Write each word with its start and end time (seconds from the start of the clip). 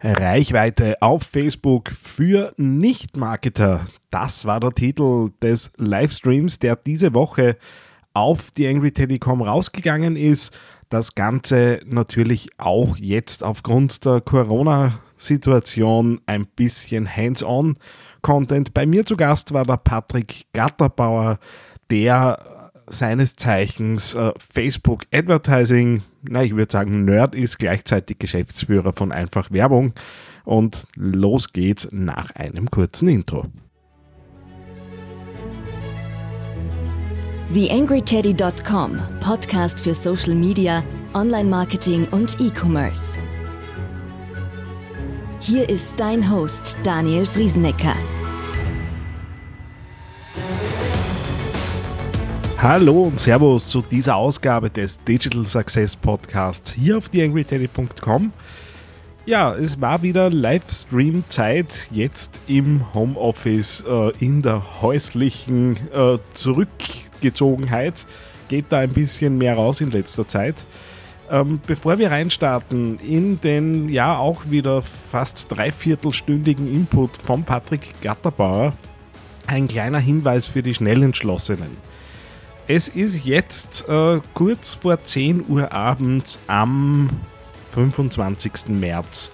Reichweite 0.00 1.00
auf 1.00 1.22
Facebook 1.22 1.90
für 1.90 2.52
Nicht-Marketer. 2.56 3.86
Das 4.10 4.44
war 4.44 4.60
der 4.60 4.72
Titel 4.72 5.30
des 5.42 5.70
Livestreams, 5.78 6.58
der 6.58 6.76
diese 6.76 7.14
Woche 7.14 7.56
auf 8.12 8.50
die 8.50 8.66
Angry 8.66 8.92
Telekom 8.92 9.42
rausgegangen 9.42 10.16
ist. 10.16 10.56
Das 10.88 11.14
Ganze 11.14 11.80
natürlich 11.84 12.48
auch 12.58 12.96
jetzt 12.96 13.42
aufgrund 13.42 14.04
der 14.04 14.20
Corona-Situation 14.20 16.20
ein 16.26 16.46
bisschen 16.46 17.14
hands-on 17.14 17.74
Content. 18.22 18.72
Bei 18.72 18.86
mir 18.86 19.04
zu 19.04 19.16
Gast 19.16 19.52
war 19.52 19.64
der 19.64 19.78
Patrick 19.78 20.46
Gatterbauer, 20.52 21.38
der 21.90 22.70
seines 22.88 23.36
Zeichens 23.36 24.14
äh, 24.14 24.32
Facebook 24.38 25.06
Advertising 25.12 26.02
na, 26.28 26.42
ich 26.42 26.56
würde 26.56 26.70
sagen, 26.70 27.04
Nerd 27.04 27.34
ist 27.34 27.58
gleichzeitig 27.58 28.18
Geschäftsführer 28.18 28.92
von 28.92 29.12
Einfach 29.12 29.50
Werbung. 29.50 29.92
Und 30.44 30.86
los 30.94 31.52
geht's 31.52 31.88
nach 31.90 32.30
einem 32.32 32.70
kurzen 32.70 33.08
Intro. 33.08 33.46
TheAngryTeddy.com, 37.52 38.98
Podcast 39.20 39.80
für 39.80 39.94
Social 39.94 40.34
Media, 40.34 40.82
Online-Marketing 41.14 42.06
und 42.10 42.40
E-Commerce. 42.40 43.18
Hier 45.40 45.68
ist 45.68 45.94
dein 45.96 46.28
Host 46.30 46.76
Daniel 46.82 47.24
Friesenecker. 47.24 47.94
Hallo 52.58 53.02
und 53.02 53.20
Servus 53.20 53.68
zu 53.68 53.82
dieser 53.82 54.16
Ausgabe 54.16 54.70
des 54.70 54.98
Digital 55.04 55.44
Success 55.44 55.94
Podcasts 55.94 56.72
hier 56.72 56.96
auf 56.96 57.10
theangryteddy.com. 57.10 58.32
Ja, 59.26 59.54
es 59.54 59.78
war 59.78 60.00
wieder 60.02 60.30
Livestream-Zeit, 60.30 61.88
jetzt 61.90 62.40
im 62.48 62.94
Homeoffice, 62.94 63.84
äh, 63.86 64.12
in 64.24 64.40
der 64.40 64.80
häuslichen 64.80 65.76
äh, 65.92 66.18
Zurückgezogenheit. 66.32 68.06
Geht 68.48 68.66
da 68.70 68.78
ein 68.78 68.92
bisschen 68.92 69.36
mehr 69.36 69.54
raus 69.54 69.82
in 69.82 69.90
letzter 69.90 70.26
Zeit. 70.26 70.54
Ähm, 71.30 71.60
bevor 71.66 71.98
wir 71.98 72.10
reinstarten 72.10 72.98
in 73.00 73.38
den 73.40 73.90
ja 73.90 74.16
auch 74.16 74.48
wieder 74.48 74.80
fast 74.80 75.46
dreiviertelstündigen 75.50 76.72
Input 76.72 77.18
von 77.22 77.44
Patrick 77.44 78.00
Gatterbauer, 78.00 78.72
ein 79.46 79.68
kleiner 79.68 79.98
Hinweis 79.98 80.46
für 80.46 80.62
die 80.62 80.74
Schnellentschlossenen. 80.74 81.95
Es 82.68 82.88
ist 82.88 83.24
jetzt 83.24 83.88
äh, 83.88 84.20
kurz 84.34 84.74
vor 84.74 85.00
10 85.00 85.44
Uhr 85.48 85.70
abends 85.70 86.40
am 86.48 87.08
25. 87.72 88.70
März. 88.70 89.30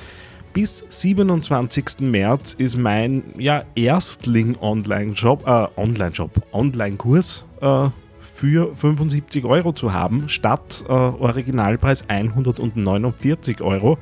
Bis 0.53 0.85
27. 0.91 2.01
März 2.01 2.53
ist 2.53 2.77
mein 2.77 3.23
ja, 3.39 3.65
Erstling 3.75 4.59
Online-Shop, 4.61 5.47
äh, 5.47 5.81
Online-Shop, 5.81 6.31
Online-Kurs 6.53 7.47
äh, 7.63 7.89
für 8.35 8.77
75 8.77 9.47
Euro 9.47 9.73
zu 9.73 9.95
haben, 9.95 10.29
statt 10.29 10.85
äh, 10.87 10.93
Originalpreis 10.93 12.07
149 12.09 13.63
Euro. 13.63 13.97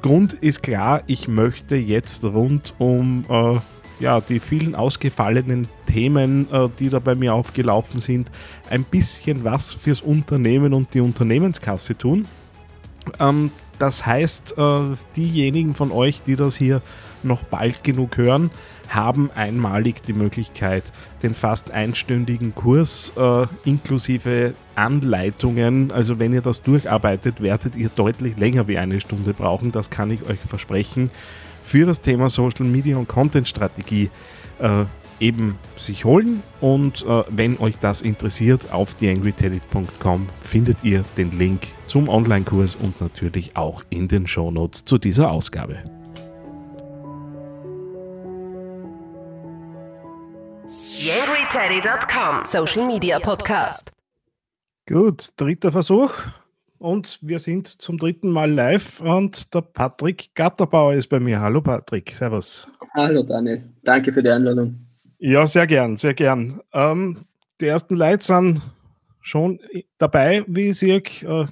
Grund 0.00 0.32
ist 0.32 0.62
klar, 0.62 1.02
ich 1.06 1.28
möchte 1.28 1.76
jetzt 1.76 2.24
rund 2.24 2.74
um 2.78 3.26
äh, 3.28 3.58
ja, 4.00 4.20
die 4.20 4.40
vielen 4.40 4.74
ausgefallenen 4.74 5.68
Themen, 5.86 6.50
äh, 6.52 6.68
die 6.78 6.90
da 6.90 6.98
bei 6.98 7.14
mir 7.14 7.34
aufgelaufen 7.34 8.00
sind, 8.00 8.30
ein 8.70 8.84
bisschen 8.84 9.44
was 9.44 9.72
fürs 9.72 10.00
Unternehmen 10.00 10.74
und 10.74 10.92
die 10.94 11.00
Unternehmenskasse 11.00 11.96
tun. 11.96 12.26
Ähm, 13.18 13.50
das 13.78 14.06
heißt, 14.06 14.56
äh, 14.56 14.80
diejenigen 15.16 15.74
von 15.74 15.92
euch, 15.92 16.22
die 16.22 16.36
das 16.36 16.56
hier 16.56 16.80
noch 17.22 17.42
bald 17.42 17.84
genug 17.84 18.16
hören, 18.16 18.50
haben 18.88 19.30
einmalig 19.34 20.02
die 20.02 20.12
Möglichkeit, 20.12 20.84
den 21.22 21.34
fast 21.34 21.70
einstündigen 21.70 22.54
Kurs 22.54 23.12
äh, 23.16 23.46
inklusive 23.64 24.54
Anleitungen, 24.76 25.90
also 25.90 26.18
wenn 26.18 26.32
ihr 26.32 26.40
das 26.40 26.62
durcharbeitet, 26.62 27.42
werdet 27.42 27.74
ihr 27.76 27.90
deutlich 27.94 28.38
länger 28.38 28.68
wie 28.68 28.78
eine 28.78 29.00
Stunde 29.00 29.34
brauchen, 29.34 29.72
das 29.72 29.90
kann 29.90 30.10
ich 30.10 30.22
euch 30.28 30.38
versprechen 30.38 31.10
für 31.66 31.84
das 31.84 32.00
Thema 32.00 32.30
Social 32.30 32.64
Media 32.64 32.96
und 32.96 33.08
Content 33.08 33.48
Strategie 33.48 34.08
äh, 34.60 34.84
eben 35.18 35.58
sich 35.76 36.04
holen. 36.04 36.42
Und 36.60 37.04
äh, 37.04 37.24
wenn 37.28 37.58
euch 37.58 37.78
das 37.78 38.02
interessiert, 38.02 38.72
auf 38.72 38.94
theangrytedit.com 38.94 40.26
findet 40.42 40.78
ihr 40.84 41.04
den 41.16 41.36
Link 41.36 41.68
zum 41.86 42.08
Online-Kurs 42.08 42.76
und 42.76 43.00
natürlich 43.00 43.56
auch 43.56 43.82
in 43.90 44.08
den 44.08 44.26
Shownotes 44.26 44.84
zu 44.84 44.98
dieser 44.98 45.30
Ausgabe. 45.30 45.78
TheAngryTeddy.com 50.66 52.44
Social 52.44 52.86
Media 52.86 53.18
Podcast. 53.18 53.92
Gut, 54.88 55.30
dritter 55.36 55.72
Versuch 55.72 56.12
und 56.78 57.18
wir 57.22 57.38
sind 57.38 57.68
zum 57.68 57.98
dritten 57.98 58.30
Mal 58.30 58.50
live 58.50 59.00
und 59.00 59.52
der 59.54 59.62
Patrick 59.62 60.34
Gatterbauer 60.34 60.94
ist 60.94 61.08
bei 61.08 61.20
mir. 61.20 61.40
Hallo 61.40 61.60
Patrick, 61.60 62.10
servus. 62.10 62.66
Hallo 62.94 63.22
Daniel, 63.22 63.62
danke 63.84 64.12
für 64.12 64.22
die 64.22 64.30
Einladung. 64.30 64.78
Ja, 65.18 65.46
sehr 65.46 65.66
gern, 65.66 65.96
sehr 65.96 66.14
gern. 66.14 66.60
Ähm, 66.72 67.18
die 67.60 67.66
ersten 67.66 67.96
Leute 67.96 68.24
sind 68.24 68.60
schon 69.20 69.58
dabei, 69.98 70.44
wie 70.46 70.70
ich 70.70 70.78
sehe. 70.78 71.02
Äh, 71.22 71.46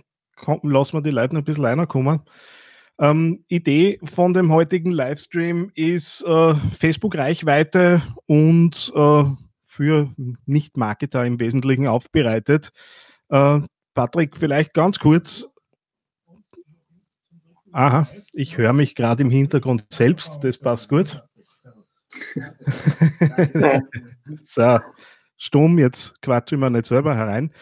lassen 0.62 0.96
wir 0.96 1.02
die 1.02 1.10
Leute 1.10 1.34
noch 1.34 1.42
ein 1.42 1.44
bisschen 1.44 1.64
reinkommen. 1.64 2.20
Ähm, 2.98 3.44
Idee 3.48 3.98
von 4.04 4.32
dem 4.32 4.52
heutigen 4.52 4.92
Livestream 4.92 5.72
ist 5.74 6.22
äh, 6.22 6.54
Facebook-Reichweite 6.54 8.02
und 8.26 8.92
äh, 8.94 9.24
für 9.64 10.12
Nicht-Marketer 10.46 11.24
im 11.24 11.40
Wesentlichen 11.40 11.88
aufbereitet. 11.88 12.70
Äh, 13.30 13.60
Patrick, 13.94 14.36
vielleicht 14.36 14.74
ganz 14.74 14.98
kurz. 14.98 15.46
Aha, 17.72 18.06
ich 18.32 18.56
höre 18.56 18.72
mich 18.72 18.94
gerade 18.94 19.22
im 19.22 19.30
Hintergrund 19.30 19.86
selbst, 19.92 20.30
das 20.42 20.58
passt 20.58 20.88
gut. 20.88 21.22
so, 24.44 24.78
stumm, 25.36 25.78
jetzt 25.78 26.22
quatschen 26.22 26.60
wir 26.60 26.70
nicht 26.70 26.86
selber 26.86 27.16
herein. 27.16 27.52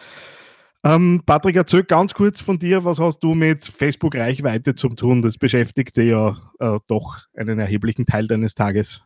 Ähm, 0.83 1.23
Patrick, 1.25 1.55
erzähl 1.55 1.83
ganz 1.83 2.13
kurz 2.13 2.41
von 2.41 2.59
dir, 2.59 2.83
was 2.83 2.99
hast 2.99 3.19
du 3.19 3.33
mit 3.33 3.65
Facebook-Reichweite 3.65 4.75
zu 4.75 4.89
tun? 4.89 5.21
Das 5.21 5.37
beschäftigt 5.37 5.95
dir 5.95 6.03
ja 6.03 6.37
äh, 6.59 6.79
doch 6.87 7.19
einen 7.35 7.57
erheblichen 7.57 8.05
Teil 8.05 8.27
deines 8.27 8.53
Tages. 8.53 9.01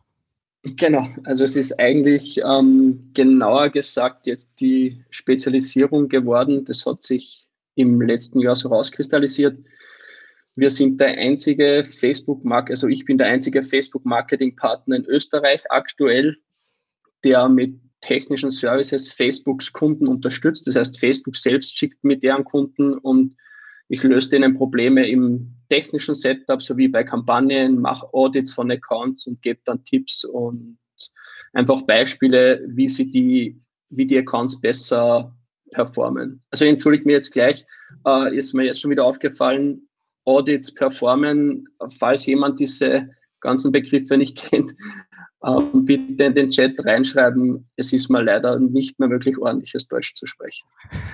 Genau, 0.62 1.06
also 1.24 1.44
es 1.44 1.56
ist 1.56 1.78
eigentlich 1.78 2.40
ähm, 2.44 3.10
genauer 3.14 3.70
gesagt 3.70 4.26
jetzt 4.26 4.60
die 4.60 5.04
Spezialisierung 5.10 6.08
geworden. 6.08 6.64
Das 6.64 6.84
hat 6.84 7.02
sich 7.02 7.46
im 7.76 8.00
letzten 8.00 8.40
Jahr 8.40 8.56
so 8.56 8.68
rauskristallisiert. 8.68 9.56
Wir 10.56 10.70
sind 10.70 11.00
der 11.00 11.16
einzige 11.16 11.84
Facebook-Marketing, 11.84 12.72
also 12.72 12.88
ich 12.88 13.04
bin 13.04 13.18
der 13.18 13.28
einzige 13.28 13.62
Facebook-Marketing-Partner 13.62 14.96
in 14.96 15.04
Österreich 15.04 15.62
aktuell, 15.70 16.36
der 17.22 17.48
mit 17.48 17.78
technischen 18.00 18.50
Services 18.50 19.12
Facebooks 19.12 19.72
Kunden 19.72 20.08
unterstützt. 20.08 20.66
Das 20.66 20.74
heißt, 20.74 20.98
Facebook 20.98 21.36
selbst 21.36 21.78
schickt 21.78 22.02
mir 22.02 22.16
deren 22.18 22.44
Kunden 22.44 22.94
und 22.94 23.36
ich 23.88 24.02
löse 24.02 24.30
denen 24.30 24.56
Probleme 24.56 25.08
im 25.08 25.54
technischen 25.68 26.14
Setup 26.14 26.60
sowie 26.60 26.88
bei 26.88 27.04
Kampagnen, 27.04 27.80
mache 27.80 28.06
Audits 28.12 28.52
von 28.52 28.70
Accounts 28.70 29.26
und 29.26 29.40
gebe 29.42 29.60
dann 29.64 29.82
Tipps 29.84 30.24
und 30.24 30.78
einfach 31.52 31.82
Beispiele, 31.82 32.62
wie 32.68 32.88
sie 32.88 33.10
die, 33.10 33.60
wie 33.90 34.06
die 34.06 34.18
Accounts 34.18 34.60
besser 34.60 35.34
performen. 35.72 36.42
Also 36.50 36.64
entschuldigt 36.64 37.06
mir 37.06 37.12
jetzt 37.12 37.32
gleich, 37.32 37.64
äh, 38.06 38.36
ist 38.36 38.54
mir 38.54 38.64
jetzt 38.64 38.80
schon 38.80 38.90
wieder 38.90 39.04
aufgefallen, 39.04 39.88
Audits 40.24 40.72
performen, 40.74 41.66
falls 41.98 42.26
jemand 42.26 42.60
diese 42.60 43.08
ganzen 43.40 43.72
Begriffe 43.72 44.18
nicht 44.18 44.36
kennt, 44.50 44.74
äh, 45.42 45.60
bitte 45.72 46.24
in 46.24 46.34
den 46.34 46.50
Chat 46.50 46.84
reinschreiben. 46.84 47.68
Es 47.76 47.92
ist 47.92 48.10
mir 48.10 48.22
leider 48.22 48.58
nicht 48.58 48.98
mehr 48.98 49.08
möglich, 49.08 49.38
ordentliches 49.38 49.88
Deutsch 49.88 50.12
zu 50.14 50.26
sprechen. 50.26 50.66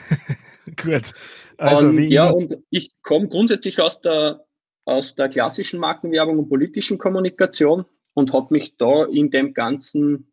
Gut. 0.82 1.12
Also 1.56 1.88
und, 1.88 1.98
ja, 2.08 2.30
und 2.30 2.56
ich 2.70 2.92
komme 3.02 3.28
grundsätzlich 3.28 3.80
aus 3.80 4.00
der, 4.00 4.44
aus 4.84 5.14
der 5.14 5.28
klassischen 5.28 5.80
Markenwerbung 5.80 6.38
und 6.38 6.48
politischen 6.48 6.98
Kommunikation 6.98 7.84
und 8.14 8.32
habe 8.32 8.54
mich 8.54 8.76
da 8.76 9.04
in 9.04 9.30
dem 9.30 9.54
ganzen 9.54 10.32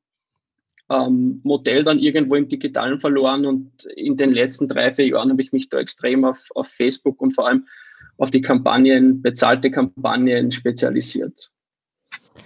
ähm, 0.89 1.41
Modell 1.43 1.83
dann 1.83 1.99
irgendwo 1.99 2.35
im 2.35 2.47
Digitalen 2.47 2.99
verloren 2.99 3.45
und 3.45 3.85
in 3.95 4.17
den 4.17 4.31
letzten 4.31 4.67
drei, 4.67 4.93
vier 4.93 5.07
Jahren 5.07 5.29
habe 5.31 5.41
ich 5.41 5.51
mich 5.51 5.69
da 5.69 5.79
extrem 5.79 6.25
auf, 6.25 6.49
auf 6.53 6.67
Facebook 6.67 7.21
und 7.21 7.31
vor 7.31 7.47
allem 7.47 7.67
auf 8.17 8.29
die 8.29 8.41
Kampagnen, 8.41 9.21
bezahlte 9.21 9.71
Kampagnen 9.71 10.51
spezialisiert. 10.51 11.49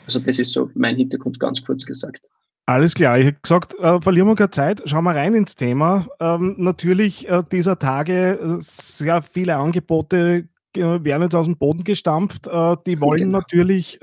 Also 0.06 0.20
das 0.20 0.40
ist 0.40 0.54
so 0.54 0.70
mein 0.76 0.96
Hintergrund 0.96 1.40
ganz 1.40 1.66
kurz 1.66 1.86
gesagt. 1.86 2.30
Alles 2.68 2.96
klar, 2.96 3.20
ich 3.20 3.28
habe 3.28 3.38
gesagt, 3.40 3.76
äh, 3.76 4.02
verlieren 4.02 4.28
wir 4.28 4.36
keine 4.36 4.50
Zeit, 4.50 4.82
schauen 4.86 5.04
wir 5.04 5.14
rein 5.14 5.36
ins 5.36 5.56
Thema. 5.56 6.08
Ähm, 6.20 6.56
natürlich 6.58 7.30
äh, 7.30 7.44
dieser 7.52 7.78
Tage 7.78 8.40
äh, 8.40 8.58
sehr 8.60 9.22
viele 9.22 9.58
Angebote 9.58 10.50
äh, 10.76 11.04
werden 11.04 11.22
jetzt 11.22 11.36
aus 11.36 11.46
dem 11.46 11.58
Boden 11.58 11.84
gestampft, 11.84 12.48
äh, 12.48 12.76
die 12.88 13.00
wollen 13.02 13.20
genau. 13.20 13.38
natürlich 13.38 14.00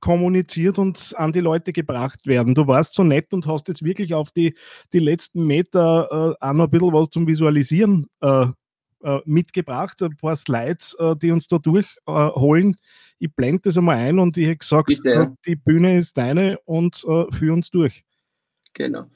kommuniziert 0.00 0.78
und 0.78 1.14
an 1.16 1.32
die 1.32 1.40
Leute 1.40 1.72
gebracht 1.72 2.26
werden. 2.26 2.54
Du 2.54 2.66
warst 2.66 2.92
so 2.92 3.02
nett 3.02 3.32
und 3.32 3.46
hast 3.46 3.66
jetzt 3.68 3.82
wirklich 3.82 4.12
auf 4.12 4.30
die, 4.30 4.54
die 4.92 4.98
letzten 4.98 5.46
Meter 5.46 6.36
auch 6.38 6.52
noch 6.52 6.64
ein 6.64 6.70
bisschen 6.70 6.92
was 6.92 7.08
zum 7.08 7.26
Visualisieren 7.26 8.08
mitgebracht, 9.24 10.02
ein 10.02 10.16
paar 10.16 10.36
Slides, 10.36 10.96
die 11.22 11.30
uns 11.30 11.46
da 11.46 11.58
durchholen. 11.58 12.76
ich 13.18 13.32
blende 13.34 13.62
das 13.64 13.78
einmal 13.78 13.96
ein 13.96 14.18
und 14.18 14.36
ich 14.36 14.46
habe 14.46 14.56
gesagt, 14.56 14.86
Bitte. 14.88 15.36
die 15.46 15.56
Bühne 15.56 15.98
ist 15.98 16.16
deine 16.16 16.58
und 16.64 16.96
führ 17.30 17.52
uns 17.52 17.70
durch. 17.70 18.04
Genau. 18.74 19.06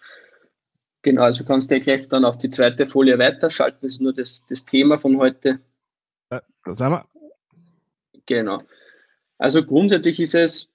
Genau, 1.02 1.22
also 1.22 1.44
kannst 1.44 1.70
du 1.70 1.80
gleich 1.80 2.08
dann 2.08 2.24
auf 2.24 2.38
die 2.38 2.50
zweite 2.50 2.86
Folie 2.86 3.18
weiterschalten. 3.18 3.78
Das 3.82 3.92
ist 3.92 4.00
nur 4.00 4.12
das, 4.12 4.44
das 4.46 4.66
Thema 4.66 4.98
von 4.98 5.16
heute. 5.16 5.60
Ja, 6.30 6.42
da 6.64 6.74
sind 6.74 6.90
wir. 6.90 7.06
Genau. 8.26 8.58
Also 9.38 9.64
grundsätzlich 9.64 10.20
ist 10.20 10.34
es, 10.34 10.70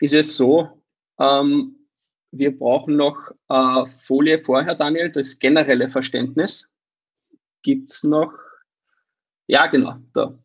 ist 0.00 0.14
es 0.14 0.36
so, 0.36 0.68
ähm, 1.18 1.76
wir 2.30 2.56
brauchen 2.56 2.96
noch 2.96 3.30
äh, 3.48 3.86
Folie 3.86 4.38
vorher, 4.38 4.74
Daniel, 4.74 5.10
das 5.10 5.38
generelle 5.38 5.88
Verständnis. 5.88 6.70
Gibt 7.62 7.90
es 7.90 8.04
noch? 8.04 8.32
Ja, 9.46 9.66
genau, 9.66 9.96
da. 10.14 10.38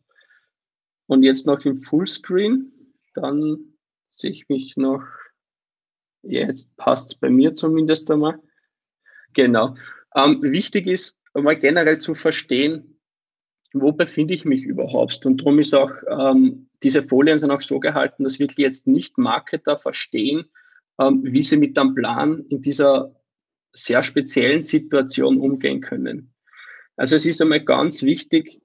Und 1.06 1.22
jetzt 1.22 1.46
noch 1.46 1.64
im 1.64 1.80
Fullscreen. 1.80 2.72
Dann 3.14 3.74
sehe 4.08 4.30
ich 4.30 4.48
mich 4.48 4.76
noch. 4.76 5.02
Jetzt 6.22 6.76
passt 6.76 7.12
es 7.12 7.18
bei 7.18 7.30
mir 7.30 7.54
zumindest 7.54 8.10
einmal. 8.10 8.40
Genau. 9.32 9.76
Ähm, 10.14 10.42
wichtig 10.42 10.86
ist, 10.86 11.20
mal 11.34 11.56
generell 11.56 11.98
zu 11.98 12.14
verstehen, 12.14 12.98
wo 13.72 13.92
befinde 13.92 14.34
ich 14.34 14.44
mich 14.44 14.64
überhaupt? 14.64 15.24
Und 15.26 15.38
darum 15.38 15.58
ist 15.58 15.74
auch, 15.74 15.90
ähm, 16.08 16.68
diese 16.82 17.02
Folien 17.02 17.38
sind 17.38 17.50
auch 17.50 17.60
so 17.60 17.80
gehalten, 17.80 18.24
dass 18.24 18.38
wirklich 18.38 18.58
jetzt 18.58 18.86
nicht 18.86 19.18
Marketer 19.18 19.76
verstehen, 19.76 20.44
ähm, 20.98 21.22
wie 21.24 21.42
sie 21.42 21.56
mit 21.56 21.76
dem 21.76 21.94
Plan 21.94 22.44
in 22.48 22.62
dieser 22.62 23.14
sehr 23.72 24.02
speziellen 24.02 24.62
Situation 24.62 25.38
umgehen 25.38 25.80
können. 25.80 26.32
Also 26.96 27.16
es 27.16 27.26
ist 27.26 27.40
einmal 27.42 27.62
ganz 27.62 28.02
wichtig, 28.02 28.60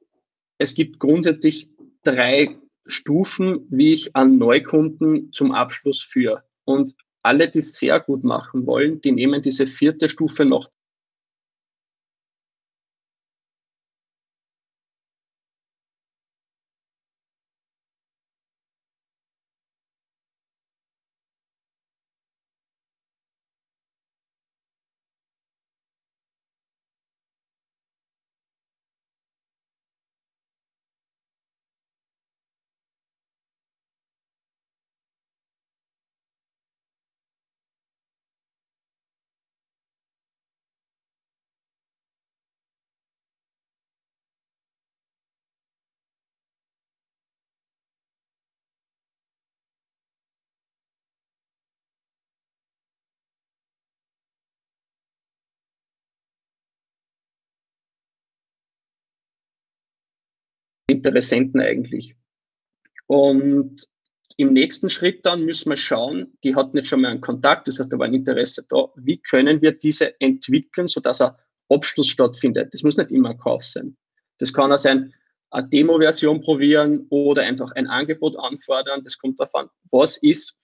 es 0.58 0.76
gibt 0.76 1.00
grundsätzlich 1.00 1.70
drei 2.04 2.58
Stufen, 2.86 3.66
wie 3.70 3.94
ich 3.94 4.16
an 4.16 4.38
Neukunden 4.38 5.32
zum 5.32 5.52
Abschluss 5.52 6.04
führe. 6.04 6.44
Und 6.66 6.96
alle, 7.22 7.50
die 7.50 7.60
es 7.60 7.80
sehr 7.80 8.00
gut 8.00 8.24
machen 8.24 8.66
wollen, 8.66 9.02
die 9.02 9.12
nehmen 9.12 9.42
diese 9.42 9.68
vierte 9.68 10.10
Stufe 10.10 10.46
noch 10.46 10.70
Interessenten 61.06 61.62
eigentlich. 61.62 62.16
Und 63.08 63.88
im 64.38 64.54
nächsten 64.54 64.90
Schritt 64.90 65.26
dann 65.26 65.46
müssen 65.46 65.70
wir 65.70 65.76
schauen, 65.76 66.38
die 66.44 66.56
hatten 66.56 66.78
jetzt 66.78 66.88
schon 66.90 67.02
mal 67.02 67.12
einen 67.12 67.22
Kontakt, 67.22 67.68
das 67.68 67.80
heißt, 67.80 67.92
da 67.94 68.00
war 68.00 68.08
ein 68.08 68.14
Interesse 68.14 68.66
da. 68.68 68.88
Wie 68.96 69.18
können 69.18 69.62
wir 69.62 69.74
diese 69.74 70.20
entwickeln, 70.20 70.88
sodass 70.88 71.22
ein 71.22 71.34
Abschluss 71.70 72.08
stattfindet? 72.08 72.74
Das 72.74 72.84
muss 72.84 72.98
nicht 72.98 73.12
immer 73.12 73.32
ein 73.32 73.38
Kauf 73.38 73.64
sein. 73.64 73.96
Das 74.40 74.54
kann 74.54 74.72
auch 74.72 74.78
sein, 74.78 75.14
eine 75.52 75.68
Demo-Version 75.68 76.42
probieren 76.42 77.06
oder 77.10 77.44
einfach 77.44 77.72
ein 77.74 77.88
Angebot 77.88 78.38
anfordern. 78.40 79.04
Das 79.04 79.18
kommt 79.20 79.40
darauf 79.40 79.54
an, 79.54 79.70
was 79.92 80.18
ist 80.18 80.58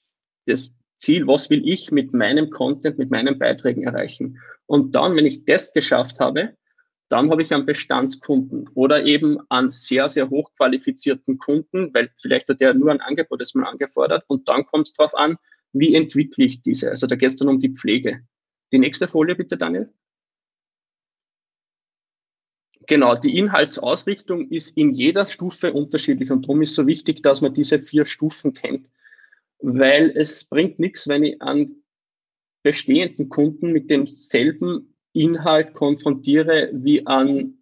das 0.47 0.75
Ziel, 0.97 1.27
was 1.27 1.50
will 1.50 1.68
ich 1.68 1.92
mit 1.92 2.13
meinem 2.13 2.50
Content, 2.50 2.97
mit 2.97 3.12
meinen 3.12 3.38
Beiträgen 3.38 3.83
erreichen. 3.83 4.39
Und 4.65 4.95
dann, 4.95 5.15
wenn 5.15 5.25
ich 5.25 5.45
das 5.45 5.71
geschafft 5.74 6.19
habe, 6.19 6.56
dann 7.09 7.31
habe 7.31 7.41
ich 7.41 7.53
einen 7.53 7.65
Bestandskunden 7.65 8.69
oder 8.75 9.03
eben 9.03 9.39
einen 9.50 9.71
sehr, 9.71 10.07
sehr 10.07 10.29
hochqualifizierten 10.29 11.39
Kunden, 11.39 11.94
weil 11.94 12.11
vielleicht 12.15 12.50
hat 12.50 12.61
der 12.61 12.75
nur 12.75 12.91
ein 12.91 13.01
Angebot 13.01 13.41
das 13.41 13.56
mal 13.56 13.67
angefordert 13.67 14.23
und 14.27 14.47
dann 14.47 14.65
kommt 14.65 14.88
es 14.88 14.94
darauf 14.94 15.15
an, 15.15 15.38
wie 15.73 15.95
entwickle 15.95 16.45
ich 16.45 16.61
diese. 16.61 16.89
Also 16.89 17.07
da 17.07 17.15
geht 17.15 17.31
es 17.31 17.38
dann 17.38 17.50
um 17.50 17.59
die 17.59 17.73
Pflege. 17.73 18.21
Die 18.71 18.79
nächste 18.79 19.07
Folie 19.07 19.35
bitte, 19.35 19.57
Daniel. 19.57 19.91
Genau, 22.85 23.15
die 23.15 23.38
Inhaltsausrichtung 23.38 24.50
ist 24.50 24.77
in 24.77 24.94
jeder 24.94 25.27
Stufe 25.27 25.73
unterschiedlich 25.73 26.31
und 26.31 26.44
darum 26.44 26.61
ist 26.61 26.73
so 26.73 26.88
wichtig, 26.88 27.21
dass 27.21 27.41
man 27.41 27.53
diese 27.53 27.79
vier 27.79 28.06
Stufen 28.06 28.53
kennt, 28.53 28.89
weil 29.59 30.11
es 30.15 30.45
bringt 30.45 30.79
nichts, 30.79 31.07
wenn 31.07 31.23
ich 31.23 31.41
an 31.41 31.83
bestehenden 32.63 33.29
Kunden 33.29 33.71
mit 33.71 33.89
demselben 33.89 34.88
Inhalt 35.13 35.73
konfrontiere 35.73 36.69
wie 36.73 37.06
an 37.06 37.56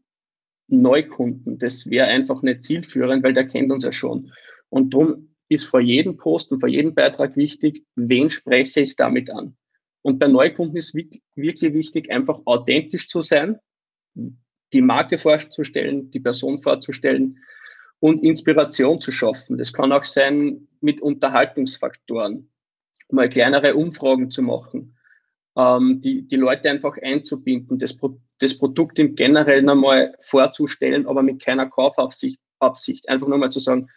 Neukunden. 0.67 1.57
Das 1.57 1.89
wäre 1.89 2.07
einfach 2.07 2.41
nicht 2.41 2.63
zielführend, 2.63 3.23
weil 3.23 3.33
der 3.33 3.47
kennt 3.47 3.71
uns 3.71 3.83
ja 3.83 3.91
schon. 3.91 4.33
Und 4.69 4.93
darum 4.93 5.35
ist 5.49 5.63
vor 5.63 5.79
jedem 5.79 6.17
Post 6.17 6.51
und 6.51 6.59
vor 6.59 6.69
jedem 6.69 6.93
Beitrag 6.93 7.37
wichtig, 7.37 7.85
wen 7.95 8.29
spreche 8.29 8.81
ich 8.81 8.95
damit 8.95 9.31
an. 9.31 9.55
Und 10.01 10.19
bei 10.19 10.27
Neukunden 10.27 10.77
ist 10.77 10.93
wirklich 10.93 11.73
wichtig, 11.73 12.11
einfach 12.11 12.41
authentisch 12.45 13.07
zu 13.07 13.21
sein, 13.21 13.59
die 14.73 14.81
Marke 14.81 15.17
vorzustellen, 15.17 16.11
die 16.11 16.19
Person 16.19 16.59
vorzustellen 16.59 17.39
und 17.99 18.23
Inspiration 18.23 18.99
zu 18.99 19.11
schaffen. 19.11 19.57
Das 19.57 19.73
kann 19.73 19.91
auch 19.91 20.03
sein 20.03 20.67
mit 20.81 21.01
Unterhaltungsfaktoren, 21.01 22.49
mal 23.09 23.29
kleinere 23.29 23.75
Umfragen 23.75 24.29
zu 24.29 24.41
machen, 24.43 24.96
ähm, 25.57 25.99
die, 25.99 26.27
die 26.27 26.35
Leute 26.37 26.69
einfach 26.69 26.97
einzubinden, 27.01 27.77
das, 27.79 27.97
Pro 27.97 28.19
das 28.39 28.57
Produkt 28.57 28.99
im 28.99 29.15
Generellen 29.15 29.69
einmal 29.69 30.15
vorzustellen, 30.19 31.07
aber 31.07 31.23
mit 31.23 31.43
keiner 31.43 31.67
Kaufabsicht. 31.67 32.39
Absicht. 32.59 33.07
Einfach 33.09 33.27
nur 33.27 33.37
mal 33.37 33.51
zu 33.51 33.59
sagen, 33.59 33.89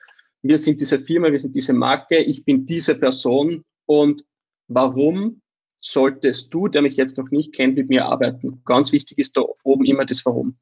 wir 0.42 0.58
sind 0.58 0.80
diese 0.80 0.98
Firma, 0.98 1.30
wir 1.30 1.38
sind 1.38 1.54
diese 1.56 1.72
Marke, 1.72 2.18
ich 2.18 2.44
bin 2.44 2.66
diese 2.66 2.94
Person 2.94 3.64
und 3.86 4.24
warum 4.68 5.42
solltest 5.80 6.52
du, 6.52 6.68
der 6.68 6.82
mich 6.82 6.96
jetzt 6.96 7.18
noch 7.18 7.30
nicht 7.30 7.54
kennt, 7.54 7.76
mit 7.76 7.88
mir 7.88 8.06
arbeiten? 8.06 8.62
Ganz 8.64 8.92
wichtig 8.92 9.18
ist 9.18 9.36
da 9.36 9.44
oben 9.64 9.84
immer 9.84 10.04
das 10.04 10.24
Warum. 10.24 10.56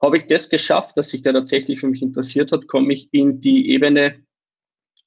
Habe 0.00 0.16
ich 0.16 0.26
das 0.26 0.48
geschafft, 0.48 0.96
dass 0.96 1.10
sich 1.10 1.22
der 1.22 1.32
tatsächlich 1.32 1.80
für 1.80 1.88
mich 1.88 2.02
interessiert 2.02 2.52
hat, 2.52 2.68
komme 2.68 2.92
ich 2.92 3.08
in 3.12 3.40
die 3.40 3.70
Ebene, 3.70 4.22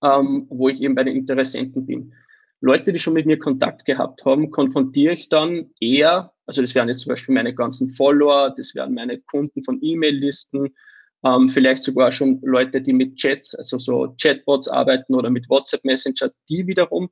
ähm, 0.04 0.48
wo 0.50 0.70
ich 0.70 0.82
eben 0.82 0.96
bei 0.96 1.04
den 1.04 1.16
Interessenten 1.16 1.86
bin. 1.86 2.14
Leute, 2.62 2.94
die 2.94 3.00
schon 3.00 3.14
mit 3.14 3.26
mir 3.26 3.40
Kontakt 3.40 3.86
gehabt 3.86 4.24
haben, 4.24 4.52
konfrontiere 4.52 5.14
ich 5.14 5.30
dann 5.30 5.72
eher, 5.80 6.32
also 6.46 6.62
das 6.62 6.76
wären 6.76 6.88
jetzt 6.88 7.02
zum 7.02 7.10
Beispiel 7.10 7.34
meine 7.34 7.56
ganzen 7.56 7.90
Follower, 7.90 8.54
das 8.56 8.76
wären 8.76 8.94
meine 8.94 9.20
Kunden 9.20 9.64
von 9.64 9.80
E-Mail-Listen, 9.82 10.76
ähm, 11.24 11.50
vielleicht 11.50 11.84
sogar 11.84 12.12
schon 12.12 12.40
Leute, 12.44 12.82
die 12.82 12.94
mit 12.94 13.16
Chats, 13.16 13.56
also 13.56 13.78
so 13.78 14.16
Chatbots 14.22 14.68
arbeiten 14.68 15.16
oder 15.16 15.30
mit 15.30 15.50
WhatsApp 15.50 15.84
Messenger, 15.86 16.32
die 16.50 16.66
wiederum 16.68 17.10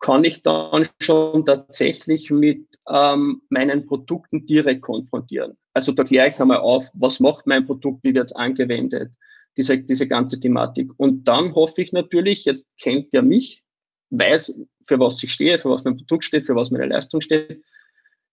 kann 0.00 0.24
ich 0.24 0.42
dann 0.42 0.86
schon 1.00 1.46
tatsächlich 1.46 2.30
mit 2.30 2.66
ähm, 2.88 3.42
meinen 3.48 3.86
Produkten 3.86 4.46
direkt 4.46 4.82
konfrontieren. 4.82 5.56
Also 5.72 5.92
da 5.92 6.04
kläre 6.04 6.28
ich 6.28 6.40
einmal 6.40 6.58
auf, 6.58 6.90
was 6.94 7.20
macht 7.20 7.46
mein 7.46 7.66
Produkt, 7.66 8.04
wie 8.04 8.14
wird 8.14 8.26
es 8.26 8.36
angewendet, 8.36 9.10
diese, 9.56 9.78
diese 9.78 10.06
ganze 10.06 10.38
Thematik. 10.38 10.92
Und 10.98 11.24
dann 11.24 11.54
hoffe 11.54 11.82
ich 11.82 11.92
natürlich, 11.92 12.44
jetzt 12.44 12.68
kennt 12.78 13.12
ihr 13.12 13.22
mich, 13.22 13.64
weiß, 14.10 14.60
für 14.86 14.98
was 15.00 15.22
ich 15.22 15.32
stehe, 15.32 15.58
für 15.58 15.70
was 15.70 15.84
mein 15.84 15.96
Produkt 15.96 16.24
steht, 16.24 16.46
für 16.46 16.54
was 16.54 16.70
meine 16.70 16.86
Leistung 16.86 17.20
steht. 17.20 17.62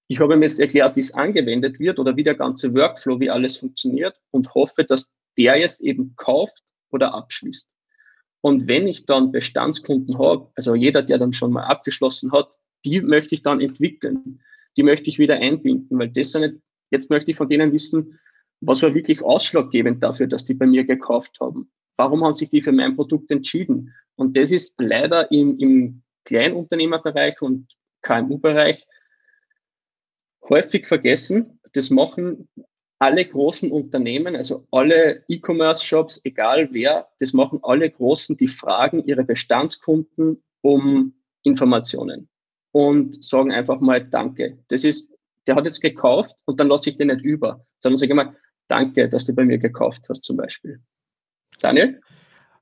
Ich 0.07 0.19
habe 0.19 0.35
ihm 0.35 0.43
jetzt 0.43 0.59
erklärt, 0.59 0.95
wie 0.95 0.99
es 0.99 1.13
angewendet 1.13 1.79
wird 1.79 1.99
oder 1.99 2.15
wie 2.15 2.23
der 2.23 2.35
ganze 2.35 2.73
Workflow, 2.73 3.19
wie 3.19 3.29
alles 3.29 3.57
funktioniert 3.57 4.19
und 4.31 4.53
hoffe, 4.53 4.83
dass 4.83 5.13
der 5.37 5.57
jetzt 5.57 5.81
eben 5.81 6.13
kauft 6.15 6.61
oder 6.91 7.13
abschließt. 7.13 7.69
Und 8.41 8.67
wenn 8.67 8.87
ich 8.87 9.05
dann 9.05 9.31
Bestandskunden 9.31 10.19
habe, 10.19 10.51
also 10.55 10.75
jeder, 10.75 11.01
der 11.01 11.17
dann 11.17 11.33
schon 11.33 11.53
mal 11.53 11.63
abgeschlossen 11.63 12.31
hat, 12.33 12.49
die 12.85 13.01
möchte 13.01 13.35
ich 13.35 13.41
dann 13.41 13.61
entwickeln. 13.61 14.41
Die 14.75 14.83
möchte 14.83 15.09
ich 15.09 15.17
wieder 15.17 15.37
einbinden, 15.37 15.97
weil 15.97 16.09
das 16.09 16.33
sind, 16.33 16.61
jetzt 16.91 17.09
möchte 17.09 17.31
ich 17.31 17.37
von 17.37 17.47
denen 17.47 17.71
wissen, 17.71 18.19
Was 18.65 18.81
war 18.81 18.93
wirklich 18.93 19.21
ausschlaggebend 19.21 20.03
dafür, 20.03 20.27
dass 20.27 20.45
die 20.45 20.53
bei 20.53 20.65
mir 20.65 20.85
gekauft 20.85 21.37
haben? 21.41 21.69
Warum 21.97 22.23
haben 22.23 22.33
sich 22.33 22.49
die 22.49 22.61
für 22.61 22.71
mein 22.71 22.95
Produkt 22.95 23.31
entschieden? 23.31 23.93
Und 24.15 24.35
das 24.35 24.51
ist 24.51 24.79
leider 24.79 25.31
im, 25.31 25.57
im 25.59 26.03
Kleinunternehmerbereich 26.25 27.41
und 27.41 27.67
KMU-Bereich 28.01 28.85
häufig 30.49 30.85
vergessen. 30.85 31.59
Das 31.73 31.89
machen 31.89 32.47
alle 32.99 33.25
großen 33.25 33.71
Unternehmen, 33.71 34.35
also 34.35 34.65
alle 34.71 35.23
E-Commerce-Shops, 35.27 36.21
egal 36.23 36.69
wer, 36.71 37.09
das 37.19 37.33
machen 37.33 37.59
alle 37.63 37.89
Großen, 37.89 38.37
die 38.37 38.47
fragen 38.47 39.03
ihre 39.05 39.25
Bestandskunden 39.25 40.41
um 40.61 41.13
Informationen 41.43 42.29
und 42.71 43.21
sagen 43.23 43.51
einfach 43.51 43.81
mal 43.81 44.05
Danke. 44.05 44.57
Das 44.69 44.85
ist, 44.85 45.13
der 45.47 45.55
hat 45.55 45.65
jetzt 45.65 45.81
gekauft 45.81 46.37
und 46.45 46.59
dann 46.59 46.69
lasse 46.69 46.89
ich 46.89 46.97
den 46.97 47.07
nicht 47.07 47.25
über, 47.25 47.65
sondern 47.79 47.97
sage 47.97 48.13
immer 48.13 48.35
Danke, 48.69 49.09
dass 49.09 49.25
du 49.25 49.33
bei 49.33 49.43
mir 49.43 49.57
gekauft 49.57 50.05
hast 50.09 50.23
zum 50.23 50.37
Beispiel. 50.37 50.81
Daniel? 51.63 51.99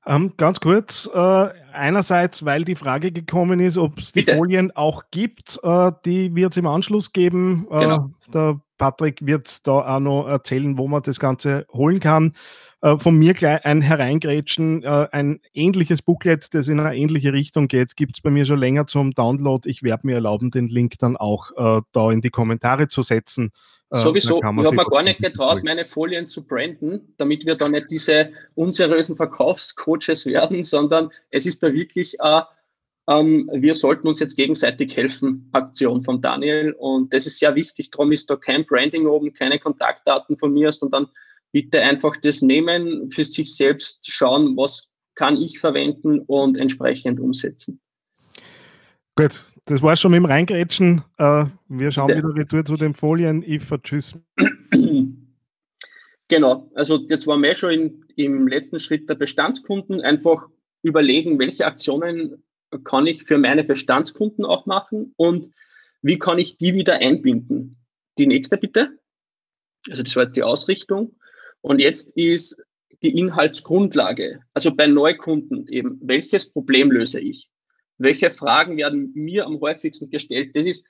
Ähm, 0.04 0.32
ganz 0.36 0.58
kurz, 0.58 1.08
äh, 1.12 1.48
einerseits, 1.72 2.44
weil 2.44 2.64
die 2.64 2.74
Frage 2.74 3.12
gekommen 3.12 3.60
ist, 3.60 3.78
ob 3.78 3.98
es 3.98 4.10
die 4.10 4.22
Bitte. 4.22 4.36
Folien 4.36 4.72
auch 4.74 5.04
gibt, 5.12 5.60
äh, 5.62 5.92
die 6.04 6.34
wird 6.34 6.52
es 6.52 6.56
im 6.56 6.66
Anschluss 6.66 7.12
geben. 7.12 7.68
Äh, 7.70 7.80
genau. 7.80 8.10
Der 8.34 8.60
Patrick 8.78 9.24
wird 9.24 9.64
da 9.66 9.96
auch 9.96 10.00
noch 10.00 10.26
erzählen, 10.26 10.76
wo 10.76 10.88
man 10.88 11.02
das 11.02 11.20
Ganze 11.20 11.66
holen 11.72 12.00
kann. 12.00 12.32
Äh, 12.80 12.98
von 12.98 13.16
mir 13.16 13.32
gleich 13.32 13.64
ein 13.64 13.80
Hereingrätschen, 13.80 14.82
äh, 14.82 15.06
ein 15.12 15.38
ähnliches 15.54 16.02
Booklet, 16.02 16.52
das 16.52 16.66
in 16.66 16.80
eine 16.80 16.96
ähnliche 16.96 17.32
Richtung 17.32 17.68
geht, 17.68 17.94
gibt 17.94 18.16
es 18.16 18.22
bei 18.22 18.30
mir 18.30 18.44
schon 18.44 18.58
länger 18.58 18.86
zum 18.86 19.12
Download. 19.12 19.68
Ich 19.70 19.84
werde 19.84 20.08
mir 20.08 20.16
erlauben, 20.16 20.50
den 20.50 20.66
Link 20.66 20.98
dann 20.98 21.16
auch 21.16 21.52
äh, 21.56 21.80
da 21.92 22.10
in 22.10 22.22
die 22.22 22.30
Kommentare 22.30 22.88
zu 22.88 23.02
setzen. 23.02 23.52
Äh, 23.92 23.98
Sowieso, 23.98 24.38
ich 24.38 24.44
habe 24.44 24.74
mir 24.74 24.84
gar 24.86 25.02
nicht 25.02 25.20
getraut, 25.20 25.62
meine 25.64 25.84
Folien 25.84 26.26
zu 26.26 26.44
branden, 26.44 27.14
damit 27.18 27.44
wir 27.44 27.56
da 27.56 27.68
nicht 27.68 27.90
diese 27.90 28.32
unseriösen 28.54 29.16
Verkaufscoaches 29.16 30.24
werden, 30.24 30.64
sondern 30.64 31.10
es 31.30 31.44
ist 31.44 31.62
da 31.62 31.72
wirklich 31.72 32.20
eine 32.20 32.46
ähm, 33.08 33.50
wir 33.52 33.74
sollten 33.74 34.06
uns 34.06 34.20
jetzt 34.20 34.36
gegenseitig 34.36 34.96
helfen, 34.96 35.48
Aktion 35.52 36.02
von 36.02 36.20
Daniel. 36.20 36.72
Und 36.78 37.12
das 37.12 37.26
ist 37.26 37.40
sehr 37.40 37.54
wichtig. 37.56 37.90
Darum 37.90 38.12
ist 38.12 38.30
da 38.30 38.36
kein 38.36 38.64
Branding 38.64 39.06
oben, 39.06 39.32
keine 39.32 39.58
Kontaktdaten 39.58 40.36
von 40.36 40.52
mir, 40.52 40.70
sondern 40.70 41.08
bitte 41.50 41.82
einfach 41.82 42.16
das 42.16 42.42
nehmen, 42.42 43.10
für 43.10 43.24
sich 43.24 43.54
selbst 43.54 44.08
schauen, 44.10 44.56
was 44.56 44.88
kann 45.16 45.36
ich 45.36 45.58
verwenden 45.58 46.20
und 46.20 46.56
entsprechend 46.56 47.18
umsetzen. 47.18 47.80
Gut, 49.14 49.44
das 49.66 49.82
war 49.82 49.94
schon 49.96 50.12
mit 50.12 50.18
dem 50.18 50.24
Reingrätschen. 50.24 51.02
Äh, 51.18 51.44
wir 51.68 51.92
schauen 51.92 52.16
wieder 52.16 52.34
retour 52.34 52.64
zu 52.64 52.74
den 52.74 52.94
Folien. 52.94 53.42
Eva, 53.42 53.78
tschüss. 53.78 54.18
Genau, 56.28 56.70
also 56.74 56.96
jetzt 57.10 57.26
waren 57.26 57.42
wir 57.42 57.54
schon 57.54 57.72
in, 57.72 58.04
im 58.16 58.48
letzten 58.48 58.80
Schritt 58.80 59.06
der 59.10 59.16
Bestandskunden. 59.16 60.00
Einfach 60.00 60.48
überlegen, 60.82 61.38
welche 61.38 61.66
Aktionen 61.66 62.42
kann 62.84 63.06
ich 63.06 63.24
für 63.24 63.36
meine 63.36 63.64
Bestandskunden 63.64 64.46
auch 64.46 64.64
machen 64.64 65.12
und 65.18 65.50
wie 66.00 66.18
kann 66.18 66.38
ich 66.38 66.56
die 66.56 66.72
wieder 66.72 66.94
einbinden. 66.94 67.76
Die 68.16 68.26
nächste 68.26 68.56
bitte. 68.56 68.98
Also 69.90 70.02
das 70.02 70.16
war 70.16 70.22
jetzt 70.22 70.36
die 70.36 70.42
Ausrichtung. 70.42 71.16
Und 71.60 71.80
jetzt 71.80 72.16
ist 72.16 72.62
die 73.02 73.18
Inhaltsgrundlage. 73.18 74.40
Also 74.54 74.74
bei 74.74 74.86
Neukunden 74.86 75.68
eben, 75.68 76.00
welches 76.02 76.50
Problem 76.50 76.90
löse 76.90 77.20
ich? 77.20 77.50
Welche 78.02 78.30
Fragen 78.30 78.76
werden 78.76 79.12
mir 79.14 79.46
am 79.46 79.60
häufigsten 79.60 80.10
gestellt? 80.10 80.54
Das 80.54 80.66
ist, 80.66 80.86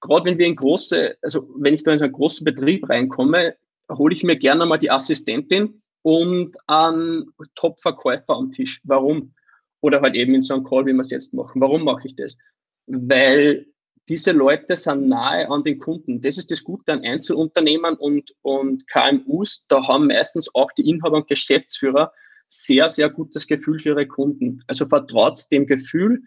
gerade 0.00 0.24
wenn 0.24 0.38
wir 0.38 0.46
in 0.46 0.56
große, 0.56 1.16
also 1.22 1.48
wenn 1.58 1.74
ich 1.74 1.82
da 1.82 1.92
in 1.92 2.02
einen 2.02 2.12
großen 2.12 2.44
Betrieb 2.44 2.88
reinkomme, 2.88 3.56
hole 3.90 4.14
ich 4.14 4.22
mir 4.22 4.36
gerne 4.36 4.66
mal 4.66 4.78
die 4.78 4.90
Assistentin 4.90 5.82
und 6.02 6.56
einen 6.66 7.26
Top-Verkäufer 7.54 8.34
am 8.34 8.52
Tisch. 8.52 8.80
Warum? 8.84 9.34
Oder 9.80 10.00
halt 10.00 10.14
eben 10.14 10.34
in 10.34 10.42
so 10.42 10.54
einem 10.54 10.64
Call, 10.64 10.86
wie 10.86 10.92
wir 10.92 11.00
es 11.00 11.10
jetzt 11.10 11.34
machen. 11.34 11.60
Warum 11.60 11.84
mache 11.84 12.06
ich 12.06 12.16
das? 12.16 12.38
Weil 12.86 13.66
diese 14.08 14.32
Leute 14.32 14.76
sind 14.76 15.08
nahe 15.08 15.48
an 15.50 15.64
den 15.64 15.78
Kunden. 15.78 16.20
Das 16.20 16.36
ist 16.36 16.50
das 16.50 16.62
Gute 16.62 16.92
an 16.92 17.04
Einzelunternehmen 17.04 17.96
und, 17.96 18.34
und 18.42 18.86
KMUs. 18.88 19.66
Da 19.68 19.86
haben 19.86 20.08
meistens 20.08 20.54
auch 20.54 20.70
die 20.72 20.88
Inhaber 20.88 21.16
und 21.16 21.28
Geschäftsführer 21.28 22.12
sehr, 22.48 22.90
sehr 22.90 23.08
gutes 23.08 23.46
Gefühl 23.46 23.78
für 23.78 23.90
ihre 23.90 24.06
Kunden. 24.06 24.58
Also 24.66 24.86
vertraut 24.86 25.38
dem 25.50 25.66
Gefühl, 25.66 26.22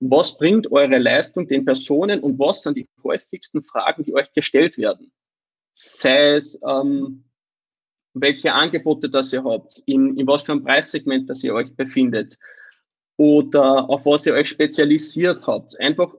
was 0.00 0.38
bringt 0.38 0.70
eure 0.70 0.98
Leistung 0.98 1.46
den 1.48 1.64
Personen 1.64 2.20
und 2.20 2.38
was 2.38 2.62
sind 2.62 2.76
die 2.76 2.88
häufigsten 3.02 3.62
Fragen, 3.62 4.04
die 4.04 4.14
euch 4.14 4.32
gestellt 4.32 4.78
werden? 4.78 5.12
Sei 5.74 6.34
es, 6.34 6.60
ähm, 6.66 7.24
welche 8.14 8.52
Angebote 8.52 9.08
das 9.08 9.32
ihr 9.32 9.44
habt, 9.44 9.82
in, 9.86 10.16
in 10.16 10.26
was 10.26 10.42
für 10.42 10.52
einem 10.52 10.64
Preissegment 10.64 11.28
das 11.28 11.42
ihr 11.44 11.54
euch 11.54 11.74
befindet 11.74 12.38
oder 13.16 13.88
auf 13.88 14.06
was 14.06 14.26
ihr 14.26 14.34
euch 14.34 14.48
spezialisiert 14.48 15.46
habt. 15.46 15.78
Einfach 15.80 16.14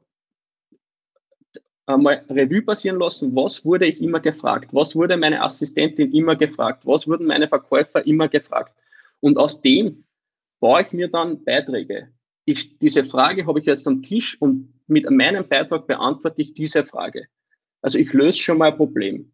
einmal 1.86 2.26
Revue 2.30 2.62
passieren 2.62 3.00
lassen, 3.00 3.36
was 3.36 3.66
wurde 3.66 3.88
ich 3.88 4.02
immer 4.02 4.20
gefragt, 4.20 4.74
was 4.74 4.96
wurde 4.96 5.18
meine 5.18 5.42
Assistentin 5.42 6.12
immer 6.14 6.36
gefragt, 6.36 6.86
was 6.86 7.08
wurden 7.08 7.26
meine 7.26 7.48
Verkäufer 7.48 8.06
immer 8.06 8.28
gefragt. 8.28 8.74
Und 9.22 9.38
aus 9.38 9.62
dem 9.62 10.06
baue 10.60 10.82
ich 10.82 10.92
mir 10.92 11.10
dann 11.10 11.44
Beiträge 11.44 12.10
ich, 12.50 12.80
diese 12.80 13.04
Frage 13.04 13.46
habe 13.46 13.60
ich 13.60 13.66
jetzt 13.66 13.88
am 13.88 14.02
Tisch 14.02 14.42
und 14.42 14.74
mit 14.88 15.10
meinem 15.10 15.48
Beitrag 15.48 15.86
beantworte 15.86 16.42
ich 16.42 16.54
diese 16.54 16.84
Frage. 16.84 17.28
Also 17.82 18.00
ich 18.00 18.12
löse 18.14 18.40
schon 18.40 18.58
mal 18.58 18.72
ein 18.72 18.78
Problem. 18.78 19.32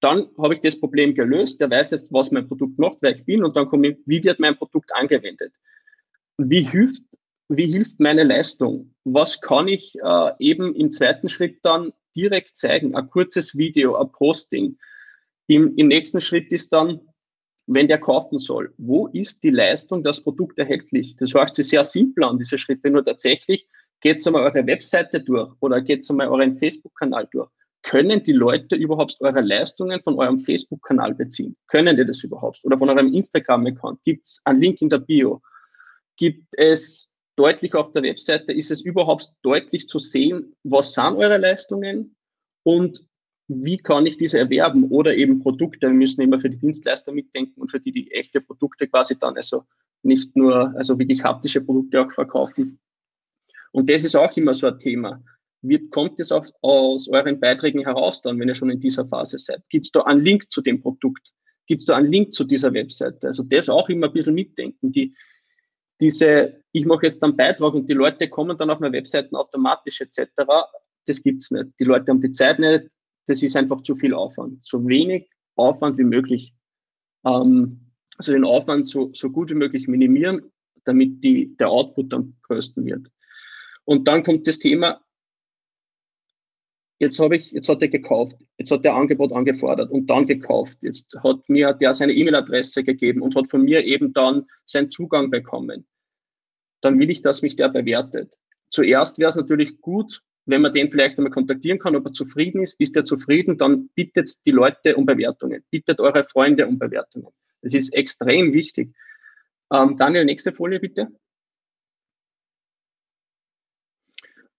Dann 0.00 0.28
habe 0.38 0.54
ich 0.54 0.60
das 0.60 0.80
Problem 0.80 1.14
gelöst, 1.14 1.60
der 1.60 1.70
weiß 1.70 1.90
jetzt, 1.90 2.12
was 2.12 2.30
mein 2.30 2.48
Produkt 2.48 2.78
macht, 2.78 2.98
wer 3.00 3.10
ich 3.10 3.24
bin 3.24 3.44
und 3.44 3.56
dann 3.56 3.66
komme 3.66 3.88
ich, 3.88 3.96
wie 4.06 4.22
wird 4.24 4.40
mein 4.40 4.56
Produkt 4.56 4.90
angewendet? 4.94 5.52
Wie 6.38 6.62
hilft, 6.62 7.02
wie 7.48 7.66
hilft 7.66 8.00
meine 8.00 8.24
Leistung? 8.24 8.94
Was 9.04 9.40
kann 9.40 9.68
ich 9.68 9.94
äh, 10.02 10.30
eben 10.38 10.74
im 10.74 10.90
zweiten 10.90 11.28
Schritt 11.28 11.58
dann 11.62 11.92
direkt 12.16 12.56
zeigen? 12.56 12.94
Ein 12.94 13.10
kurzes 13.10 13.56
Video, 13.56 13.96
ein 13.96 14.10
Posting. 14.10 14.78
Im, 15.46 15.76
Im 15.76 15.88
nächsten 15.88 16.20
Schritt 16.20 16.52
ist 16.52 16.72
dann, 16.72 17.00
wenn 17.66 17.88
der 17.88 17.98
kaufen 17.98 18.38
soll. 18.38 18.72
Wo 18.76 19.06
ist 19.08 19.42
die 19.42 19.50
Leistung, 19.50 20.02
das 20.02 20.22
Produkt 20.22 20.58
erhältlich? 20.58 21.16
Das 21.16 21.32
hört 21.34 21.54
sich 21.54 21.68
sehr 21.68 21.84
simpel 21.84 22.24
an, 22.24 22.38
diese 22.38 22.58
Schritte. 22.58 22.90
Nur 22.90 23.04
tatsächlich 23.04 23.66
geht 24.00 24.18
es 24.18 24.26
einmal 24.26 24.42
eure 24.42 24.66
Webseite 24.66 25.20
durch 25.20 25.50
oder 25.60 25.80
geht 25.80 26.00
es 26.00 26.10
einmal 26.10 26.28
euren 26.28 26.56
Facebook-Kanal 26.56 27.28
durch. 27.32 27.48
Können 27.82 28.22
die 28.24 28.32
Leute 28.32 28.76
überhaupt 28.76 29.16
eure 29.20 29.40
Leistungen 29.40 30.00
von 30.00 30.18
eurem 30.18 30.38
Facebook-Kanal 30.38 31.14
beziehen? 31.14 31.56
Können 31.68 31.96
die 31.96 32.06
das 32.06 32.24
überhaupt? 32.24 32.60
Oder 32.64 32.78
von 32.78 32.88
eurem 32.88 33.12
Instagram-Account? 33.12 34.02
Gibt 34.04 34.26
es 34.26 34.40
einen 34.44 34.60
Link 34.60 34.80
in 34.80 34.88
der 34.88 34.98
Bio? 34.98 35.42
Gibt 36.16 36.46
es 36.52 37.10
deutlich 37.36 37.74
auf 37.74 37.92
der 37.92 38.02
Webseite, 38.02 38.52
ist 38.52 38.70
es 38.70 38.82
überhaupt 38.82 39.28
deutlich 39.42 39.88
zu 39.88 39.98
sehen, 39.98 40.54
was 40.62 40.94
sind 40.94 41.16
eure 41.16 41.38
Leistungen 41.38 42.16
und 42.62 43.04
wie 43.48 43.76
kann 43.76 44.06
ich 44.06 44.16
diese 44.16 44.38
erwerben 44.38 44.84
oder 44.84 45.14
eben 45.14 45.40
Produkte. 45.40 45.88
Wir 45.88 45.94
müssen 45.94 46.22
immer 46.22 46.38
für 46.38 46.50
die 46.50 46.58
Dienstleister 46.58 47.12
mitdenken 47.12 47.60
und 47.60 47.70
für 47.70 47.80
die, 47.80 47.92
die 47.92 48.10
echte 48.10 48.40
Produkte 48.40 48.88
quasi 48.88 49.18
dann, 49.18 49.36
also 49.36 49.64
nicht 50.02 50.34
nur, 50.36 50.74
also 50.76 50.98
wirklich 50.98 51.22
haptische 51.22 51.60
Produkte 51.60 52.02
auch 52.02 52.12
verkaufen. 52.12 52.78
Und 53.72 53.90
das 53.90 54.04
ist 54.04 54.14
auch 54.14 54.34
immer 54.36 54.54
so 54.54 54.68
ein 54.68 54.78
Thema. 54.78 55.22
Wie 55.62 55.88
kommt 55.88 56.20
es 56.20 56.30
aus, 56.30 56.52
aus 56.62 57.08
euren 57.08 57.40
Beiträgen 57.40 57.82
heraus 57.82 58.22
dann, 58.22 58.38
wenn 58.38 58.48
ihr 58.48 58.54
schon 58.54 58.70
in 58.70 58.78
dieser 58.78 59.04
Phase 59.04 59.38
seid? 59.38 59.62
Gibt 59.68 59.86
es 59.86 59.92
da 59.92 60.02
einen 60.02 60.20
Link 60.20 60.50
zu 60.50 60.62
dem 60.62 60.80
Produkt? 60.80 61.32
Gibt 61.66 61.82
es 61.82 61.86
da 61.86 61.96
einen 61.96 62.12
Link 62.12 62.34
zu 62.34 62.44
dieser 62.44 62.72
Webseite? 62.72 63.26
Also 63.26 63.42
das 63.42 63.68
auch 63.68 63.88
immer 63.88 64.08
ein 64.08 64.12
bisschen 64.12 64.34
mitdenken. 64.34 64.92
Die, 64.92 65.14
diese, 66.00 66.60
ich 66.72 66.84
mache 66.84 67.06
jetzt 67.06 67.22
einen 67.22 67.36
Beitrag 67.36 67.74
und 67.74 67.88
die 67.88 67.94
Leute 67.94 68.28
kommen 68.28 68.56
dann 68.58 68.70
auf 68.70 68.80
meine 68.80 68.94
Webseiten 68.94 69.36
automatisch 69.36 70.00
etc., 70.00 70.28
das 71.06 71.22
gibt 71.22 71.42
es 71.42 71.50
nicht. 71.50 71.68
Die 71.78 71.84
Leute 71.84 72.10
haben 72.10 72.20
die 72.20 72.32
Zeit 72.32 72.58
nicht, 72.58 72.88
das 73.26 73.42
ist 73.42 73.56
einfach 73.56 73.80
zu 73.82 73.96
viel 73.96 74.14
Aufwand. 74.14 74.64
So 74.64 74.86
wenig 74.86 75.28
Aufwand 75.56 75.98
wie 75.98 76.04
möglich. 76.04 76.54
Ähm, 77.24 77.80
also 78.16 78.32
den 78.32 78.44
Aufwand 78.44 78.86
so, 78.86 79.10
so 79.12 79.30
gut 79.30 79.50
wie 79.50 79.54
möglich 79.54 79.88
minimieren, 79.88 80.52
damit 80.84 81.22
die, 81.24 81.56
der 81.56 81.70
Output 81.70 82.12
am 82.14 82.36
größten 82.42 82.84
wird. 82.84 83.10
Und 83.84 84.08
dann 84.08 84.22
kommt 84.22 84.46
das 84.46 84.58
Thema, 84.58 85.04
jetzt 86.98 87.18
habe 87.18 87.36
ich, 87.36 87.50
jetzt 87.50 87.68
hat 87.68 87.82
er 87.82 87.88
gekauft, 87.88 88.36
jetzt 88.58 88.70
hat 88.70 88.84
er 88.84 88.94
Angebot 88.94 89.32
angefordert 89.32 89.90
und 89.90 90.08
dann 90.08 90.26
gekauft. 90.26 90.78
Jetzt 90.82 91.18
hat 91.22 91.48
mir 91.48 91.72
der 91.72 91.94
seine 91.94 92.12
E-Mail-Adresse 92.12 92.84
gegeben 92.84 93.20
und 93.20 93.34
hat 93.34 93.50
von 93.50 93.62
mir 93.62 93.84
eben 93.84 94.12
dann 94.12 94.46
seinen 94.64 94.90
Zugang 94.90 95.30
bekommen. 95.30 95.86
Dann 96.80 96.98
will 96.98 97.10
ich, 97.10 97.22
dass 97.22 97.42
mich 97.42 97.56
der 97.56 97.68
bewertet. 97.68 98.38
Zuerst 98.70 99.18
wäre 99.18 99.28
es 99.28 99.36
natürlich 99.36 99.80
gut, 99.80 100.22
wenn 100.46 100.62
man 100.62 100.74
den 100.74 100.90
vielleicht 100.90 101.18
einmal 101.18 101.32
kontaktieren 101.32 101.78
kann, 101.78 101.96
ob 101.96 102.06
er 102.06 102.12
zufrieden 102.12 102.62
ist, 102.62 102.80
ist 102.80 102.96
er 102.96 103.04
zufrieden, 103.04 103.56
dann 103.58 103.88
bittet 103.94 104.44
die 104.46 104.50
Leute 104.50 104.96
um 104.96 105.06
Bewertungen, 105.06 105.64
bittet 105.70 106.00
eure 106.00 106.24
Freunde 106.24 106.66
um 106.66 106.78
Bewertungen. 106.78 107.28
Das 107.62 107.74
ist 107.74 107.94
extrem 107.94 108.52
wichtig. 108.52 108.94
Ähm, 109.72 109.96
Daniel, 109.96 110.24
nächste 110.24 110.52
Folie 110.52 110.80
bitte. 110.80 111.08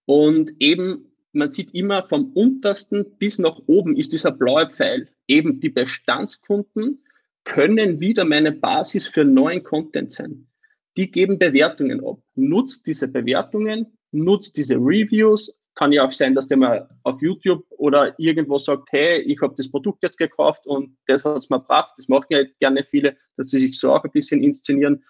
Und 0.06 0.52
eben 0.60 1.12
man 1.36 1.50
sieht 1.50 1.74
immer 1.74 2.02
vom 2.06 2.32
untersten 2.32 3.04
bis 3.18 3.38
nach 3.38 3.60
oben 3.66 3.94
ist 3.94 4.12
dieser 4.12 4.32
blaue 4.32 4.70
Pfeil. 4.70 5.08
Eben 5.28 5.60
die 5.60 5.68
Bestandskunden 5.68 7.04
können 7.44 8.00
wieder 8.00 8.24
meine 8.24 8.52
Basis 8.52 9.06
für 9.06 9.24
neuen 9.24 9.62
Content 9.62 10.12
sein. 10.12 10.48
Die 10.96 11.10
geben 11.10 11.38
Bewertungen 11.38 12.02
ab. 12.04 12.20
Nutzt 12.34 12.86
diese 12.86 13.06
Bewertungen, 13.06 13.98
nutzt 14.12 14.56
diese 14.56 14.76
Reviews. 14.76 15.56
Kann 15.76 15.92
ja 15.92 16.04
auch 16.04 16.10
sein, 16.10 16.34
dass 16.34 16.48
der 16.48 16.56
mal 16.56 16.88
auf 17.04 17.22
YouTube 17.22 17.64
oder 17.70 18.18
irgendwo 18.18 18.58
sagt, 18.58 18.90
hey, 18.90 19.20
ich 19.20 19.40
habe 19.40 19.54
das 19.56 19.70
Produkt 19.70 20.02
jetzt 20.02 20.18
gekauft 20.18 20.66
und 20.66 20.96
das 21.06 21.24
hat 21.24 21.38
es 21.38 21.50
mir 21.50 21.60
gebracht. 21.60 21.92
Das 21.96 22.08
machen 22.08 22.26
ja 22.30 22.38
jetzt 22.38 22.58
gerne 22.58 22.82
viele, 22.82 23.16
dass 23.36 23.50
sie 23.50 23.60
sich 23.60 23.78
so 23.78 23.92
auch 23.92 24.02
ein 24.02 24.10
bisschen 24.10 24.42
inszenieren. 24.42 25.04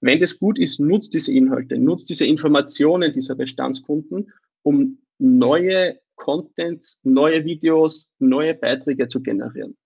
Wenn 0.00 0.20
das 0.20 0.38
gut 0.38 0.58
ist, 0.58 0.80
nutzt 0.80 1.14
diese 1.14 1.34
Inhalte, 1.34 1.78
nutzt 1.78 2.08
diese 2.08 2.26
Informationen 2.26 3.12
dieser 3.12 3.34
Bestandskunden, 3.34 4.32
um 4.62 4.98
neue 5.18 6.00
Contents, 6.16 7.00
neue 7.02 7.44
Videos, 7.44 8.08
neue 8.18 8.54
Beiträge 8.54 9.08
zu 9.08 9.22
generieren. 9.22 9.76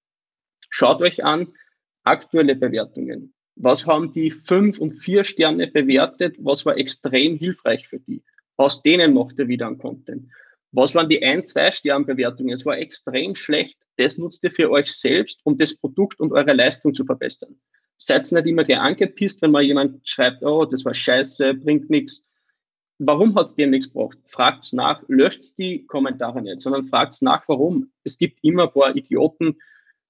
Schaut 0.71 1.01
euch 1.01 1.25
an, 1.25 1.49
aktuelle 2.05 2.55
Bewertungen. 2.57 3.35
Was 3.57 3.87
haben 3.87 4.13
die 4.13 4.31
fünf 4.31 4.79
und 4.79 4.93
vier 4.93 5.25
Sterne 5.25 5.67
bewertet? 5.69 6.37
Was 6.39 6.67
war 6.67 6.77
extrem 6.77 7.39
hilfreich 7.39 7.89
für 7.89 8.01
die? 8.01 8.23
Aus 8.57 8.83
denen 8.83 9.15
macht 9.15 9.39
ihr 9.39 9.49
wieder 9.49 9.67
einen 9.67 9.79
Content. 9.79 10.29
Was 10.73 10.95
waren 10.95 11.09
die 11.09 11.23
ein, 11.23 11.45
zwei 11.45 11.71
Sternbewertungen? 11.71 12.55
Es 12.55 12.67
war 12.67 12.79
extrem 12.79 13.35
schlecht. 13.35 13.79
Das 13.97 14.19
nutzt 14.19 14.45
ihr 14.45 14.51
für 14.51 14.71
euch 14.71 14.93
selbst, 14.93 15.41
um 15.45 15.57
das 15.57 15.77
Produkt 15.77 16.21
und 16.21 16.33
eure 16.33 16.53
Leistung 16.53 16.93
zu 16.93 17.05
verbessern. 17.05 17.59
Seid 17.99 18.31
nicht 18.31 18.47
immer 18.47 18.65
gleich 18.65 18.79
angepisst, 18.79 19.41
wenn 19.41 19.53
mal 19.53 19.63
jemand 19.63 20.07
schreibt, 20.07 20.43
oh, 20.43 20.67
das 20.67 20.85
war 20.85 20.93
scheiße, 20.93 21.55
bringt 21.55 21.89
nichts. 21.89 22.29
Warum 22.99 23.35
hat 23.35 23.47
es 23.47 23.55
dem 23.55 23.71
nichts 23.71 23.93
gebracht? 23.93 24.19
Fragt 24.27 24.73
nach, 24.73 25.03
löscht 25.09 25.59
die 25.59 25.85
Kommentare 25.87 26.43
nicht, 26.43 26.61
sondern 26.61 26.85
fragt 26.85 27.21
nach, 27.23 27.47
warum. 27.49 27.91
Es 28.05 28.19
gibt 28.19 28.39
immer 28.43 28.65
ein 28.65 28.73
paar 28.73 28.95
Idioten, 28.95 29.57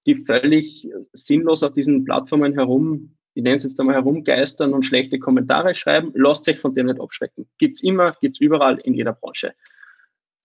die 0.06 0.16
völlig 0.16 0.88
sinnlos 1.12 1.62
auf 1.62 1.72
diesen 1.72 2.04
Plattformen 2.04 2.54
herum, 2.54 3.16
ich 3.36 3.42
nenne 3.42 3.56
es 3.56 3.64
jetzt 3.64 3.78
einmal 3.78 3.96
herumgeistern 3.96 4.72
und 4.72 4.86
schlechte 4.86 5.18
Kommentare 5.18 5.74
schreiben. 5.74 6.10
Lasst 6.14 6.48
euch 6.48 6.58
von 6.58 6.74
dem 6.74 6.86
nicht 6.86 6.98
abschrecken. 6.98 7.46
Gibt's 7.58 7.82
immer, 7.82 8.16
gibt's 8.22 8.40
überall 8.40 8.78
in 8.78 8.94
jeder 8.94 9.12
Branche. 9.12 9.52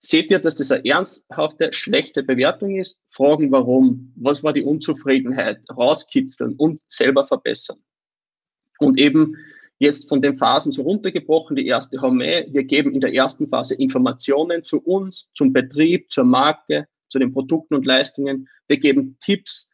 Seht 0.02 0.30
ihr, 0.30 0.40
dass 0.40 0.58
das 0.58 0.72
eine 0.72 0.86
ernsthafte, 0.86 1.72
schlechte 1.72 2.22
Bewertung 2.22 2.76
ist? 2.76 3.00
Fragen 3.08 3.50
warum, 3.50 4.12
was 4.18 4.44
war 4.44 4.52
die 4.52 4.64
Unzufriedenheit, 4.64 5.62
rauskitzeln 5.70 6.56
und 6.56 6.82
selber 6.88 7.26
verbessern. 7.26 7.78
Und 8.80 9.00
eben 9.00 9.38
jetzt 9.80 10.10
von 10.10 10.22
den 10.22 10.36
Phasen 10.36 10.74
so 10.74 10.82
runtergebrochen. 10.82 11.56
Die 11.56 11.68
erste 11.68 12.02
haben 12.02 12.20
wir 12.20 12.44
geben 12.66 12.94
in 12.94 13.00
der 13.00 13.14
ersten 13.14 13.48
Phase 13.48 13.76
Informationen 13.76 14.66
zu 14.66 14.82
uns, 14.82 15.32
zum 15.34 15.54
Betrieb, 15.54 16.12
zur 16.12 16.26
Marke, 16.26 16.88
zu 17.08 17.20
den 17.20 17.32
Produkten 17.32 17.76
und 17.76 17.86
Leistungen. 17.86 18.50
Wir 18.68 18.80
geben 18.80 19.16
Tipps, 19.22 19.70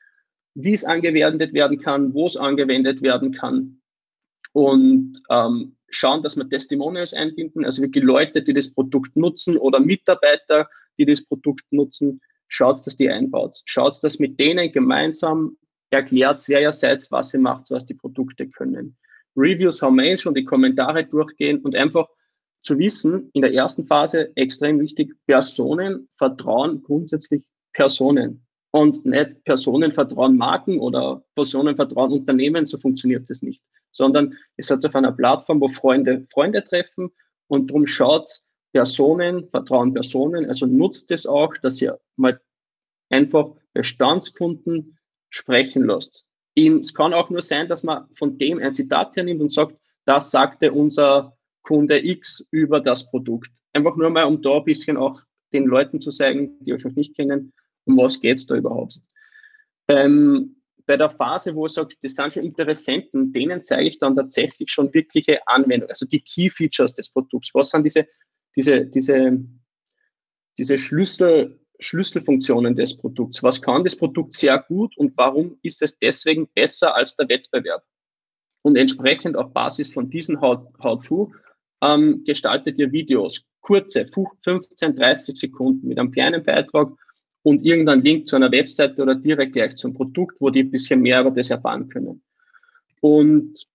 wie 0.60 0.74
es 0.74 0.84
angewendet 0.84 1.54
werden 1.54 1.80
kann, 1.80 2.14
wo 2.16 2.26
es 2.26 2.36
angewendet 2.36 3.04
werden 3.04 3.32
kann 3.32 3.80
und 4.54 5.22
ähm, 5.30 5.78
schauen, 5.90 6.24
dass 6.24 6.36
wir 6.36 6.50
Testimonials 6.50 7.14
einbinden, 7.14 7.64
also 7.64 7.84
wirklich 7.84 8.04
Leute, 8.04 8.42
die 8.42 8.54
das 8.54 8.74
Produkt 8.74 9.16
nutzen 9.16 9.58
oder 9.58 9.80
Mitarbeiter, 9.80 10.68
die 10.98 11.06
das 11.06 11.24
Produkt 11.24 11.66
nutzen, 11.70 12.22
schaut, 12.48 12.76
dass 12.88 12.98
die 12.98 13.08
einbaut. 13.08 13.56
Schaut, 13.66 14.04
dass 14.04 14.18
mit 14.18 14.40
denen 14.40 14.72
gemeinsam 14.72 15.58
erklärt, 15.92 16.44
wer 16.48 16.62
ihr 16.62 16.72
seid, 16.72 17.06
was 17.12 17.36
ihr 17.36 17.40
macht, 17.40 17.70
was 17.70 17.86
die 17.86 17.94
Produkte 17.94 18.50
können. 18.50 18.98
Reviews 19.36 19.84
haben 19.84 19.98
wir 19.98 20.06
eh 20.06 20.18
schon, 20.18 20.34
die 20.34 20.44
Kommentare 20.44 21.06
durchgehen 21.06 21.62
und 21.62 21.76
einfach 21.76 22.08
zu 22.64 22.80
wissen, 22.80 23.30
in 23.34 23.44
der 23.44 23.54
ersten 23.54 23.86
Phase 23.86 24.36
extrem 24.36 24.80
wichtig, 24.80 25.14
Personen 25.28 26.10
vertrauen 26.16 26.82
grundsätzlich 26.82 27.46
Personen 27.74 28.47
und 28.72 29.06
nicht 29.06 29.44
Personen 29.44 29.92
vertrauen 29.92 30.38
Marken 30.38 30.80
oder 30.80 31.24
Personen 31.36 31.76
vertrauen 31.76 32.12
Unternehmen, 32.12 32.66
so 32.66 32.78
funktioniert 32.78 33.30
das 33.30 33.42
nicht. 33.42 33.62
Sondern 33.92 34.36
es 34.58 34.70
hat 34.70 34.86
auf 34.86 34.96
einer 34.96 35.12
Plattform, 35.12 35.62
wo 35.62 35.68
Freunde 35.68 36.26
Freunde 36.32 36.64
treffen 36.64 37.12
und 37.48 37.70
darum 37.70 37.88
schaut, 37.88 38.30
Personen 38.74 39.50
vertrauen 39.50 39.94
Personen, 39.94 40.46
also 40.46 40.66
nutzt 40.66 41.12
es 41.12 41.26
auch, 41.26 41.56
dass 41.64 41.82
ihr 41.82 42.00
mal 42.16 42.40
einfach 43.10 43.52
Bestandskunden 43.74 44.98
sprechen 45.30 45.86
lasst. 45.86 46.28
Es 46.56 46.94
kann 46.94 47.14
auch 47.14 47.30
nur 47.30 47.42
sein, 47.42 47.68
dass 47.70 47.84
man 47.84 48.08
von 48.14 48.38
dem 48.38 48.60
ein 48.60 48.74
Zitat 48.74 49.16
hernimmt 49.16 49.42
und 49.42 49.54
sagt, 49.54 49.78
das 50.06 50.32
sagte 50.32 50.72
unser 50.72 51.38
Kunde 51.64 52.04
X 52.04 52.48
über 52.52 52.80
das 52.80 53.10
Produkt. 53.10 53.52
Einfach 53.74 53.96
nur 53.96 54.10
mal, 54.10 54.24
um 54.24 54.42
da 54.42 54.58
ein 54.58 54.64
bisschen 54.64 54.98
auch 54.98 55.22
den 55.54 55.66
Leuten 55.66 56.02
zu 56.02 56.12
sagen, 56.12 56.58
die 56.62 56.74
euch 56.74 56.84
noch 56.84 56.96
nicht 56.96 57.16
kennen, 57.16 57.54
um 57.88 57.98
was 57.98 58.20
geht 58.20 58.38
es 58.38 58.48
da 58.48 58.56
überhaupt. 58.56 59.02
Ähm, 59.88 60.58
bei 60.88 60.98
der 60.98 61.10
Phase, 61.10 61.54
wo 61.54 61.66
ich 61.66 61.74
sage, 61.74 61.96
das 62.02 62.16
sind 62.16 62.34
schon 62.34 62.44
Interessenten, 62.44 63.34
denen 63.34 63.64
zeige 63.64 63.90
ich 63.90 64.00
dann 64.00 64.16
tatsächlich 64.16 64.72
schon 64.72 64.94
wirkliche 64.94 65.46
Anwendungen, 65.48 65.90
also 65.90 66.06
die 66.06 66.22
Key 66.22 66.50
Features 66.50 66.94
des 66.94 67.10
Produkts. 67.10 67.54
Was 67.54 67.70
sind 67.70 67.84
diese, 67.84 68.08
diese, 68.56 68.86
diese, 68.86 69.38
diese 70.58 70.78
Schlüssel, 70.78 71.60
Schlüsselfunktionen 71.80 72.74
des 72.76 72.98
Produkts? 72.98 73.44
Was 73.44 73.62
kann 73.62 73.84
das 73.84 73.98
Produkt 73.98 74.34
sehr 74.34 74.60
gut 74.60 74.98
und 74.98 75.16
warum 75.18 75.60
ist 75.62 75.82
es 75.82 76.00
deswegen 76.00 76.48
besser 76.56 76.96
als 76.96 77.16
der 77.18 77.28
Wettbewerb? 77.28 77.84
Und 78.62 78.78
entsprechend 78.78 79.38
auf 79.38 79.54
Basis 79.54 79.94
von 79.94 80.10
diesen 80.10 80.40
How-To 80.42 81.32
ähm, 81.82 82.24
gestaltet 82.26 82.80
ihr 82.80 82.92
Videos, 82.92 83.46
kurze, 83.62 84.06
15, 84.08 84.96
30 84.96 85.38
Sekunden 85.38 85.88
mit 85.88 86.00
einem 86.00 86.12
kleinen 86.12 86.44
Beitrag, 86.44 86.94
und 87.48 87.64
irgendein 87.64 88.02
Link 88.02 88.28
zu 88.28 88.36
einer 88.36 88.52
Webseite 88.52 89.02
oder 89.02 89.16
direkt 89.16 89.54
gleich 89.54 89.74
zum 89.78 89.94
Produkt, 89.94 90.36
wo 90.42 90.50
die 90.50 90.64
ein 90.64 90.70
bisschen 90.70 91.00
mehr 91.02 91.22
über 91.22 91.32
das 91.32 91.50
erfahren 91.50 91.88
können. 91.88 92.22
Und 93.00 93.66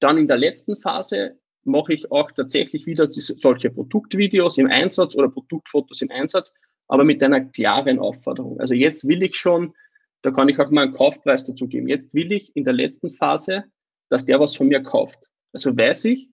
dann 0.00 0.18
in 0.18 0.28
der 0.28 0.36
letzten 0.36 0.76
Phase 0.76 1.38
mache 1.64 1.94
ich 1.94 2.12
auch 2.12 2.30
tatsächlich 2.30 2.84
wieder 2.84 3.06
solche 3.06 3.70
Produktvideos 3.70 4.58
im 4.58 4.66
Einsatz 4.66 5.16
oder 5.16 5.30
Produktfotos 5.30 6.02
im 6.02 6.10
Einsatz, 6.10 6.52
aber 6.88 7.04
mit 7.04 7.22
einer 7.22 7.40
klaren 7.40 7.98
Aufforderung. 7.98 8.60
Also 8.60 8.74
jetzt 8.74 9.08
will 9.08 9.22
ich 9.22 9.34
schon, 9.34 9.72
da 10.20 10.30
kann 10.30 10.50
ich 10.50 10.58
auch 10.58 10.70
mal 10.70 10.82
einen 10.82 10.92
Kaufpreis 10.92 11.44
dazu 11.44 11.68
geben. 11.68 11.88
Jetzt 11.88 12.12
will 12.12 12.30
ich 12.32 12.54
in 12.54 12.64
der 12.64 12.74
letzten 12.74 13.12
Phase, 13.12 13.64
dass 14.10 14.26
der 14.26 14.40
was 14.40 14.54
von 14.54 14.68
mir 14.68 14.82
kauft. 14.82 15.30
Also 15.54 15.74
weiß 15.74 16.04
ich, 16.04 16.28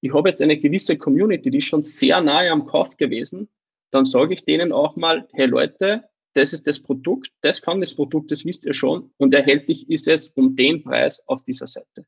ich 0.00 0.14
habe 0.14 0.30
jetzt 0.30 0.40
eine 0.40 0.58
gewisse 0.58 0.96
Community, 0.96 1.50
die 1.50 1.58
ist 1.58 1.64
schon 1.64 1.82
sehr 1.82 2.22
nahe 2.22 2.50
am 2.50 2.64
Kauf 2.64 2.96
gewesen 2.96 3.50
dann 3.90 4.04
sage 4.04 4.34
ich 4.34 4.44
denen 4.44 4.72
auch 4.72 4.96
mal, 4.96 5.28
hey 5.32 5.46
Leute, 5.46 6.04
das 6.34 6.52
ist 6.52 6.66
das 6.66 6.80
Produkt, 6.80 7.32
das 7.42 7.60
kann 7.60 7.80
das 7.80 7.94
Produkt, 7.94 8.30
das 8.30 8.44
wisst 8.44 8.64
ihr 8.66 8.74
schon 8.74 9.10
und 9.16 9.34
erhältlich 9.34 9.90
ist 9.90 10.06
es 10.08 10.28
um 10.28 10.56
den 10.56 10.82
Preis 10.82 11.22
auf 11.26 11.42
dieser 11.44 11.66
Seite. 11.66 12.06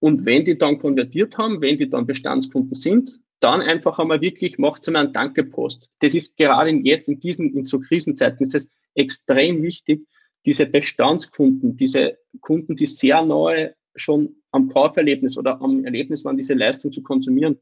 Und 0.00 0.26
wenn 0.26 0.44
die 0.44 0.58
dann 0.58 0.78
konvertiert 0.78 1.38
haben, 1.38 1.60
wenn 1.60 1.78
die 1.78 1.88
dann 1.88 2.06
Bestandskunden 2.06 2.74
sind, 2.74 3.18
dann 3.40 3.60
einfach 3.60 3.98
einmal 3.98 4.20
wirklich, 4.20 4.58
macht 4.58 4.86
einmal 4.86 5.04
einen 5.04 5.12
Danke-Post. 5.12 5.92
Das 6.00 6.14
ist 6.14 6.36
gerade 6.36 6.70
jetzt 6.70 7.08
in 7.08 7.20
diesen, 7.20 7.56
in 7.56 7.64
so 7.64 7.80
Krisenzeiten, 7.80 8.42
ist 8.42 8.54
es 8.54 8.70
extrem 8.94 9.62
wichtig, 9.62 10.06
diese 10.44 10.66
Bestandskunden, 10.66 11.76
diese 11.76 12.18
Kunden, 12.40 12.76
die 12.76 12.86
sehr 12.86 13.24
neu 13.24 13.70
schon 13.96 14.36
am 14.50 14.68
Kauferlebnis 14.68 15.36
oder 15.36 15.60
am 15.60 15.84
Erlebnis 15.84 16.24
waren, 16.24 16.36
diese 16.36 16.54
Leistung 16.54 16.92
zu 16.92 17.02
konsumieren, 17.02 17.58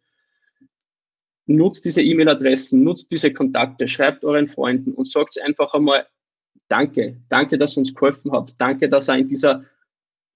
nutzt 1.47 1.85
diese 1.85 2.03
E-Mail-Adressen, 2.03 2.83
nutzt 2.83 3.13
diese 3.13 3.33
Kontakte, 3.33 3.89
schreibt 3.89 4.25
euren 4.25 4.49
Freunden 4.49 4.93
und 4.93 5.07
sagt 5.07 5.41
einfach 5.41 5.73
einmal 5.75 6.07
Danke, 6.69 7.21
danke, 7.29 7.59
dass 7.59 7.77
ihr 7.77 7.81
uns 7.81 7.95
geholfen 7.95 8.33
habt, 8.33 8.61
danke, 8.61 8.89
dass 8.89 9.09
ihr 9.09 9.17
in 9.17 9.29
dieser 9.29 9.65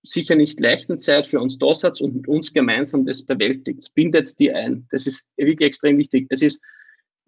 sicher 0.03 0.35
nicht 0.35 0.61
leichten 0.61 1.01
Zeit 1.01 1.27
für 1.27 1.41
uns 1.41 1.59
da 1.59 1.75
seid 1.75 2.01
und 2.01 2.15
mit 2.15 2.29
uns 2.29 2.53
gemeinsam 2.53 3.05
das 3.05 3.25
bewältigt. 3.25 3.93
Bindet 3.95 4.39
die 4.39 4.53
ein. 4.53 4.87
Das 4.91 5.07
ist 5.07 5.31
wirklich 5.37 5.67
extrem 5.67 5.99
wichtig. 5.99 6.27
Es 6.31 6.41
ist 6.41 6.63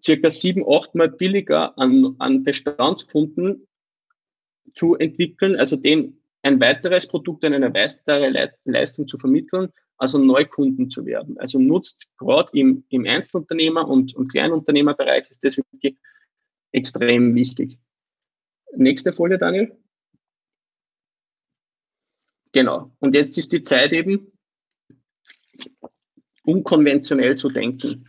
circa 0.01 0.29
sieben, 0.29 0.63
achtmal 0.67 1.09
billiger 1.09 1.77
an, 1.77 2.15
an 2.19 2.43
Bestandskunden 2.43 3.67
zu 4.73 4.95
entwickeln, 4.95 5.55
also 5.55 5.75
den 5.75 6.22
ein 6.43 6.59
weiteres 6.59 7.07
Produkt, 7.07 7.43
eine 7.45 7.73
weitere 7.73 8.53
Leistung 8.65 9.07
zu 9.07 9.17
vermitteln, 9.17 9.71
also 9.97 10.19
Neukunden 10.19 10.89
zu 10.89 11.05
werden. 11.05 11.37
Also 11.39 11.57
nutzt 11.57 12.09
gerade 12.17 12.49
im, 12.53 12.83
im 12.89 13.03
Einzelunternehmer- 13.03 13.87
und, 13.87 14.13
und 14.15 14.27
Kleinunternehmerbereich 14.27 15.29
ist 15.29 15.43
das 15.43 15.57
wirklich 15.57 15.97
extrem 16.71 17.33
wichtig. 17.33 17.79
Nächste 18.75 19.13
Folie, 19.13 19.37
Daniel. 19.37 19.75
Genau. 22.51 22.91
Und 22.99 23.15
jetzt 23.15 23.37
ist 23.37 23.53
die 23.53 23.61
Zeit 23.61 23.93
eben, 23.93 24.31
unkonventionell 26.43 27.35
zu 27.35 27.49
denken. 27.49 28.07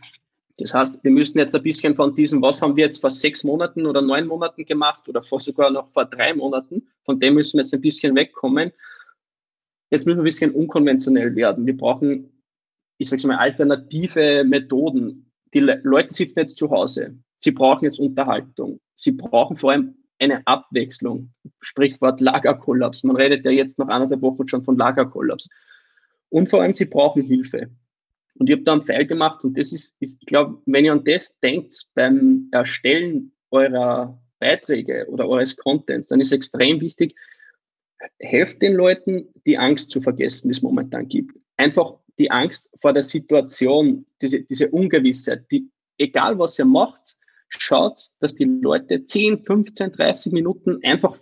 Das 0.57 0.73
heißt, 0.73 1.03
wir 1.03 1.11
müssen 1.11 1.37
jetzt 1.37 1.53
ein 1.53 1.63
bisschen 1.63 1.95
von 1.95 2.15
diesem, 2.15 2.41
was 2.41 2.61
haben 2.61 2.77
wir 2.77 2.85
jetzt 2.85 3.01
vor 3.01 3.09
sechs 3.09 3.43
Monaten 3.43 3.85
oder 3.85 4.01
neun 4.01 4.27
Monaten 4.27 4.65
gemacht 4.65 5.07
oder 5.09 5.21
vor 5.21 5.39
sogar 5.39 5.69
noch 5.69 5.89
vor 5.89 6.05
drei 6.05 6.33
Monaten, 6.33 6.87
von 7.03 7.19
dem 7.19 7.33
müssen 7.33 7.57
wir 7.57 7.63
jetzt 7.63 7.73
ein 7.73 7.81
bisschen 7.81 8.15
wegkommen 8.15 8.71
Jetzt 9.91 10.05
müssen 10.05 10.17
wir 10.17 10.23
ein 10.23 10.25
bisschen 10.25 10.51
unkonventionell 10.51 11.35
werden. 11.35 11.65
Wir 11.65 11.77
brauchen, 11.77 12.31
ich 12.97 13.09
sage 13.09 13.27
mal, 13.27 13.37
alternative 13.37 14.43
Methoden. 14.43 15.31
Die 15.53 15.59
Le 15.59 15.79
Leute 15.83 16.13
sitzen 16.13 16.39
jetzt 16.39 16.57
zu 16.57 16.69
Hause. 16.69 17.17
sie 17.39 17.51
brauchen 17.51 17.85
jetzt 17.85 17.99
Unterhaltung. 17.99 18.79
Sie 18.95 19.11
brauchen 19.11 19.55
vor 19.55 19.71
allem 19.71 19.95
eine 20.19 20.45
Abwechslung. 20.47 21.31
Sprichwort 21.61 22.19
Lagerkollaps. 22.19 23.03
Man 23.03 23.15
redet 23.15 23.45
ja 23.45 23.51
jetzt 23.51 23.77
nach 23.77 23.87
anderthalb 23.87 24.21
Wochen 24.21 24.47
schon 24.47 24.63
von 24.63 24.77
Lagerkollaps. 24.77 25.49
Und 26.29 26.49
vor 26.49 26.61
allem, 26.61 26.73
sie 26.73 26.85
brauchen 26.85 27.21
Hilfe. 27.21 27.69
Und 28.37 28.49
ich 28.49 28.55
habe 28.55 28.63
da 28.63 28.73
einen 28.73 28.81
Pfeil 28.81 29.05
gemacht 29.05 29.43
und 29.43 29.57
das 29.57 29.71
ist, 29.71 29.95
ist 29.99 30.17
ich 30.19 30.25
glaube, 30.25 30.61
wenn 30.65 30.85
ihr 30.85 30.91
an 30.91 31.03
das 31.03 31.39
denkt 31.39 31.87
beim 31.93 32.49
Erstellen 32.51 33.31
eurer 33.51 34.19
Beiträge 34.39 35.07
oder 35.09 35.27
eures 35.27 35.55
Contents, 35.55 36.07
dann 36.07 36.19
ist 36.19 36.31
extrem 36.31 36.81
wichtig, 36.81 37.15
helft 38.19 38.61
den 38.61 38.73
Leuten, 38.73 39.29
die 39.45 39.57
Angst 39.57 39.91
zu 39.91 40.01
vergessen, 40.01 40.49
die 40.49 40.51
es 40.51 40.61
momentan 40.61 41.07
gibt. 41.07 41.37
Einfach 41.57 41.95
die 42.19 42.29
Angst 42.31 42.69
vor 42.79 42.93
der 42.93 43.03
Situation, 43.03 44.05
diese, 44.21 44.41
diese 44.41 44.69
Ungewissheit, 44.69 45.45
die, 45.51 45.69
egal 45.97 46.37
was 46.37 46.59
ihr 46.59 46.65
macht, 46.65 47.17
schaut, 47.49 47.99
dass 48.19 48.35
die 48.35 48.45
Leute 48.45 49.05
10, 49.05 49.43
15, 49.43 49.93
30 49.93 50.33
Minuten 50.33 50.79
einfach 50.83 51.15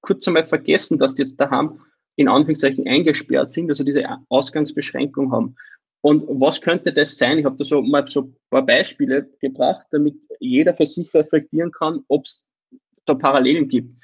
kurz 0.00 0.26
einmal 0.28 0.44
vergessen, 0.44 0.98
dass 0.98 1.14
die 1.14 1.22
jetzt 1.22 1.40
daheim 1.40 1.80
in 2.16 2.28
Anführungszeichen 2.28 2.86
eingesperrt 2.86 3.50
sind, 3.50 3.68
also 3.68 3.84
diese 3.84 4.04
Ausgangsbeschränkung 4.28 5.32
haben. 5.32 5.56
Und 6.00 6.24
was 6.28 6.60
könnte 6.60 6.92
das 6.92 7.16
sein? 7.16 7.38
Ich 7.38 7.44
habe 7.44 7.56
da 7.56 7.64
so 7.64 7.82
mal 7.82 8.06
so 8.08 8.22
ein 8.22 8.36
paar 8.50 8.64
Beispiele 8.64 9.28
gebracht, 9.40 9.86
damit 9.90 10.16
jeder 10.38 10.74
für 10.74 10.86
sich 10.86 11.12
reflektieren 11.12 11.72
kann, 11.72 12.04
ob 12.08 12.24
es 12.24 12.46
da 13.04 13.14
Parallelen 13.14 13.68
gibt. 13.68 13.94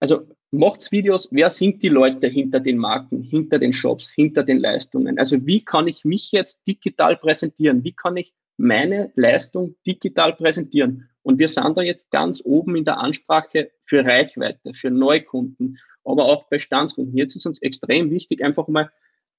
Also 0.00 0.28
macht's 0.50 0.92
Videos, 0.92 1.28
wer 1.32 1.48
sind 1.48 1.82
die 1.82 1.88
Leute 1.88 2.26
hinter 2.26 2.60
den 2.60 2.76
Marken, 2.76 3.22
hinter 3.22 3.58
den 3.58 3.72
Shops, 3.72 4.12
hinter 4.12 4.42
den 4.42 4.58
Leistungen? 4.58 5.18
Also 5.18 5.46
wie 5.46 5.64
kann 5.64 5.88
ich 5.88 6.04
mich 6.04 6.30
jetzt 6.32 6.66
digital 6.68 7.16
präsentieren? 7.16 7.84
Wie 7.84 7.92
kann 7.92 8.16
ich 8.16 8.34
meine 8.58 9.12
Leistung 9.14 9.76
digital 9.86 10.34
präsentieren? 10.34 11.08
Und 11.22 11.38
wir 11.38 11.48
sind 11.48 11.76
da 11.76 11.82
jetzt 11.82 12.10
ganz 12.10 12.42
oben 12.44 12.76
in 12.76 12.84
der 12.84 12.98
Ansprache 12.98 13.70
für 13.86 14.04
Reichweite, 14.04 14.74
für 14.74 14.90
Neukunden, 14.90 15.78
aber 16.04 16.24
auch 16.24 16.48
Bestandskunden. 16.48 17.16
Jetzt 17.16 17.36
ist 17.36 17.46
uns 17.46 17.62
extrem 17.62 18.10
wichtig, 18.10 18.44
einfach 18.44 18.68
mal 18.68 18.90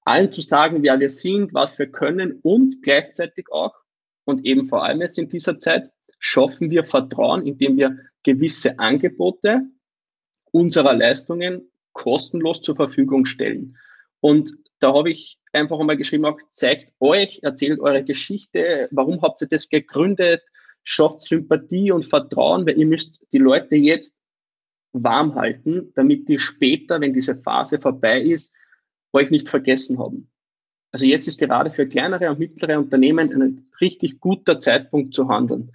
allen 0.05 0.31
zu 0.31 0.41
sagen, 0.41 0.83
wer 0.83 0.99
wir 0.99 1.09
sind, 1.09 1.53
was 1.53 1.79
wir 1.79 1.87
können 1.87 2.39
und 2.41 2.81
gleichzeitig 2.81 3.51
auch 3.51 3.73
und 4.25 4.45
eben 4.45 4.65
vor 4.65 4.83
allem 4.83 5.01
jetzt 5.01 5.17
in 5.17 5.29
dieser 5.29 5.59
Zeit 5.59 5.89
schaffen 6.19 6.69
wir 6.69 6.83
Vertrauen, 6.83 7.45
indem 7.45 7.77
wir 7.77 7.97
gewisse 8.23 8.79
Angebote 8.79 9.63
unserer 10.51 10.93
Leistungen 10.93 11.69
kostenlos 11.93 12.61
zur 12.61 12.75
Verfügung 12.75 13.25
stellen. 13.25 13.77
Und 14.19 14.53
da 14.79 14.93
habe 14.93 15.11
ich 15.11 15.39
einfach 15.51 15.79
einmal 15.79 15.97
geschrieben, 15.97 16.25
auch 16.25 16.39
zeigt 16.51 16.93
euch, 16.99 17.39
erzählt 17.43 17.79
eure 17.79 18.03
Geschichte, 18.03 18.87
warum 18.91 19.21
habt 19.21 19.41
ihr 19.41 19.47
das 19.47 19.69
gegründet, 19.69 20.41
schafft 20.83 21.21
Sympathie 21.21 21.91
und 21.91 22.05
Vertrauen, 22.05 22.65
weil 22.65 22.77
ihr 22.77 22.85
müsst 22.85 23.27
die 23.33 23.37
Leute 23.37 23.75
jetzt 23.75 24.17
warm 24.93 25.35
halten, 25.35 25.91
damit 25.95 26.29
die 26.29 26.39
später, 26.39 27.01
wenn 27.01 27.13
diese 27.13 27.35
Phase 27.35 27.79
vorbei 27.79 28.21
ist, 28.21 28.53
euch 29.13 29.29
nicht 29.29 29.49
vergessen 29.49 29.99
haben. 29.99 30.29
Also 30.91 31.05
jetzt 31.05 31.27
ist 31.27 31.39
gerade 31.39 31.71
für 31.71 31.87
kleinere 31.87 32.29
und 32.29 32.39
mittlere 32.39 32.77
Unternehmen 32.77 33.33
ein 33.33 33.65
richtig 33.81 34.19
guter 34.19 34.59
Zeitpunkt 34.59 35.13
zu 35.15 35.27
handeln. 35.27 35.71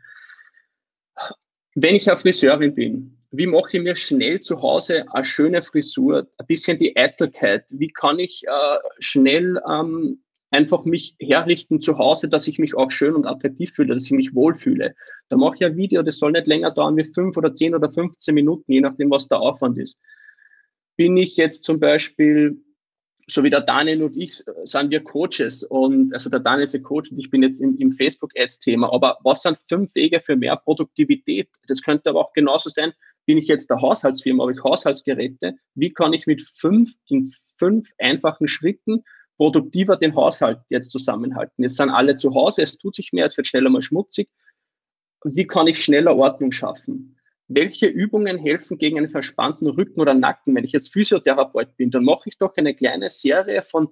Wenn 1.74 1.96
ich 1.96 2.09
eine 2.09 2.16
Friseurin 2.16 2.74
bin, 2.74 3.18
wie 3.31 3.46
mache 3.46 3.77
ich 3.77 3.83
mir 3.83 3.96
schnell 3.96 4.40
zu 4.40 4.62
Hause 4.62 5.07
eine 5.12 5.24
schöne 5.24 5.62
Frisur, 5.62 6.29
ein 6.38 6.46
bisschen 6.46 6.79
die 6.79 6.96
Eitelkeit, 6.96 7.64
wie 7.70 7.88
kann 7.88 8.18
ich 8.18 8.44
äh, 8.46 8.79
schnell 9.01 9.61
ähm, 9.68 10.22
einfach 10.51 10.85
mich 10.85 11.14
herrichten 11.20 11.81
zu 11.81 11.98
Hause, 11.98 12.29
dass 12.29 12.48
ich 12.48 12.59
mich 12.59 12.74
auch 12.74 12.90
schön 12.90 13.14
und 13.14 13.27
attraktiv 13.27 13.72
fühle, 13.72 13.94
dass 13.94 14.07
ich 14.07 14.12
mich 14.12 14.35
wohlfühle. 14.35 14.94
Da 15.29 15.37
mache 15.37 15.57
ich 15.57 15.64
ein 15.64 15.77
Video, 15.77 16.03
das 16.03 16.18
soll 16.18 16.33
nicht 16.33 16.46
länger 16.46 16.70
dauern 16.70 16.96
wie 16.96 17.05
fünf 17.05 17.37
oder 17.37 17.55
zehn 17.55 17.74
oder 17.74 17.90
15 17.90 18.35
Minuten, 18.35 18.72
je 18.72 18.81
nachdem, 18.81 19.11
was 19.11 19.29
der 19.29 19.40
Aufwand 19.40 19.79
ist. 19.79 20.01
Bin 20.96 21.16
ich 21.16 21.37
jetzt 21.37 21.64
zum 21.64 21.81
Beispiel 21.81 22.57
so 23.31 23.45
wie 23.45 23.51
der 23.51 23.61
Daniel 23.61 24.05
und 24.05 24.17
ich 24.17 24.43
sind 24.64 24.91
wir 24.91 25.05
Coaches 25.05 25.62
und 25.62 26.12
also 26.14 26.31
der 26.31 26.41
Daniel 26.41 26.67
ist 26.67 26.75
ein 26.75 26.83
Coach 26.83 27.12
und 27.12 27.19
ich 27.19 27.31
bin 27.31 27.43
jetzt 27.43 27.61
im, 27.61 27.77
im 27.77 27.93
Facebook-Ads-Thema. 27.93 28.91
Aber 28.93 29.19
was 29.23 29.43
sind 29.43 29.59
fünf 29.59 29.95
Wege 29.95 30.21
für 30.21 30.35
mehr 30.35 30.57
Produktivität? 30.57 31.49
Das 31.67 31.83
könnte 31.83 32.09
aber 32.09 32.21
auch 32.21 32.33
genauso 32.33 32.71
sein, 32.71 32.93
bin 33.27 33.37
ich 33.37 33.47
jetzt 33.47 33.69
der 33.69 33.83
Haushaltsfirma, 33.83 34.43
habe 34.43 34.53
ich 34.53 34.64
Haushaltsgeräte? 34.64 35.57
Wie 35.75 35.93
kann 35.93 36.14
ich 36.14 36.27
mit 36.27 36.41
fünf, 36.41 36.95
in 37.09 37.31
fünf 37.59 37.91
einfachen 37.99 38.49
Schritten 38.49 39.05
produktiver 39.37 39.97
den 39.97 40.14
Haushalt 40.14 40.61
jetzt 40.71 40.91
zusammenhalten? 40.91 41.62
Jetzt 41.62 41.77
sind 41.77 41.91
alle 41.91 42.17
zu 42.17 42.35
Hause, 42.35 42.62
es 42.62 42.79
tut 42.79 42.95
sich 42.95 43.12
mehr, 43.12 43.27
es 43.27 43.37
wird 43.37 43.47
schneller 43.47 43.69
mal 43.69 43.83
schmutzig. 43.83 44.31
Wie 45.25 45.47
kann 45.47 45.67
ich 45.67 45.85
schneller 45.85 46.17
Ordnung 46.17 46.53
schaffen? 46.53 47.18
Welche 47.49 47.87
Übungen 47.87 48.39
helfen 48.39 48.79
gegen 48.79 48.99
einen 48.99 49.09
verspannten 49.09 49.67
Rücken 49.67 50.01
oder 50.01 50.15
Nacken? 50.15 50.55
Wenn 50.55 50.65
ich 50.65 50.73
jetzt 50.73 50.93
Physiotherapeut 50.93 51.77
bin, 51.77 51.91
dann 51.91 52.05
mache 52.05 52.29
ich 52.29 52.39
doch 52.39 52.55
eine 52.57 52.75
kleine 52.75 53.11
Serie 53.11 53.63
von 53.63 53.89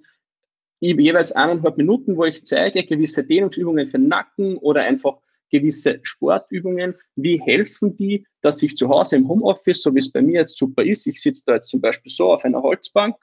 jeweils 0.79 1.31
eineinhalb 1.31 1.77
Minuten, 1.77 2.17
wo 2.17 2.25
ich 2.25 2.45
zeige 2.45 2.85
gewisse 2.85 3.23
Dehnungsübungen 3.23 3.87
für 3.87 3.97
Nacken 3.97 4.57
oder 4.57 4.81
einfach 4.81 5.17
gewisse 5.49 5.99
Sportübungen. 6.03 6.95
Wie 7.15 7.41
helfen 7.41 7.95
die, 7.97 8.27
dass 8.41 8.61
ich 8.61 8.77
zu 8.77 8.89
Hause 8.89 9.15
im 9.15 9.27
Homeoffice, 9.27 9.81
so 9.81 9.93
wie 9.95 9.99
es 9.99 10.11
bei 10.11 10.21
mir 10.21 10.41
jetzt 10.41 10.57
super 10.57 10.83
ist, 10.83 11.07
ich 11.07 11.19
sitze 11.19 11.43
da 11.47 11.55
jetzt 11.55 11.69
zum 11.69 11.81
Beispiel 11.81 12.11
so 12.11 12.31
auf 12.33 12.45
einer 12.45 12.61
Holzbank, 12.61 13.15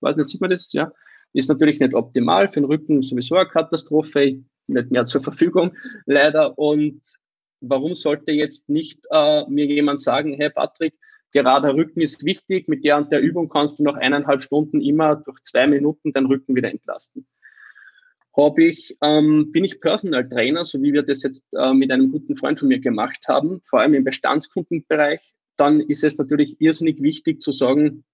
weiß 0.00 0.16
nicht, 0.16 0.28
sieht 0.28 0.40
man 0.40 0.50
das, 0.50 0.72
ja, 0.72 0.90
ist 1.34 1.48
natürlich 1.48 1.80
nicht 1.80 1.94
optimal, 1.94 2.48
für 2.48 2.60
den 2.60 2.66
Rücken 2.66 3.02
sowieso 3.02 3.36
eine 3.36 3.48
Katastrophe, 3.48 4.42
nicht 4.68 4.90
mehr 4.90 5.04
zur 5.04 5.22
Verfügung, 5.22 5.76
leider. 6.06 6.58
Und 6.58 7.00
warum 7.62 7.94
sollte 7.94 8.32
jetzt 8.32 8.68
nicht 8.68 9.06
äh, 9.10 9.44
mir 9.48 9.66
jemand 9.66 10.00
sagen, 10.00 10.34
hey 10.34 10.50
Patrick, 10.50 10.94
gerader 11.32 11.74
Rücken 11.74 12.00
ist 12.00 12.24
wichtig, 12.24 12.68
mit 12.68 12.84
der 12.84 12.98
und 12.98 13.10
der 13.10 13.20
Übung 13.20 13.48
kannst 13.48 13.78
du 13.78 13.84
nach 13.84 13.94
eineinhalb 13.94 14.42
Stunden 14.42 14.80
immer 14.80 15.16
durch 15.16 15.42
zwei 15.42 15.66
Minuten 15.66 16.12
den 16.12 16.26
Rücken 16.26 16.54
wieder 16.54 16.70
entlasten. 16.70 17.26
Habe 18.36 18.64
ich, 18.64 18.96
ähm, 19.02 19.52
bin 19.52 19.64
ich 19.64 19.80
Personal 19.80 20.28
Trainer, 20.28 20.64
so 20.64 20.82
wie 20.82 20.92
wir 20.92 21.02
das 21.02 21.22
jetzt 21.22 21.46
äh, 21.52 21.72
mit 21.72 21.90
einem 21.90 22.10
guten 22.10 22.36
Freund 22.36 22.58
von 22.58 22.68
mir 22.68 22.80
gemacht 22.80 23.26
haben, 23.28 23.60
vor 23.62 23.80
allem 23.80 23.94
im 23.94 24.04
Bestandskundenbereich, 24.04 25.34
dann 25.56 25.80
ist 25.80 26.04
es 26.04 26.18
natürlich 26.18 26.60
irrsinnig 26.60 27.02
wichtig 27.02 27.40
zu 27.40 27.52
sagen, 27.52 28.04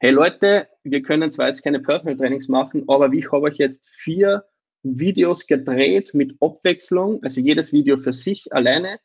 hey 0.00 0.12
Leute, 0.12 0.68
wir 0.82 1.02
können 1.02 1.30
zwar 1.30 1.48
jetzt 1.48 1.62
keine 1.62 1.80
Personal 1.80 2.16
Trainings 2.16 2.48
machen, 2.48 2.84
aber 2.88 3.12
ich 3.12 3.30
habe 3.32 3.44
euch 3.44 3.56
jetzt 3.56 3.86
vier 3.86 4.44
Videos 4.82 5.46
gedreht 5.46 6.14
mit 6.14 6.36
Abwechslung, 6.40 7.22
also 7.22 7.40
jedes 7.40 7.72
Video 7.72 7.96
für 7.96 8.12
sich 8.12 8.52
alleine, 8.52 8.98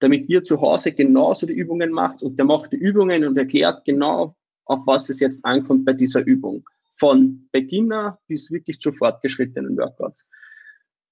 damit 0.00 0.28
ihr 0.28 0.42
zu 0.42 0.60
Hause 0.60 0.92
genauso 0.92 1.46
die 1.46 1.54
Übungen 1.54 1.90
macht 1.90 2.22
und 2.22 2.38
der 2.38 2.46
macht 2.46 2.72
die 2.72 2.76
Übungen 2.76 3.24
und 3.24 3.36
erklärt 3.36 3.84
genau, 3.84 4.36
auf 4.66 4.86
was 4.86 5.08
es 5.08 5.20
jetzt 5.20 5.44
ankommt 5.44 5.84
bei 5.84 5.92
dieser 5.92 6.24
Übung. 6.24 6.68
Von 6.96 7.48
Beginner 7.52 8.18
bis 8.28 8.50
wirklich 8.50 8.80
zu 8.80 8.92
fortgeschrittenen 8.92 9.76
Workouts. 9.76 10.26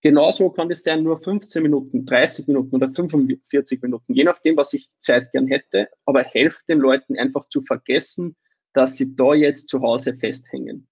Genauso 0.03 0.51
kann 0.51 0.71
es 0.71 0.83
sein, 0.83 1.05
nur 1.05 1.17
15 1.17 1.63
Minuten, 1.63 2.05
30 2.05 2.49
Minuten 2.49 2.75
oder 2.75 2.93
45 2.93 3.81
Minuten, 3.83 4.15
je 4.15 4.25
nachdem, 4.25 4.57
was 4.57 4.73
ich 4.73 4.91
Zeit 4.99 5.31
gern 5.31 5.47
hätte, 5.47 5.89
aber 6.05 6.25
helft 6.25 6.69
den 6.69 6.81
Leuten 6.81 7.17
einfach 7.17 7.47
zu 7.49 7.63
vergessen, 7.63 8.37
dass 8.73 8.97
sie 8.97 9.15
da 9.15 9.33
jetzt 9.33 9.69
zu 9.69 9.81
Hause 9.81 10.15
festhängen. 10.15 10.89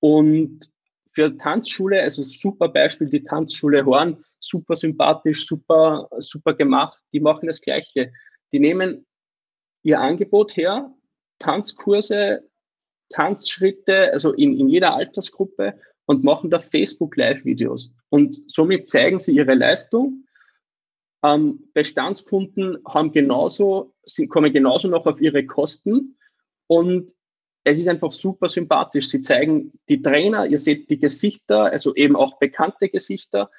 Und 0.00 0.70
für 1.18 1.36
Tanzschule, 1.36 2.00
also 2.00 2.22
super 2.22 2.68
Beispiel, 2.68 3.08
die 3.08 3.24
Tanzschule 3.24 3.84
Horn, 3.84 4.24
super 4.38 4.76
sympathisch, 4.76 5.48
super, 5.48 6.08
super 6.18 6.54
gemacht. 6.54 6.96
Die 7.12 7.18
machen 7.18 7.48
das 7.48 7.60
Gleiche. 7.60 8.12
Die 8.52 8.60
nehmen 8.60 9.04
ihr 9.82 10.00
Angebot 10.00 10.56
her, 10.56 10.94
Tanzkurse, 11.40 12.48
Tanzschritte, 13.08 14.12
also 14.12 14.32
in, 14.32 14.60
in 14.60 14.68
jeder 14.68 14.94
Altersgruppe 14.94 15.80
und 16.06 16.22
machen 16.22 16.50
da 16.50 16.60
Facebook 16.60 17.16
Live-Videos. 17.16 17.92
Und 18.10 18.40
somit 18.48 18.86
zeigen 18.86 19.18
sie 19.18 19.34
ihre 19.34 19.54
Leistung. 19.54 20.24
Ähm, 21.24 21.68
Bestandskunden 21.74 22.78
haben 22.86 23.10
genauso, 23.10 23.92
sie 24.04 24.28
kommen 24.28 24.52
genauso 24.52 24.86
noch 24.86 25.04
auf 25.04 25.20
ihre 25.20 25.44
Kosten 25.44 26.16
und 26.68 27.12
es 27.64 27.78
ist 27.78 27.88
einfach 27.88 28.12
super 28.12 28.48
sympathisch. 28.48 29.08
Sie 29.08 29.20
zeigen 29.20 29.72
die 29.88 30.00
Trainer, 30.00 30.46
ihr 30.46 30.58
seht 30.58 30.90
die 30.90 30.98
Gesichter, 30.98 31.64
also 31.64 31.94
eben 31.94 32.16
auch 32.16 32.38
bekannte 32.38 32.88
Gesichter. 32.88 33.50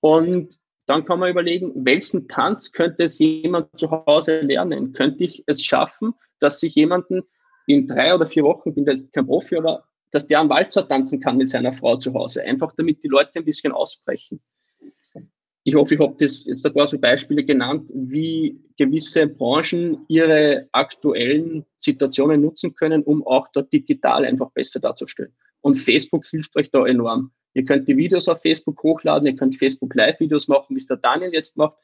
Und 0.00 0.58
dann 0.86 1.04
kann 1.04 1.20
man 1.20 1.30
überlegen, 1.30 1.72
welchen 1.84 2.28
Tanz 2.28 2.72
könnte 2.72 3.04
es 3.04 3.18
jemand 3.18 3.78
zu 3.78 3.90
Hause 3.90 4.40
lernen? 4.40 4.92
Könnte 4.92 5.24
ich 5.24 5.44
es 5.46 5.62
schaffen, 5.62 6.14
dass 6.40 6.60
sich 6.60 6.74
jemanden 6.74 7.22
in 7.66 7.86
drei 7.86 8.14
oder 8.14 8.26
vier 8.26 8.42
Wochen, 8.42 8.70
ich 8.70 8.74
bin 8.74 8.86
jetzt 8.86 9.12
kein 9.12 9.26
Profi, 9.26 9.56
aber 9.56 9.84
dass 10.10 10.26
der 10.26 10.40
einen 10.40 10.50
Walzer 10.50 10.86
tanzen 10.86 11.20
kann 11.20 11.36
mit 11.36 11.48
seiner 11.48 11.72
Frau 11.72 11.96
zu 11.96 12.12
Hause, 12.14 12.42
einfach 12.42 12.72
damit 12.76 13.02
die 13.04 13.08
Leute 13.08 13.38
ein 13.38 13.44
bisschen 13.44 13.72
ausbrechen 13.72 14.42
ich 15.64 15.74
hoffe, 15.74 15.94
ich 15.94 16.00
habe 16.00 16.16
das 16.18 16.46
jetzt 16.46 16.66
ein 16.66 16.74
paar 16.74 16.88
so 16.88 16.98
Beispiele 16.98 17.44
genannt, 17.44 17.90
wie 17.94 18.60
gewisse 18.76 19.28
Branchen 19.28 20.04
ihre 20.08 20.68
aktuellen 20.72 21.64
Situationen 21.76 22.40
nutzen 22.40 22.74
können, 22.74 23.02
um 23.02 23.24
auch 23.26 23.46
dort 23.52 23.72
digital 23.72 24.24
einfach 24.24 24.50
besser 24.50 24.80
darzustellen. 24.80 25.32
Und 25.60 25.76
Facebook 25.76 26.26
hilft 26.26 26.56
euch 26.56 26.70
da 26.70 26.84
enorm. 26.84 27.30
Ihr 27.54 27.64
könnt 27.64 27.88
die 27.88 27.96
Videos 27.96 28.28
auf 28.28 28.42
Facebook 28.42 28.82
hochladen, 28.82 29.28
ihr 29.28 29.36
könnt 29.36 29.56
Facebook 29.56 29.94
Live-Videos 29.94 30.48
machen, 30.48 30.74
wie 30.74 30.78
es 30.78 30.86
der 30.86 30.96
Daniel 30.96 31.32
jetzt 31.32 31.56
macht. 31.56 31.76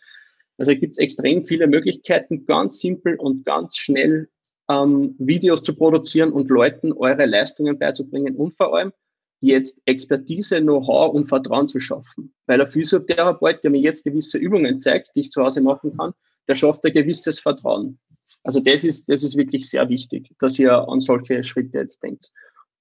Also 0.56 0.72
gibt 0.72 0.92
es 0.92 0.98
extrem 0.98 1.44
viele 1.44 1.68
Möglichkeiten, 1.68 2.46
ganz 2.46 2.80
simpel 2.80 3.14
und 3.16 3.44
ganz 3.44 3.76
schnell 3.76 4.28
ähm, 4.68 5.14
Videos 5.18 5.62
zu 5.62 5.76
produzieren 5.76 6.32
und 6.32 6.48
Leuten 6.48 6.92
eure 6.92 7.26
Leistungen 7.26 7.78
beizubringen 7.78 8.34
und 8.34 8.56
vor 8.56 8.74
allem 8.74 8.92
jetzt 9.40 9.82
Expertise, 9.84 10.60
Know-how 10.60 11.14
und 11.14 11.26
Vertrauen 11.26 11.68
zu 11.68 11.80
schaffen. 11.80 12.32
Weil 12.46 12.60
ein 12.60 12.68
Physiotherapeut, 12.68 13.62
der 13.62 13.70
mir 13.70 13.80
jetzt 13.80 14.04
gewisse 14.04 14.38
Übungen 14.38 14.80
zeigt, 14.80 15.10
die 15.14 15.20
ich 15.20 15.30
zu 15.30 15.42
Hause 15.42 15.60
machen 15.60 15.96
kann, 15.96 16.12
der 16.48 16.54
schafft 16.54 16.84
ein 16.84 16.92
gewisses 16.92 17.38
Vertrauen. 17.38 17.98
Also 18.42 18.60
das 18.60 18.84
ist, 18.84 19.10
das 19.10 19.22
ist 19.22 19.36
wirklich 19.36 19.68
sehr 19.68 19.88
wichtig, 19.88 20.30
dass 20.38 20.58
ihr 20.58 20.72
an 20.72 21.00
solche 21.00 21.42
Schritte 21.44 21.78
jetzt 21.78 22.02
denkt. 22.02 22.30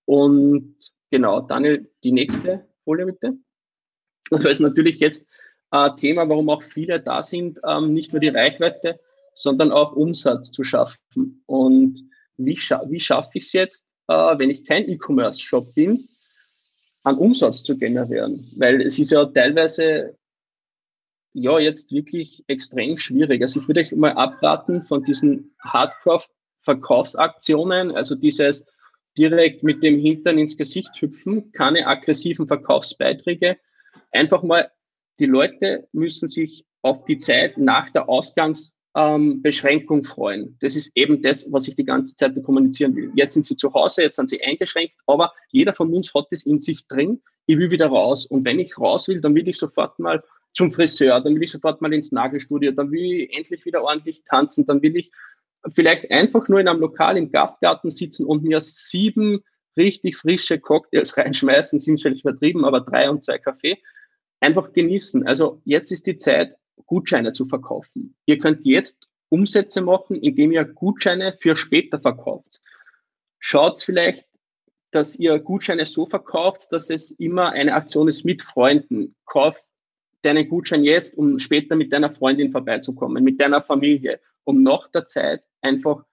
Und 0.06 0.76
genau, 1.12 1.42
Daniel, 1.42 1.90
die 2.04 2.12
nächste 2.12 2.66
Folie 2.84 3.06
bitte. 3.06 3.38
Und 4.30 4.44
das 4.44 4.54
ist 4.54 4.60
natürlich 4.62 5.00
jetzt 5.00 5.28
ein 5.70 5.96
Thema, 5.98 6.28
warum 6.30 6.50
auch 6.50 6.64
viele 6.64 7.02
da 7.02 7.22
sind, 7.22 7.60
ähm, 7.66 7.94
nicht 7.94 8.14
nur 8.14 8.20
die 8.20 8.30
Reichweite, 8.30 9.00
sondern 9.34 9.72
auch 9.72 9.94
Umsatz 9.94 10.52
zu 10.52 10.64
schaffen. 10.64 11.44
Und 11.46 12.10
wie, 12.38 12.56
scha 12.56 12.84
wie 12.90 13.00
schaffe 13.00 13.32
ich 13.34 13.46
es 13.46 13.54
jetzt, 13.54 13.88
äh, 14.08 14.38
wenn 14.38 14.50
ich 14.50 14.64
kein 14.64 14.88
E-Commerce-Shop 14.90 15.66
bin, 15.76 16.00
an 17.08 17.18
Umsatz 17.18 17.64
zu 17.64 17.78
generieren? 17.78 18.46
Weil 18.58 18.82
es 18.82 19.00
ist 19.00 19.12
ja 19.12 19.24
teilweise 19.26 20.18
ja 21.34 21.60
jetzt 21.60 21.92
wirklich 21.92 22.44
extrem 22.48 22.98
schwierig. 22.98 23.42
Also 23.42 23.62
ich 23.62 23.68
würde 23.68 23.82
euch 23.82 23.92
mal 23.94 24.14
abraten 24.14 24.84
von 24.84 25.04
diesen 25.04 25.54
Hardcore-Verkaufsaktionen, 25.62 27.96
also 27.96 28.16
dieses 28.16 28.66
direkt 29.18 29.64
mit 29.64 29.84
dem 29.84 30.00
Hintern 30.00 30.38
ins 30.38 30.58
Gesicht 30.58 31.02
hüpfen, 31.02 31.52
keine 31.52 31.86
aggressiven 31.88 32.48
Verkaufsbeiträge. 32.48 33.58
Einfach 34.12 34.44
mal, 34.44 34.72
die 35.20 35.26
Leute 35.26 35.90
müssen 35.92 36.30
sich 36.30 36.66
auf 36.82 37.04
die 37.06 37.18
Zeit 37.18 37.58
nach 37.58 37.90
der 37.90 38.10
Ausgangsbeschränkung 38.10 38.77
ähm, 38.96 39.44
freuen. 40.04 40.58
Das 40.60 40.76
ist 40.76 40.92
eben 40.96 41.22
das, 41.22 41.52
was 41.52 41.68
ich 41.68 41.76
die 41.76 41.86
ganze 41.86 42.16
Zeit 42.16 42.34
kommunizieren 42.44 42.96
will. 42.96 43.12
Jetzt 43.16 43.34
sind 43.36 43.46
sie 43.46 43.56
zu 43.56 43.74
Hause, 43.74 44.04
jetzt 44.04 44.16
sind 44.16 44.30
sie 44.30 44.42
eingeschränkt, 44.44 44.94
aber 45.06 45.34
jeder 45.50 45.74
von 45.74 45.94
uns 45.94 46.14
hat 46.14 46.28
das 46.32 46.46
in 46.46 46.60
sich 46.60 46.88
drin. 46.88 47.22
Ich 47.46 47.58
will 47.58 47.72
wieder 47.72 47.88
raus. 47.88 48.26
Und 48.26 48.46
wenn 48.46 48.60
ich 48.60 48.78
raus 48.78 49.08
will, 49.08 49.22
dann 49.22 49.36
will 49.36 49.48
ich 49.48 49.58
sofort 49.58 50.00
mal 50.00 50.24
zum 50.54 50.72
Friseur, 50.72 51.22
dann 51.22 51.36
will 51.36 51.44
ich 51.44 51.52
sofort 51.52 51.82
mal 51.82 51.94
ins 51.94 52.12
Nagelstudio, 52.12 52.72
dann 52.72 52.92
will 52.92 53.22
ich 53.22 53.38
endlich 53.38 53.66
wieder 53.66 53.84
ordentlich 53.84 54.24
tanzen, 54.24 54.66
dann 54.66 54.82
will 54.82 54.98
ich 54.98 55.12
vielleicht 55.70 56.10
einfach 56.10 56.48
nur 56.48 56.60
in 56.60 56.68
einem 56.68 56.80
Lokal 56.80 57.18
im 57.18 57.32
Gastgarten 57.32 57.92
sitzen 57.92 58.26
und 58.26 58.44
mir 58.44 58.60
sieben 58.62 59.44
richtig 59.78 60.18
frische 60.18 60.60
Cocktails 60.60 61.16
reinschmeißen, 61.18 61.78
sind 61.80 62.02
vielleicht 62.02 62.22
übertrieben, 62.22 62.66
aber 62.66 62.82
drei 62.82 63.10
und 63.10 63.24
zwei 63.24 63.38
Kaffee, 63.38 63.78
einfach 64.40 64.74
genießen. 64.74 65.28
Also 65.28 65.62
jetzt 65.66 65.92
ist 65.92 66.08
die 66.08 66.18
Zeit, 66.18 66.56
Gutscheine 66.86 67.34
zu 67.34 67.46
verkaufen. 67.46 68.16
Ihr 68.26 68.40
könnt 68.40 68.66
jetzt 68.66 69.08
Umsätze 69.30 69.82
machen, 69.82 70.16
indem 70.16 70.52
ihr 70.52 70.66
Gutscheine 70.66 71.34
für 71.34 71.56
später 71.56 72.00
verkauft. 72.00 72.62
Schaut 73.40 73.82
vielleicht, 73.82 74.28
dass 74.92 75.18
ihr 75.18 75.40
Gutscheine 75.40 75.86
so 75.86 76.06
verkauft, 76.06 76.72
dass 76.72 76.90
es 76.90 77.12
immer 77.12 77.52
eine 77.52 77.74
Aktion 77.74 78.08
ist 78.08 78.24
mit 78.24 78.42
Freunden. 78.42 79.16
Kauft 79.26 79.66
deinen 80.22 80.48
Gutschein 80.48 80.84
jetzt, 80.84 81.18
um 81.18 81.40
später 81.40 81.76
mit 81.76 81.92
deiner 81.94 82.12
Freundin 82.12 82.52
vorbeizukommen, 82.52 83.24
mit 83.24 83.40
deiner 83.40 83.62
Familie, 83.62 84.20
um 84.46 84.62
nach 84.62 84.88
der 84.90 85.06
Zeit 85.06 85.44
einfach, 85.62 86.04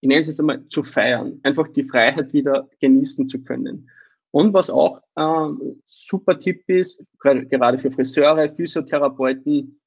ich 0.00 0.08
nenne 0.08 0.20
es 0.20 0.26
jetzt 0.26 0.40
einmal, 0.40 0.66
zu 0.68 0.82
feiern, 0.82 1.40
einfach 1.42 1.68
die 1.68 1.84
Freiheit 1.84 2.32
wieder 2.32 2.68
genießen 2.80 3.28
zu 3.28 3.42
können. 3.44 3.88
Und 4.30 4.52
was 4.52 4.68
auch 4.68 5.00
äh, 5.16 5.74
super 5.86 6.38
Tipp 6.38 6.62
ist, 6.68 7.06
gerade 7.18 7.78
für 7.78 7.90
Friseure, 7.90 8.48
Physiotherapeuten, 8.48 9.80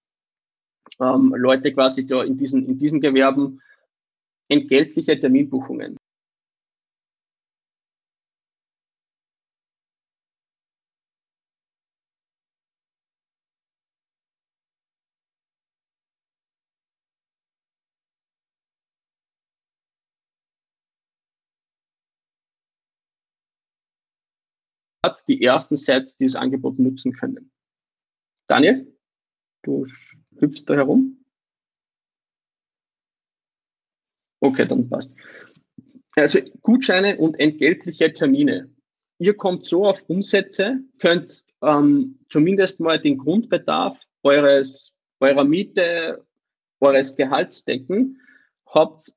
ähm, 1.00 1.34
Leute 1.36 1.74
quasi 1.74 2.06
da 2.06 2.24
in 2.24 2.38
diesen, 2.38 2.66
in 2.66 2.78
diesen 2.78 3.02
Gewerben, 3.02 3.62
entgeltliche 4.50 5.20
Terminbuchungen. 5.20 5.98
die 25.32 25.42
ersten 25.44 25.78
Sets 25.78 26.18
dieses 26.18 26.36
Angebot 26.36 26.78
nutzen 26.78 27.14
können. 27.14 27.52
Daniel, 28.48 28.94
du 29.64 29.88
hüpfst 30.40 30.66
da 30.68 30.76
herum? 30.76 31.24
Okay, 34.40 34.68
dann 34.68 34.90
passt. 34.90 35.16
Also 36.16 36.40
Gutscheine 36.62 37.18
und 37.18 37.40
entgeltliche 37.40 38.12
Termine. 38.12 38.70
Ihr 39.20 39.36
kommt 39.36 39.66
so 39.66 39.86
auf 39.86 40.10
Umsätze, 40.10 40.80
könnt 41.00 41.46
ähm, 41.62 42.20
zumindest 42.28 42.80
mal 42.80 43.00
den 43.00 43.18
Grundbedarf 43.18 44.00
eures, 44.24 44.94
eurer 45.20 45.44
Miete, 45.44 46.26
eures 46.80 47.16
Gehalts 47.16 47.64
decken, 47.66 48.20
habt 48.66 49.14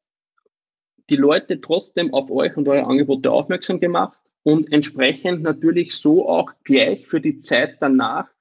die 1.10 1.16
Leute 1.16 1.60
trotzdem 1.60 2.12
auf 2.12 2.30
euch 2.30 2.56
und 2.56 2.68
eure 2.68 2.86
Angebote 2.86 3.30
aufmerksam 3.30 3.80
gemacht 3.80 4.18
und 4.42 4.70
entsprechend 4.72 5.42
natürlich 5.42 5.96
so 5.96 6.28
auch 6.28 6.52
gleich 6.64 7.06
für 7.06 7.20
die 7.20 7.40
Zeit 7.40 7.78
danach 7.80 8.33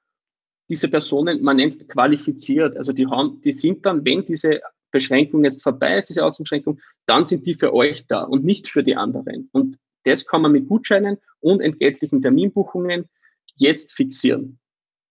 diese 0.68 0.88
Personen, 0.88 1.42
man 1.42 1.56
nennt 1.56 1.72
es 1.72 1.88
qualifiziert. 1.88 2.76
Also 2.76 2.92
die 2.92 3.06
haben, 3.06 3.40
die 3.42 3.52
sind 3.52 3.84
dann, 3.84 4.04
wenn 4.04 4.24
diese 4.24 4.60
Beschränkung 4.90 5.44
jetzt 5.44 5.62
vorbei 5.62 5.98
ist, 5.98 6.08
diese 6.08 6.24
Ausbeschränkung, 6.24 6.80
dann 7.06 7.24
sind 7.24 7.46
die 7.46 7.54
für 7.54 7.74
euch 7.74 8.06
da 8.06 8.22
und 8.22 8.44
nicht 8.44 8.68
für 8.68 8.82
die 8.82 8.96
anderen. 8.96 9.48
Und 9.52 9.78
das 10.04 10.26
kann 10.26 10.42
man 10.42 10.52
mit 10.52 10.68
Gutscheinen 10.68 11.18
und 11.40 11.60
entgeltlichen 11.60 12.22
Terminbuchungen 12.22 13.08
jetzt 13.56 13.92
fixieren. 13.92 14.58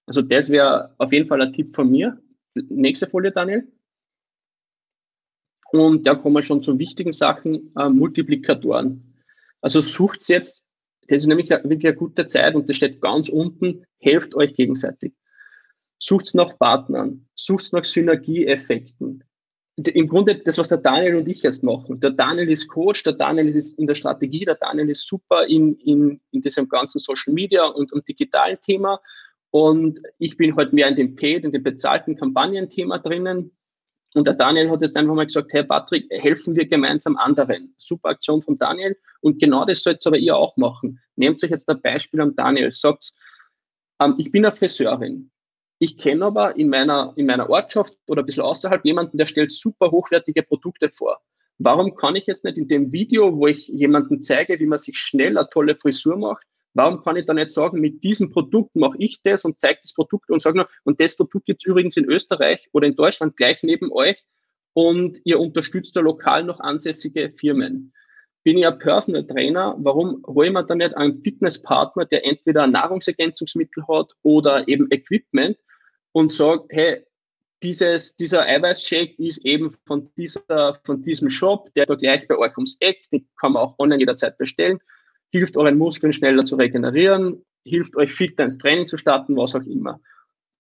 Also 0.06 0.22
das 0.22 0.50
wäre 0.50 0.96
auf 0.98 1.12
jeden 1.12 1.28
Fall 1.28 1.42
ein 1.42 1.54
Tipp 1.54 1.70
von 1.70 1.90
mir. 1.90 2.20
Nächste 2.54 3.08
Folie, 3.08 3.32
Daniel. 3.32 3.68
Und 5.72 6.06
da 6.06 6.16
kommen 6.16 6.36
wir 6.36 6.44
schon 6.44 6.62
zu 6.62 6.78
wichtigen 6.78 7.14
Sachen, 7.14 7.74
äh, 7.76 7.90
Multiplikatoren. 7.90 9.16
Also 9.62 9.82
sucht 9.82 10.28
jetzt 10.30 10.64
das 11.08 11.24
ist 11.24 11.28
nämlich 11.28 11.50
wirklich 11.50 11.86
eine 11.86 11.96
gute 11.96 12.26
Zeit 12.26 12.56
und 12.56 12.70
das 12.70 12.78
steht 12.78 13.02
ganz 13.02 13.30
unten, 13.30 13.86
helft 14.00 14.36
euch 14.36 14.54
gegenseitig. 14.54 15.14
Sucht 16.06 16.36
nach 16.36 16.60
Partnern, 16.60 17.26
sucht 17.34 17.72
nach 17.72 17.86
Synergieeffekten. 17.86 19.24
Im 19.78 20.08
Grunde 20.10 20.36
das, 20.36 20.58
was 20.58 20.68
der 20.68 20.80
Daniel 20.80 21.16
und 21.16 21.30
ich 21.30 21.44
jetzt 21.44 21.64
machen. 21.64 21.98
Der 22.02 22.10
Daniel 22.10 22.52
ist 22.52 22.68
Coach, 22.68 23.04
der 23.04 23.14
Daniel 23.14 23.48
ist 23.48 23.80
in 23.80 23.88
der 23.88 23.96
Strategie, 23.96 24.44
der 24.44 24.56
Daniel 24.56 24.90
ist 24.90 25.08
super 25.08 25.46
in, 25.46 25.78
in, 25.78 26.20
in 26.32 26.42
diesem 26.42 26.68
ganzen 26.68 27.00
Social 27.00 27.34
Media 27.34 27.64
und, 27.64 27.94
und 27.94 28.06
digitalen 28.06 28.58
Thema. 28.62 29.00
Und 29.52 29.98
ich 30.20 30.36
bin 30.36 30.54
halt 30.58 30.74
mehr 30.74 30.90
in 30.90 30.98
dem 30.98 31.16
Paid, 31.16 31.46
in 31.46 31.54
dem 31.54 31.64
bezahlten 31.64 32.18
Kampagnenthema 32.18 33.00
drinnen. 33.00 33.56
Und 34.14 34.28
der 34.28 34.34
Daniel 34.34 34.72
hat 34.72 34.82
jetzt 34.82 34.98
einfach 34.98 35.16
mal 35.16 35.26
gesagt, 35.26 35.54
hey 35.54 35.64
Patrick, 35.64 36.06
helfen 36.10 36.54
wir 36.54 36.68
gemeinsam 36.68 37.16
anderen. 37.16 37.74
Super 37.78 38.10
Aktion 38.10 38.42
von 38.42 38.58
Daniel. 38.58 38.98
Und 39.22 39.40
genau 39.40 39.64
das 39.64 39.82
sollt 39.82 40.06
aber 40.06 40.18
ihr 40.18 40.36
auch 40.36 40.58
machen. 40.58 41.00
Nehmt 41.16 41.42
euch 41.42 41.52
jetzt 41.52 41.70
ein 41.70 41.82
Beispiel 41.82 42.20
am 42.20 42.36
Daniel. 42.36 42.74
Sagt, 42.74 43.14
ähm, 44.02 44.16
ich 44.18 44.34
bin 44.34 44.44
eine 44.44 44.54
Friseurin. 44.54 45.30
Ich 45.80 45.98
kenne 45.98 46.26
aber 46.26 46.56
in 46.56 46.70
meiner, 46.70 47.14
in 47.16 47.26
meiner 47.26 47.50
Ortschaft 47.50 47.98
oder 48.08 48.22
ein 48.22 48.26
bisschen 48.26 48.44
außerhalb 48.44 48.86
jemanden, 48.86 49.18
der 49.18 49.26
stellt 49.26 49.52
super 49.52 49.92
hochwertige 49.92 50.44
Produkte 50.44 50.90
vor. 50.90 51.20
Warum 51.58 51.96
kann 51.96 52.16
ich 52.16 52.26
jetzt 52.26 52.44
nicht 52.44 52.58
in 52.58 52.68
dem 52.68 52.92
Video, 52.92 53.36
wo 53.38 53.48
ich 53.48 53.68
jemanden 53.68 54.22
zeige, 54.22 54.60
wie 54.60 54.66
man 54.66 54.80
sich 54.80 54.98
schnell 54.98 55.38
eine 55.38 55.50
tolle 55.50 55.76
Frisur 55.76 56.18
macht, 56.18 56.46
Warum 56.74 57.04
kann 57.04 57.18
ich 57.18 57.26
da 57.26 57.34
nicht 57.34 57.52
sagen, 57.52 57.80
mit 57.80 58.04
diesem 58.04 58.32
Produkt 58.32 58.76
mache 58.76 58.98
ich 58.98 59.22
das 59.22 59.46
und 59.46 59.60
zeige 59.60 59.80
das 59.84 59.94
Produkt 59.94 60.32
und 60.32 60.42
sage 60.42 60.58
noch, 60.58 60.70
und 60.84 61.00
das 61.00 61.16
Produkt 61.16 61.46
gibt 61.46 61.62
es 61.62 61.68
übrigens 61.68 61.98
in 61.98 62.06
Österreich 62.06 62.68
oder 62.72 62.88
in 62.88 62.96
Deutschland 62.96 63.38
gleich 63.38 63.62
neben 63.62 63.92
euch 63.92 64.24
und 64.74 65.20
ihr 65.24 65.40
unterstützt 65.40 65.96
da 65.96 66.02
lokal 66.02 66.44
noch 66.44 66.60
ansässige 66.60 67.32
Firmen. 67.32 67.94
Bin 68.44 68.58
ich 68.58 68.68
ein 68.68 68.78
Personal 68.78 69.26
Trainer, 69.26 69.76
warum 69.80 70.24
hole 70.28 70.48
ich 70.48 70.54
mir 70.54 70.66
da 70.66 70.76
nicht 70.76 70.96
einen 70.96 71.22
Fitnesspartner, 71.22 72.06
der 72.06 72.26
entweder 72.26 72.68
Nahrungsergänzungsmittel 72.68 73.88
hat 73.88 74.12
oder 74.22 74.68
eben 74.68 74.92
Equipment 74.92 75.58
und 76.12 76.32
sagt, 76.32 76.66
hey, 76.70 77.06
dieses, 77.64 78.18
dieser 78.18 78.42
Eiweißshake 78.42 79.16
ist 79.20 79.46
eben 79.46 79.70
von, 79.88 80.10
dieser, 80.18 80.76
von 80.84 81.02
diesem 81.02 81.30
Shop, 81.30 81.74
der 81.76 81.86
da 81.86 81.96
gleich 81.96 82.28
bei 82.28 82.38
euch 82.38 82.58
ums 82.58 82.78
Eck, 82.82 83.10
den 83.12 83.26
kann 83.40 83.54
man 83.54 83.64
auch 83.64 83.80
online 83.80 84.00
jederzeit 84.00 84.38
bestellen 84.38 84.80
hilft 85.34 85.58
euren 85.58 85.80
Muskeln 85.80 86.14
schneller 86.14 86.46
zu 86.46 86.56
regenerieren, 86.56 87.44
hilft 87.66 87.98
euch 87.98 88.14
fitter 88.14 88.44
ins 88.44 88.60
Training 88.60 88.86
zu 88.86 88.98
starten, 88.98 89.36
was 89.36 89.56
auch 89.56 89.64
immer. 89.64 90.00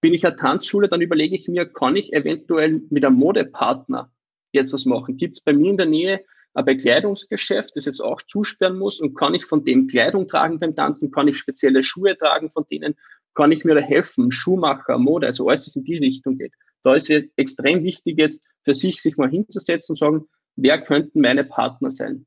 Bin 0.01 0.15
ich 0.15 0.25
eine 0.25 0.35
Tanzschule, 0.35 0.89
dann 0.89 0.99
überlege 0.99 1.35
ich 1.35 1.47
mir, 1.47 1.67
kann 1.67 1.95
ich 1.95 2.11
eventuell 2.11 2.81
mit 2.89 3.05
einem 3.05 3.15
Modepartner 3.15 4.11
jetzt 4.51 4.73
was 4.73 4.85
machen? 4.85 5.15
Gibt 5.15 5.37
es 5.37 5.43
bei 5.43 5.53
mir 5.53 5.69
in 5.69 5.77
der 5.77 5.85
Nähe 5.85 6.25
ein 6.53 6.65
Bekleidungsgeschäft, 6.65 7.75
das 7.75 7.85
jetzt 7.85 8.01
auch 8.01 8.21
zusperren 8.21 8.77
muss 8.77 8.99
und 8.99 9.15
kann 9.15 9.33
ich 9.33 9.45
von 9.45 9.65
dem 9.65 9.87
Kleidung 9.87 10.27
tragen 10.27 10.59
beim 10.59 10.75
Tanzen? 10.75 11.11
Kann 11.11 11.27
ich 11.27 11.37
spezielle 11.37 11.83
Schuhe 11.83 12.17
tragen 12.17 12.51
von 12.51 12.65
denen? 12.69 12.95
Kann 13.33 13.51
ich 13.51 13.65
mir 13.65 13.75
da 13.75 13.81
helfen? 13.81 14.31
Schuhmacher, 14.31 14.97
Mode, 14.97 15.27
also 15.27 15.47
alles, 15.47 15.65
was 15.65 15.75
in 15.75 15.83
die 15.83 15.97
Richtung 15.97 16.37
geht. 16.37 16.53
Da 16.83 16.93
ist 16.93 17.09
es 17.09 17.23
extrem 17.37 17.83
wichtig 17.83 18.19
jetzt 18.19 18.45
für 18.61 18.73
sich, 18.73 19.01
sich 19.01 19.17
mal 19.17 19.29
hinzusetzen 19.29 19.93
und 19.93 19.97
sagen, 19.97 20.25
wer 20.55 20.81
könnten 20.81 21.21
meine 21.21 21.43
Partner 21.43 21.89
sein? 21.89 22.25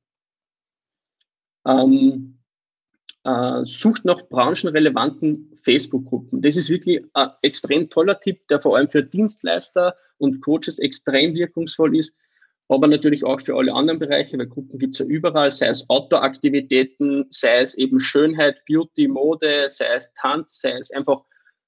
Ähm, 1.65 2.39
äh, 3.25 3.65
sucht 3.65 4.05
nach 4.05 4.23
branchenrelevanten 4.29 5.53
Facebook-Gruppen. 5.63 6.43
Das 6.43 6.57
ist 6.57 6.71
wirklich 6.71 7.05
ein 7.13 7.31
extrem 7.43 7.91
toller 7.91 8.19
Tipp, 8.19 8.47
der 8.49 8.61
vor 8.61 8.77
allem 8.77 8.89
für 8.89 9.03
Dienstleister 9.03 9.97
und 10.19 10.41
Coaches 10.41 10.79
extrem 10.79 11.35
wirkungsvoll 11.35 11.97
ist, 11.97 12.15
aber 12.69 12.89
natürlich 12.89 13.25
auch 13.25 13.41
für 13.41 13.57
alle 13.57 13.73
anderen 13.73 14.01
Bereiche, 14.01 14.39
weil 14.39 14.49
Gruppen 14.49 14.79
gibt 14.79 14.95
es 14.95 14.99
ja 14.99 15.07
überall, 15.07 15.53
sei 15.53 15.69
es 15.69 15.89
Outdoor-Aktivitäten, 15.89 17.27
sei 17.31 17.61
es 17.61 17.77
eben 17.79 18.01
Schönheit, 18.01 18.57
Beauty, 18.67 19.07
Mode, 19.07 19.67
sei 19.69 19.87
es 19.95 20.13
Tanz, 20.15 20.61
sei 20.61 20.73
es 20.73 20.91
einfach, 20.91 21.23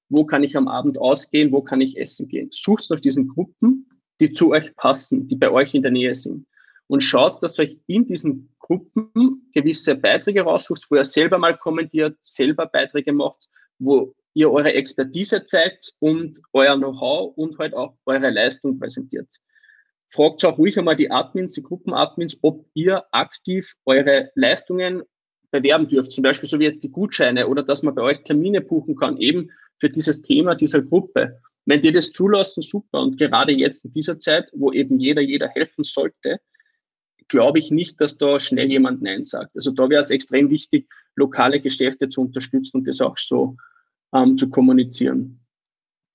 wo 0.09 0.25
kann 0.25 0.43
ich 0.43 0.57
am 0.57 0.67
Abend 0.67 0.97
ausgehen, 0.97 1.51
wo 1.51 1.61
kann 1.61 1.81
ich 1.81 1.97
essen 1.97 2.27
gehen. 2.27 2.49
Sucht 2.51 2.89
nach 2.89 2.99
diesen 2.99 3.29
Gruppen, 3.29 3.89
die 4.19 4.33
zu 4.33 4.51
euch 4.51 4.75
passen, 4.75 5.27
die 5.27 5.35
bei 5.35 5.49
euch 5.49 5.73
in 5.73 5.83
der 5.83 5.91
Nähe 5.91 6.15
sind. 6.15 6.45
Und 6.87 7.01
schaut, 7.01 7.41
dass 7.43 7.59
euch 7.59 7.77
in 7.87 8.05
diesen 8.05 8.49
Gruppen 8.59 9.49
gewisse 9.53 9.95
Beiträge 9.95 10.41
raussucht, 10.41 10.85
wo 10.89 10.95
ihr 10.95 11.03
selber 11.05 11.37
mal 11.37 11.55
kommentiert, 11.57 12.17
selber 12.21 12.65
Beiträge 12.65 13.13
macht, 13.13 13.47
wo 13.77 14.15
ihr 14.33 14.51
eure 14.51 14.73
Expertise 14.73 15.45
zeigt 15.45 15.93
und 15.99 16.41
euer 16.51 16.75
Know-how 16.75 17.37
und 17.37 17.57
halt 17.57 17.73
auch 17.73 17.93
eure 18.05 18.31
Leistung 18.31 18.79
präsentiert 18.79 19.39
fragt 20.09 20.43
auch 20.43 20.57
ruhig 20.57 20.77
einmal 20.77 20.95
die 20.95 21.11
Admins, 21.11 21.53
die 21.53 21.63
Gruppenadmins, 21.63 22.39
ob 22.41 22.65
ihr 22.73 23.03
aktiv 23.11 23.75
eure 23.85 24.31
Leistungen 24.35 25.03
bewerben 25.51 25.87
dürft. 25.87 26.11
Zum 26.11 26.23
Beispiel 26.23 26.49
so 26.49 26.59
wie 26.59 26.65
jetzt 26.65 26.83
die 26.83 26.91
Gutscheine 26.91 27.47
oder 27.47 27.63
dass 27.63 27.83
man 27.83 27.95
bei 27.95 28.01
euch 28.01 28.23
Termine 28.23 28.61
buchen 28.61 28.95
kann, 28.95 29.17
eben 29.17 29.51
für 29.79 29.89
dieses 29.89 30.21
Thema 30.21 30.55
dieser 30.55 30.81
Gruppe. 30.81 31.39
Wenn 31.65 31.81
die 31.81 31.91
das 31.91 32.11
zulassen, 32.11 32.63
super. 32.63 33.01
Und 33.01 33.17
gerade 33.17 33.53
jetzt 33.53 33.85
in 33.85 33.91
dieser 33.91 34.17
Zeit, 34.17 34.49
wo 34.53 34.71
eben 34.71 34.97
jeder, 34.97 35.21
jeder 35.21 35.47
helfen 35.49 35.83
sollte, 35.83 36.39
glaube 37.27 37.59
ich 37.59 37.69
nicht, 37.69 38.01
dass 38.01 38.17
da 38.17 38.39
schnell 38.39 38.69
jemand 38.69 39.01
Nein 39.01 39.23
sagt. 39.23 39.55
Also 39.55 39.71
da 39.71 39.89
wäre 39.89 40.01
es 40.01 40.09
extrem 40.09 40.49
wichtig, 40.49 40.89
lokale 41.15 41.61
Geschäfte 41.61 42.09
zu 42.09 42.21
unterstützen 42.21 42.77
und 42.77 42.87
das 42.87 43.01
auch 43.01 43.17
so 43.17 43.55
ähm, 44.13 44.37
zu 44.37 44.49
kommunizieren. 44.49 45.39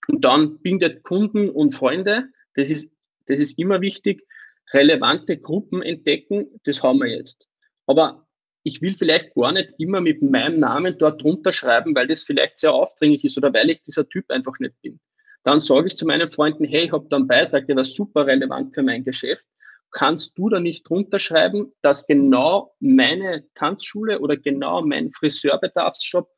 Und 0.09 0.25
dann 0.25 0.59
bindet 0.59 1.03
Kunden 1.05 1.49
und 1.49 1.73
Freunde. 1.73 2.29
Das 2.55 2.69
ist 2.69 2.94
das 3.27 3.41
ist 3.41 3.59
immer 3.59 3.81
wichtig. 3.81 4.27
Relevante 4.73 5.39
Gruppen 5.39 5.83
entdecken, 5.83 6.47
das 6.65 6.83
haben 6.83 6.99
wir 6.99 7.09
jetzt. 7.09 7.49
Aber 7.87 8.27
ich 8.65 8.81
will 8.81 8.97
vielleicht 8.97 9.35
gar 9.35 9.53
nicht 9.53 9.75
immer 9.79 10.01
mit 10.01 10.23
meinem 10.23 10.59
Namen 10.59 10.97
dort 10.99 11.23
drunter 11.23 11.53
schreiben, 11.53 11.95
weil 11.95 12.07
das 12.07 12.23
vielleicht 12.23 12.59
sehr 12.59 12.73
aufdringlich 12.73 13.25
ist 13.25 13.37
oder 13.37 13.53
weil 13.53 13.71
ich 13.71 13.83
dieser 13.83 14.09
Typ 14.09 14.31
einfach 14.31 14.59
nicht 14.59 14.75
bin. 14.81 14.99
Dann 15.45 15.61
sage 15.61 15.89
ich 15.89 15.97
zu 15.97 16.07
meinen 16.07 16.29
Freunden, 16.29 16.65
hey, 16.65 16.87
ich 16.87 16.93
habe 16.93 17.07
da 17.11 17.17
einen 17.17 17.29
Beitrag, 17.29 17.67
der 17.67 17.77
war 17.77 17.85
super 17.85 18.27
relevant 18.27 18.75
für 18.75 18.83
mein 18.83 19.05
Geschäft. 19.05 19.47
Kannst 19.91 20.37
du 20.39 20.49
da 20.49 20.59
nicht 20.59 20.89
drunter 20.89 21.19
schreiben, 21.19 21.73
dass 21.83 22.07
genau 22.07 22.75
meine 22.81 23.45
Tanzschule 23.55 24.21
oder 24.21 24.39
genau 24.39 24.83
mein 24.83 25.13
Friseurbedarfsshop 25.13 26.29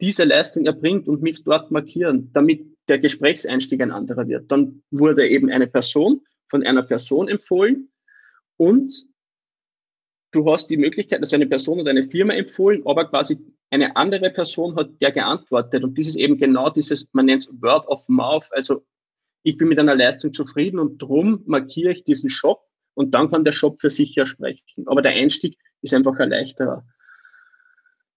diese 0.00 0.24
Leistung 0.24 0.64
erbringt 0.64 1.08
und 1.08 1.22
mich 1.22 1.44
dort 1.44 1.70
markieren, 1.70 2.30
damit 2.32 2.75
der 2.88 2.98
Gesprächseinstieg 2.98 3.80
ein 3.80 3.90
anderer 3.90 4.28
wird. 4.28 4.50
Dann 4.50 4.82
wurde 4.90 5.28
eben 5.28 5.50
eine 5.50 5.66
Person 5.66 6.22
von 6.48 6.64
einer 6.64 6.82
Person 6.82 7.28
empfohlen 7.28 7.90
und 8.56 9.06
du 10.32 10.50
hast 10.50 10.68
die 10.68 10.76
Möglichkeit, 10.76 11.22
dass 11.22 11.32
eine 11.32 11.46
Person 11.46 11.80
oder 11.80 11.90
eine 11.90 12.02
Firma 12.02 12.34
empfohlen, 12.34 12.82
aber 12.86 13.08
quasi 13.08 13.38
eine 13.70 13.96
andere 13.96 14.30
Person 14.30 14.76
hat 14.76 14.90
der 15.00 15.12
geantwortet. 15.12 15.82
Und 15.82 15.98
das 15.98 16.06
ist 16.06 16.16
eben 16.16 16.38
genau 16.38 16.70
dieses, 16.70 17.08
man 17.12 17.26
nennt 17.26 17.42
es 17.42 17.62
Word 17.62 17.86
of 17.88 18.08
Mouth. 18.08 18.46
Also 18.50 18.84
ich 19.42 19.56
bin 19.56 19.68
mit 19.68 19.78
einer 19.78 19.94
Leistung 19.94 20.32
zufrieden 20.32 20.78
und 20.78 20.98
drum 20.98 21.42
markiere 21.46 21.92
ich 21.92 22.04
diesen 22.04 22.30
Shop 22.30 22.60
und 22.94 23.14
dann 23.14 23.30
kann 23.30 23.44
der 23.44 23.52
Shop 23.52 23.80
für 23.80 23.90
sich 23.90 24.14
ja 24.14 24.26
sprechen. 24.26 24.86
Aber 24.86 25.02
der 25.02 25.12
Einstieg 25.12 25.58
ist 25.82 25.94
einfach 25.94 26.18
ein 26.18 26.30
leichterer. 26.30 26.86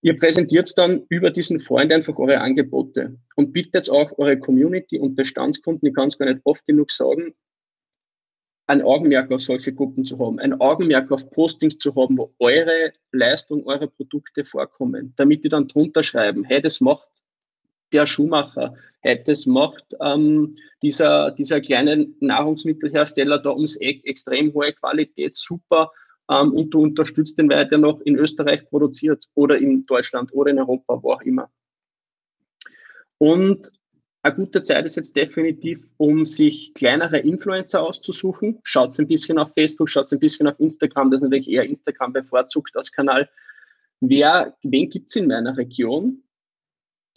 Ihr 0.01 0.17
präsentiert 0.17 0.71
dann 0.77 1.05
über 1.09 1.29
diesen 1.29 1.59
Freund 1.59 1.91
einfach 1.91 2.17
eure 2.17 2.39
Angebote 2.39 3.17
und 3.35 3.51
bittet 3.51 3.89
auch 3.89 4.17
eure 4.17 4.39
Community 4.39 4.97
und 4.97 5.15
Bestandskunden, 5.15 5.87
ich 5.87 5.93
kann 5.93 6.07
es 6.07 6.17
gar 6.17 6.31
nicht 6.31 6.41
oft 6.45 6.65
genug 6.65 6.89
sagen, 6.89 7.33
ein 8.69 8.81
Augenmerk 8.83 9.31
auf 9.31 9.41
solche 9.41 9.73
Gruppen 9.73 10.05
zu 10.05 10.19
haben, 10.19 10.39
ein 10.39 10.61
Augenmerk 10.61 11.11
auf 11.11 11.31
Postings 11.31 11.79
zu 11.79 11.95
haben, 11.95 12.17
wo 12.17 12.33
eure 12.39 12.93
Leistung, 13.11 13.65
eure 13.65 13.87
Produkte 13.87 14.45
vorkommen, 14.45 15.13
damit 15.17 15.43
die 15.43 15.49
dann 15.49 15.67
drunter 15.67 16.03
schreiben, 16.03 16.43
hey, 16.43 16.61
das 16.61 16.79
macht 16.79 17.07
der 17.91 18.05
Schuhmacher, 18.05 18.75
hey, 19.01 19.21
das 19.23 19.47
macht 19.47 19.95
ähm, 20.01 20.55
dieser, 20.83 21.31
dieser 21.31 21.59
kleine 21.61 22.07
Nahrungsmittelhersteller 22.19 23.39
da 23.39 23.51
ums 23.51 23.75
Eck, 23.77 24.05
extrem 24.05 24.53
hohe 24.53 24.71
Qualität, 24.71 25.35
super, 25.35 25.91
ähm, 26.29 26.53
und 26.53 26.69
du 26.69 26.81
unterstützt 26.81 27.37
den 27.37 27.49
weiter 27.49 27.77
noch 27.77 27.99
in 28.01 28.15
Österreich 28.15 28.65
produziert 28.69 29.25
oder 29.33 29.57
in 29.57 29.85
Deutschland 29.85 30.33
oder 30.33 30.51
in 30.51 30.59
Europa, 30.59 31.01
wo 31.01 31.13
auch 31.13 31.21
immer. 31.21 31.49
Und 33.17 33.71
eine 34.21 34.35
gute 34.35 34.61
Zeit 34.61 34.85
ist 34.85 34.95
jetzt 34.95 35.15
definitiv, 35.15 35.91
um 35.97 36.25
sich 36.25 36.73
kleinere 36.73 37.19
Influencer 37.19 37.81
auszusuchen. 37.81 38.59
Schaut 38.63 38.97
ein 38.99 39.07
bisschen 39.07 39.37
auf 39.37 39.53
Facebook, 39.53 39.89
schaut 39.89 40.11
ein 40.11 40.19
bisschen 40.19 40.47
auf 40.47 40.59
Instagram. 40.59 41.09
Das 41.09 41.19
ist 41.19 41.23
natürlich 41.23 41.49
eher 41.49 41.63
Instagram 41.63 42.13
bevorzugt 42.13 42.75
als 42.75 42.91
Kanal. 42.91 43.29
Wer, 44.01 44.57
wen 44.61 44.89
gibt 44.89 45.09
es 45.09 45.15
in 45.15 45.27
meiner 45.27 45.57
Region, 45.57 46.23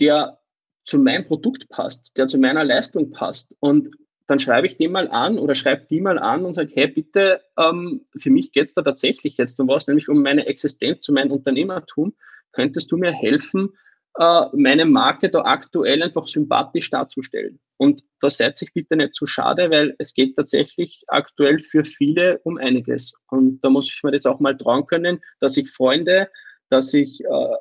der 0.01 0.38
zu 0.85 1.01
meinem 1.01 1.25
Produkt 1.25 1.68
passt, 1.68 2.16
der 2.18 2.29
zu 2.29 2.38
meiner 2.38 2.64
Leistung 2.64 3.11
passt? 3.11 3.55
Und 3.59 3.88
dann 4.32 4.38
schreibe 4.38 4.66
ich 4.66 4.78
den 4.78 4.92
mal 4.92 5.08
an 5.08 5.38
oder 5.38 5.54
schreibe 5.54 5.84
die 5.90 6.00
mal 6.00 6.18
an 6.18 6.46
und 6.46 6.54
sage, 6.54 6.72
hey, 6.74 6.86
bitte, 6.86 7.42
ähm, 7.58 8.06
für 8.16 8.30
mich 8.30 8.50
geht 8.50 8.68
es 8.68 8.72
da 8.72 8.80
tatsächlich 8.80 9.36
jetzt 9.36 9.60
um 9.60 9.68
was, 9.68 9.86
nämlich 9.86 10.08
um 10.08 10.22
meine 10.22 10.46
Existenz, 10.46 11.06
um 11.10 11.16
mein 11.16 11.30
Unternehmertum. 11.30 12.14
Könntest 12.52 12.90
du 12.90 12.96
mir 12.96 13.12
helfen, 13.12 13.76
äh, 14.18 14.44
meine 14.54 14.86
Marke 14.86 15.28
da 15.28 15.42
aktuell 15.42 16.02
einfach 16.02 16.24
sympathisch 16.24 16.88
darzustellen? 16.88 17.60
Und 17.76 18.04
da 18.20 18.30
seid 18.30 18.56
sich 18.56 18.72
bitte 18.72 18.96
nicht 18.96 19.14
zu 19.14 19.26
schade, 19.26 19.70
weil 19.70 19.94
es 19.98 20.14
geht 20.14 20.34
tatsächlich 20.34 21.04
aktuell 21.08 21.58
für 21.58 21.84
viele 21.84 22.38
um 22.42 22.56
einiges. 22.56 23.12
Und 23.28 23.60
da 23.60 23.68
muss 23.68 23.92
ich 23.92 24.02
mir 24.02 24.12
das 24.12 24.24
auch 24.24 24.40
mal 24.40 24.56
trauen 24.56 24.86
können, 24.86 25.20
dass 25.40 25.58
ich 25.58 25.70
Freunde, 25.70 26.30
dass 26.70 26.94
ich 26.94 27.22
äh, 27.22 27.56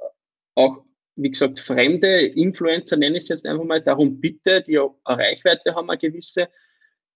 auch 0.55 0.85
wie 1.15 1.31
gesagt, 1.31 1.59
fremde 1.59 2.27
Influencer, 2.27 2.97
nenne 2.97 3.17
ich 3.17 3.23
es 3.23 3.29
jetzt 3.29 3.45
einfach 3.45 3.63
mal, 3.63 3.81
darum 3.81 4.19
bitte, 4.19 4.61
die 4.61 4.77
eine 4.79 4.89
Reichweite 5.05 5.75
haben, 5.75 5.89
eine 5.89 5.99
gewisse, 5.99 6.47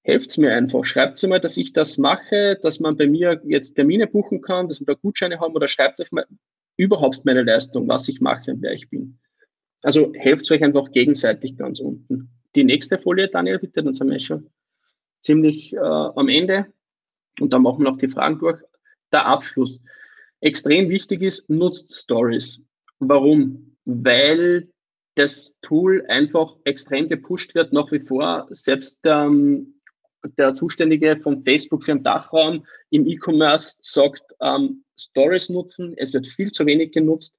helft 0.05 0.37
mir 0.37 0.53
einfach. 0.53 0.85
Schreibt 0.85 1.21
mir, 1.23 1.39
dass 1.39 1.57
ich 1.57 1.73
das 1.73 1.97
mache, 1.97 2.59
dass 2.61 2.79
man 2.79 2.95
bei 2.95 3.07
mir 3.07 3.41
jetzt 3.45 3.73
Termine 3.73 4.07
buchen 4.07 4.41
kann, 4.41 4.67
dass 4.67 4.79
wir 4.79 4.85
da 4.85 4.93
Gutscheine 4.93 5.39
haben 5.39 5.55
oder 5.55 5.67
schreibt 5.67 5.99
einfach 5.99 6.11
mal 6.11 6.25
überhaupt 6.77 7.25
meine 7.25 7.43
Leistung, 7.43 7.87
was 7.87 8.07
ich 8.07 8.21
mache 8.21 8.51
und 8.51 8.61
wer 8.61 8.73
ich 8.73 8.89
bin. 8.89 9.17
Also 9.83 10.13
helft 10.13 10.49
euch 10.51 10.63
einfach 10.63 10.91
gegenseitig 10.91 11.57
ganz 11.57 11.79
unten. 11.79 12.29
Die 12.55 12.63
nächste 12.63 12.99
Folie, 12.99 13.27
Daniel, 13.27 13.59
bitte, 13.59 13.83
dann 13.83 13.93
sind 13.93 14.09
wir 14.09 14.19
schon 14.19 14.49
ziemlich 15.21 15.73
äh, 15.73 15.79
am 15.79 16.29
Ende 16.29 16.67
und 17.39 17.53
dann 17.53 17.63
machen 17.63 17.79
wir 17.79 17.91
noch 17.91 17.97
die 17.97 18.07
Fragen 18.07 18.39
durch. 18.39 18.61
Der 19.11 19.25
Abschluss. 19.25 19.81
Extrem 20.41 20.89
wichtig 20.89 21.21
ist, 21.21 21.49
nutzt 21.49 21.93
Stories. 21.95 22.63
Warum? 22.99 23.74
Weil 23.85 24.67
das 25.15 25.57
Tool 25.61 26.05
einfach 26.07 26.55
extrem 26.65 27.07
gepusht 27.07 27.55
wird, 27.55 27.71
nach 27.71 27.91
wie 27.91 27.99
vor. 27.99 28.47
Selbst 28.49 28.99
ähm, 29.05 29.75
der 30.37 30.53
Zuständige 30.53 31.17
von 31.17 31.43
Facebook 31.43 31.83
für 31.83 31.93
den 31.93 32.03
Dachraum 32.03 32.65
im 32.89 33.07
E-Commerce 33.07 33.77
sagt, 33.81 34.23
ähm, 34.41 34.83
Stories 34.99 35.49
nutzen. 35.49 35.93
Es 35.97 36.13
wird 36.13 36.27
viel 36.27 36.51
zu 36.51 36.65
wenig 36.65 36.91
genutzt. 36.91 37.37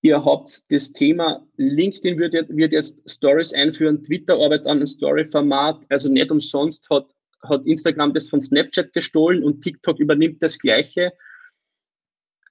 Ihr 0.00 0.24
habt 0.24 0.70
das 0.70 0.92
Thema, 0.92 1.44
LinkedIn 1.56 2.18
wird, 2.18 2.34
wird 2.48 2.72
jetzt 2.72 3.08
Stories 3.10 3.52
einführen, 3.52 4.02
Twitter 4.02 4.34
arbeitet 4.34 4.66
an 4.66 4.78
einem 4.78 4.86
Story-Format. 4.86 5.80
Also 5.88 6.08
nicht 6.08 6.30
umsonst 6.30 6.88
hat, 6.90 7.06
hat 7.42 7.66
Instagram 7.66 8.14
das 8.14 8.28
von 8.28 8.40
Snapchat 8.40 8.92
gestohlen 8.92 9.42
und 9.42 9.62
TikTok 9.62 9.98
übernimmt 9.98 10.42
das 10.42 10.58
Gleiche. 10.58 11.12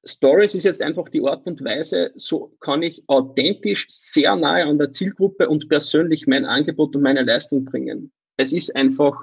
Stories 0.07 0.55
ist 0.55 0.63
jetzt 0.63 0.81
einfach 0.81 1.09
die 1.09 1.21
Art 1.21 1.45
und 1.47 1.63
Weise, 1.63 2.11
so 2.15 2.55
kann 2.59 2.81
ich 2.81 3.03
authentisch 3.07 3.87
sehr 3.89 4.35
nahe 4.35 4.63
an 4.65 4.77
der 4.77 4.91
Zielgruppe 4.91 5.47
und 5.49 5.69
persönlich 5.69 6.27
mein 6.27 6.45
Angebot 6.45 6.95
und 6.95 7.01
meine 7.01 7.23
Leistung 7.23 7.65
bringen. 7.65 8.11
Es 8.37 8.53
ist 8.53 8.75
einfach 8.75 9.15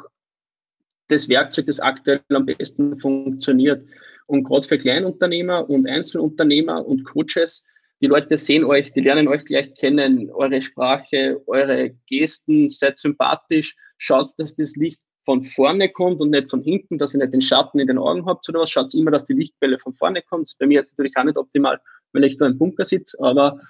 das 1.09 1.29
Werkzeug, 1.29 1.67
das 1.67 1.81
aktuell 1.81 2.21
am 2.29 2.47
besten 2.47 2.97
funktioniert. 2.99 3.87
Und 4.27 4.45
gerade 4.45 4.67
für 4.67 4.79
Kleinunternehmer 4.79 5.69
und 5.69 5.87
Einzelunternehmer 5.87 6.87
und 6.87 7.05
Coaches, 7.05 7.65
die 8.01 8.07
Leute 8.07 8.37
sehen 8.37 8.65
euch, 8.65 8.93
die 8.93 9.01
lernen 9.01 9.29
euch 9.29 9.45
gleich 9.45 9.75
kennen, 9.75 10.31
eure 10.31 10.61
Sprache, 10.61 11.41
eure 11.47 11.91
Gesten, 12.07 12.69
seid 12.69 12.99
sympathisch, 12.99 13.77
schaut, 13.99 14.31
dass 14.39 14.57
das 14.57 14.77
Licht 14.77 15.01
von 15.25 15.43
vorne 15.43 15.89
kommt 15.89 16.21
und 16.21 16.31
nicht 16.31 16.51
von 16.51 16.63
hinten, 16.63 16.99
dass 16.99 17.15
ihr 17.15 17.21
nicht 17.21 17.33
den 17.33 17.41
Schatten 17.41 17.79
in 17.79 17.87
den 17.87 17.99
Augen 17.99 18.27
habt 18.27 18.49
oder 18.49 18.61
was. 18.61 18.71
Schaut 18.71 18.95
immer, 18.95 19.11
dass 19.11 19.25
die 19.25 19.35
Lichtquelle 19.35 19.79
von 19.79 19.95
vorne 19.95 20.23
kommt. 20.23 20.53
bei 20.59 20.67
mir 20.67 20.75
jetzt 20.75 20.93
natürlich 20.93 21.17
auch 21.17 21.25
nicht 21.25 21.37
optimal, 21.37 21.81
weil 22.13 22.25
ich 22.25 22.37
da 22.37 22.47
im 22.47 22.59
Bunker 22.59 22.85
sitze, 22.85 23.19
aber 23.21 23.61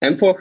einfach 0.00 0.36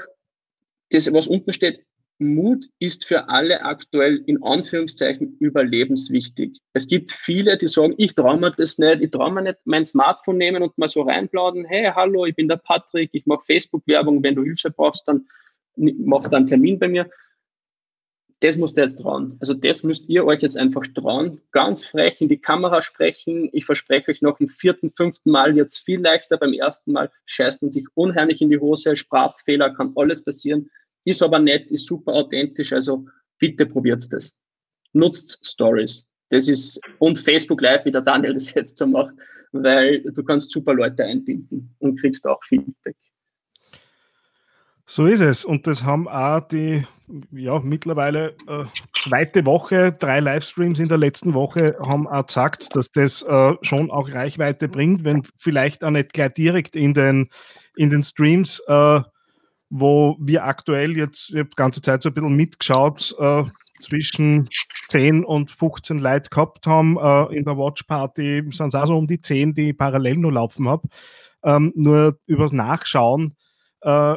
das, 0.89 1.11
was 1.13 1.27
unten 1.27 1.53
steht, 1.53 1.85
Mut 2.21 2.65
ist 2.77 3.05
für 3.05 3.29
alle 3.29 3.63
aktuell 3.63 4.21
in 4.27 4.43
Anführungszeichen 4.43 5.37
überlebenswichtig. 5.39 6.59
Es 6.73 6.87
gibt 6.87 7.11
viele, 7.11 7.57
die 7.57 7.67
sagen, 7.67 7.95
ich 7.97 8.13
traue 8.13 8.39
mir 8.39 8.51
das 8.51 8.77
nicht, 8.77 9.01
ich 9.01 9.09
traue 9.09 9.31
mir 9.31 9.41
nicht 9.41 9.57
mein 9.65 9.85
Smartphone 9.85 10.37
nehmen 10.37 10.61
und 10.61 10.77
mal 10.77 10.87
so 10.87 11.01
reinplauden, 11.01 11.65
hey, 11.65 11.91
hallo, 11.95 12.25
ich 12.25 12.35
bin 12.35 12.47
der 12.47 12.57
Patrick, 12.57 13.09
ich 13.13 13.25
mache 13.25 13.43
Facebook-Werbung, 13.45 14.21
wenn 14.21 14.35
du 14.35 14.43
Hilfe 14.43 14.69
brauchst, 14.69 15.07
dann 15.07 15.27
mach 15.75 16.27
da 16.27 16.37
einen 16.37 16.45
Termin 16.45 16.77
bei 16.77 16.89
mir. 16.89 17.09
Das 18.41 18.57
musst 18.57 18.77
du 18.77 18.81
jetzt 18.81 18.97
trauen. 18.97 19.37
Also 19.39 19.53
das 19.53 19.83
müsst 19.83 20.09
ihr 20.09 20.25
euch 20.25 20.41
jetzt 20.41 20.57
einfach 20.57 20.85
trauen. 20.95 21.41
Ganz 21.51 21.85
frech 21.85 22.21
in 22.21 22.27
die 22.27 22.39
Kamera 22.39 22.81
sprechen. 22.81 23.49
Ich 23.53 23.65
verspreche 23.65 24.11
euch 24.11 24.21
noch 24.21 24.39
im 24.39 24.49
vierten, 24.49 24.91
fünften 24.91 25.31
Mal 25.31 25.55
jetzt 25.55 25.79
viel 25.79 26.01
leichter. 26.01 26.37
Beim 26.37 26.53
ersten 26.53 26.91
Mal 26.91 27.11
scheißt 27.25 27.61
man 27.61 27.71
sich 27.71 27.85
unheimlich 27.93 28.41
in 28.41 28.49
die 28.49 28.59
Hose. 28.59 28.95
Sprachfehler 28.95 29.73
kann 29.75 29.93
alles 29.95 30.23
passieren 30.23 30.69
ist 31.03 31.21
aber 31.21 31.39
nett, 31.39 31.69
ist 31.71 31.87
super 31.87 32.13
authentisch, 32.13 32.73
also 32.73 33.05
bitte 33.39 33.65
probiert 33.65 34.03
das. 34.11 34.37
Nutzt 34.93 35.39
Stories. 35.45 36.07
Das 36.29 36.47
ist, 36.47 36.79
und 36.99 37.17
Facebook 37.17 37.61
Live, 37.61 37.85
wie 37.85 37.91
der 37.91 38.01
Daniel 38.01 38.33
das 38.33 38.53
jetzt 38.53 38.77
so 38.77 38.87
macht, 38.87 39.15
weil 39.51 40.01
du 40.01 40.23
kannst 40.23 40.51
super 40.51 40.73
Leute 40.73 41.03
einbinden 41.03 41.75
und 41.79 41.99
kriegst 41.99 42.25
auch 42.25 42.41
Feedback. 42.43 42.95
So 44.91 45.05
ist 45.05 45.21
es. 45.21 45.45
Und 45.45 45.67
das 45.67 45.83
haben 45.83 46.09
auch 46.09 46.41
die 46.41 46.85
ja, 47.31 47.59
mittlerweile 47.59 48.35
äh, 48.45 48.65
zweite 48.93 49.45
Woche, 49.45 49.93
drei 49.93 50.19
Livestreams 50.19 50.79
in 50.79 50.89
der 50.89 50.97
letzten 50.97 51.33
Woche 51.33 51.77
haben 51.81 52.09
auch 52.09 52.25
gesagt, 52.25 52.75
dass 52.75 52.91
das 52.91 53.21
äh, 53.21 53.53
schon 53.61 53.89
auch 53.89 54.09
Reichweite 54.09 54.67
bringt, 54.67 55.05
wenn 55.05 55.23
vielleicht 55.37 55.85
auch 55.85 55.91
nicht 55.91 56.11
gleich 56.11 56.33
direkt 56.33 56.75
in 56.75 56.93
den, 56.93 57.29
in 57.77 57.89
den 57.89 58.03
Streams 58.03 58.61
äh, 58.67 58.99
wo 59.69 60.17
wir 60.19 60.43
aktuell 60.43 60.97
jetzt, 60.97 61.29
ich 61.29 61.37
habe 61.37 61.49
die 61.49 61.55
ganze 61.55 61.81
Zeit 61.81 62.01
so 62.01 62.09
ein 62.09 62.13
bisschen 62.13 62.35
mitgeschaut, 62.35 63.15
äh, 63.17 63.45
zwischen 63.79 64.49
10 64.89 65.23
und 65.23 65.51
15 65.51 65.99
Leute 65.99 66.29
gehabt 66.29 66.67
haben. 66.67 66.97
Äh, 66.97 67.37
in 67.37 67.45
der 67.45 67.57
Watch 67.57 67.83
Party 67.83 68.43
sind 68.51 68.67
es 68.67 68.75
auch 68.75 68.87
so 68.87 68.97
um 68.97 69.07
die 69.07 69.21
10, 69.21 69.53
die 69.53 69.69
ich 69.69 69.77
parallel 69.77 70.17
nur 70.17 70.33
laufen 70.33 70.67
habe. 70.67 70.89
Ähm, 71.45 71.71
nur 71.77 72.19
übers 72.25 72.51
Nachschauen 72.51 73.37
äh, 73.83 74.15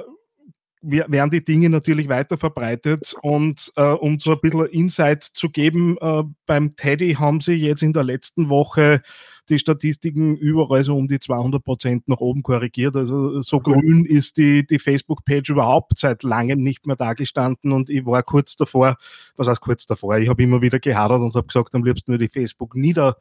werden 0.85 1.31
die 1.31 1.45
Dinge 1.45 1.71
natürlich 1.71 2.09
weiter 2.09 2.37
verbreitet. 2.37 3.15
Und 3.23 3.73
äh, 3.77 3.83
um 3.83 4.19
so 4.21 4.33
ein 4.33 4.41
bisschen 4.41 4.67
Insight 4.67 5.25
zu 5.25 5.49
geben, 5.49 5.97
äh, 6.01 6.25
beim 6.47 6.77
Teddy 6.77 7.15
haben 7.15 7.41
sie 7.41 7.55
jetzt 7.55 7.83
in 7.83 7.93
der 7.93 8.05
letzten 8.05 8.49
Woche 8.49 9.03
die 9.49 9.59
Statistiken 9.59 10.37
überall 10.37 10.85
so 10.85 10.97
um 10.97 11.07
die 11.07 11.19
200 11.19 11.63
Prozent 11.63 12.09
nach 12.09 12.21
oben 12.21 12.43
korrigiert. 12.43 12.97
Also 12.97 13.43
so 13.43 13.61
grün 13.61 14.07
ist 14.07 14.37
die, 14.37 14.67
die 14.67 14.79
Facebook-Page 14.79 15.51
überhaupt 15.51 15.99
seit 15.99 16.23
langem 16.23 16.63
nicht 16.63 16.87
mehr 16.87 16.97
dagestanden 16.97 17.73
und 17.73 17.91
ich 17.91 18.07
war 18.07 18.23
kurz 18.23 18.57
davor, 18.57 18.97
was 19.37 19.49
heißt 19.49 19.61
kurz 19.61 19.87
davor, 19.87 20.17
ich 20.19 20.29
habe 20.29 20.43
immer 20.43 20.63
wieder 20.63 20.79
gehadert 20.79 21.21
und 21.21 21.35
habe 21.35 21.47
gesagt, 21.47 21.75
am 21.75 21.85
liebsten 21.85 22.13
würde 22.13 22.25
ich 22.25 22.33
Facebook 22.33 22.75
nieder 22.75 23.17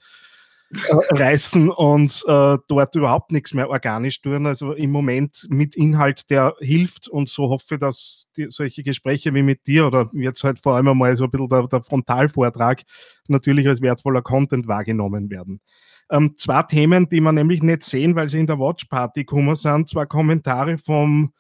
reißen 1.12 1.70
und 1.70 2.24
äh, 2.28 2.58
dort 2.68 2.96
überhaupt 2.96 3.32
nichts 3.32 3.54
mehr 3.54 3.70
organisch 3.70 4.22
tun. 4.22 4.46
Also 4.46 4.74
im 4.74 4.92
Moment 4.92 5.46
mit 5.50 5.76
Inhalt, 5.76 6.30
der 6.30 6.56
hilft 6.60 7.08
und 7.08 7.30
so 7.30 7.50
hoffe, 7.50 7.78
dass 7.78 8.28
die, 8.38 8.48
solche 8.50 8.84
Gespräche 8.84 9.34
wie 9.34 9.44
mit 9.44 9.68
dir 9.68 9.86
oder 9.88 10.10
jetzt 10.14 10.44
halt 10.44 10.60
vor 10.60 10.76
allem 10.76 10.88
einmal 10.88 11.16
so 11.18 11.26
ein 11.26 11.32
bisschen 11.32 11.50
der, 11.50 11.68
der 11.68 11.84
Frontalvortrag 11.84 12.84
natürlich 13.28 13.68
als 13.68 13.82
wertvoller 13.82 14.22
Content 14.22 14.68
wahrgenommen 14.68 15.30
werden. 15.30 15.62
Ähm, 16.10 16.36
zwei 16.38 16.64
Themen, 16.64 17.08
die 17.10 17.22
man 17.22 17.36
nämlich 17.36 17.62
nicht 17.62 17.84
sehen, 17.84 18.16
weil 18.16 18.30
sie 18.30 18.40
in 18.40 18.48
der 18.48 18.60
Watch 18.60 18.86
Party 18.86 19.22
gekommen 19.22 19.56
sind. 19.56 19.90
Zwei 19.90 20.06
Kommentare 20.06 20.78
vom, 20.78 21.34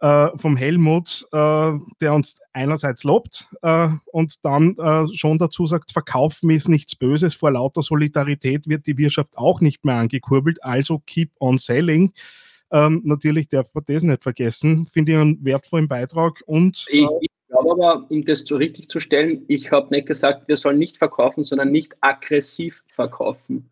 äh, 0.00 0.28
vom 0.36 0.56
Helmut, 0.56 1.26
äh, 1.32 1.72
der 2.00 2.14
uns 2.14 2.40
einerseits 2.52 3.04
lobt 3.04 3.48
äh, 3.62 3.88
und 4.06 4.44
dann 4.44 4.76
äh, 4.78 5.06
schon 5.14 5.38
dazu 5.38 5.66
sagt, 5.66 5.92
Verkaufen 5.92 6.50
ist 6.50 6.68
nichts 6.68 6.96
Böses. 6.96 7.34
Vor 7.34 7.52
lauter 7.52 7.82
Solidarität 7.82 8.66
wird 8.66 8.86
die 8.86 8.96
Wirtschaft 8.96 9.36
auch 9.36 9.60
nicht 9.60 9.84
mehr 9.84 9.96
angekurbelt. 9.96 10.62
Also 10.64 11.00
keep 11.06 11.30
on 11.38 11.58
selling. 11.58 12.12
Ähm, 12.72 13.02
natürlich 13.04 13.48
darf 13.48 13.74
man 13.74 13.84
das 13.86 14.02
nicht 14.02 14.22
vergessen. 14.22 14.86
Finde 14.86 15.12
ich 15.12 15.18
einen 15.18 15.44
wertvollen 15.44 15.88
Beitrag. 15.88 16.42
Und, 16.46 16.86
ich, 16.88 17.02
äh, 17.02 17.08
ich 17.20 17.30
glaube 17.48 17.72
aber, 17.72 18.10
um 18.10 18.24
das 18.24 18.40
so 18.40 18.56
richtig 18.56 18.88
zu 18.88 19.00
stellen, 19.00 19.44
ich 19.48 19.70
habe 19.70 19.88
nicht 19.90 20.06
gesagt, 20.06 20.48
wir 20.48 20.56
sollen 20.56 20.78
nicht 20.78 20.96
verkaufen, 20.96 21.44
sondern 21.44 21.72
nicht 21.72 21.94
aggressiv 22.00 22.84
verkaufen. 22.88 23.68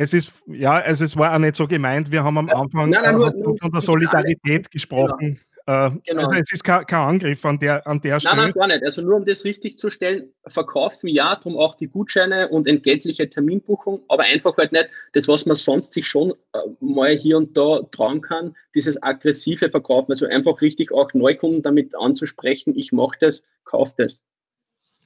Es 0.00 0.12
ist, 0.12 0.32
ja, 0.46 0.74
also 0.74 1.04
es 1.04 1.16
war 1.16 1.34
auch 1.34 1.38
nicht 1.40 1.56
so 1.56 1.66
gemeint. 1.66 2.12
Wir 2.12 2.22
haben 2.22 2.38
am 2.38 2.48
Anfang 2.50 2.90
nein, 2.90 3.02
nein, 3.02 3.16
nur, 3.16 3.32
nur 3.32 3.56
von 3.58 3.72
der 3.72 3.80
Solidarität 3.80 4.70
gesprochen. 4.70 5.40
Genau. 5.68 5.86
Äh, 5.86 5.90
genau. 6.06 6.28
Also 6.28 6.40
es 6.40 6.52
ist 6.52 6.64
kein, 6.64 6.86
kein, 6.86 7.00
Angriff 7.00 7.44
an 7.44 7.58
der, 7.58 7.86
an 7.86 8.00
der 8.00 8.20
Stelle. 8.20 8.36
Nein, 8.36 8.44
nein, 8.46 8.52
gar 8.54 8.66
nicht. 8.68 8.82
Also 8.84 9.02
nur 9.02 9.16
um 9.16 9.24
das 9.26 9.44
richtig 9.44 9.78
zu 9.78 9.90
stellen, 9.90 10.32
verkaufen 10.46 11.08
ja, 11.08 11.36
darum 11.36 11.58
auch 11.58 11.74
die 11.74 11.88
Gutscheine 11.88 12.48
und 12.48 12.66
entgeltliche 12.66 13.28
Terminbuchung, 13.28 14.02
aber 14.08 14.22
einfach 14.22 14.56
halt 14.56 14.72
nicht 14.72 14.88
das, 15.12 15.28
was 15.28 15.44
man 15.44 15.56
sonst 15.56 15.92
sich 15.92 16.06
schon 16.06 16.32
äh, 16.54 16.58
mal 16.80 17.14
hier 17.14 17.36
und 17.36 17.54
da 17.54 17.82
trauen 17.90 18.22
kann, 18.22 18.56
dieses 18.74 19.02
aggressive 19.02 19.70
Verkaufen. 19.70 20.12
Also 20.12 20.26
einfach 20.26 20.62
richtig 20.62 20.90
auch 20.90 21.12
Neukunden 21.12 21.62
damit 21.62 21.94
anzusprechen, 21.94 22.74
ich 22.74 22.92
mache 22.92 23.18
das, 23.20 23.42
kaufe 23.64 23.92
das. 23.98 24.24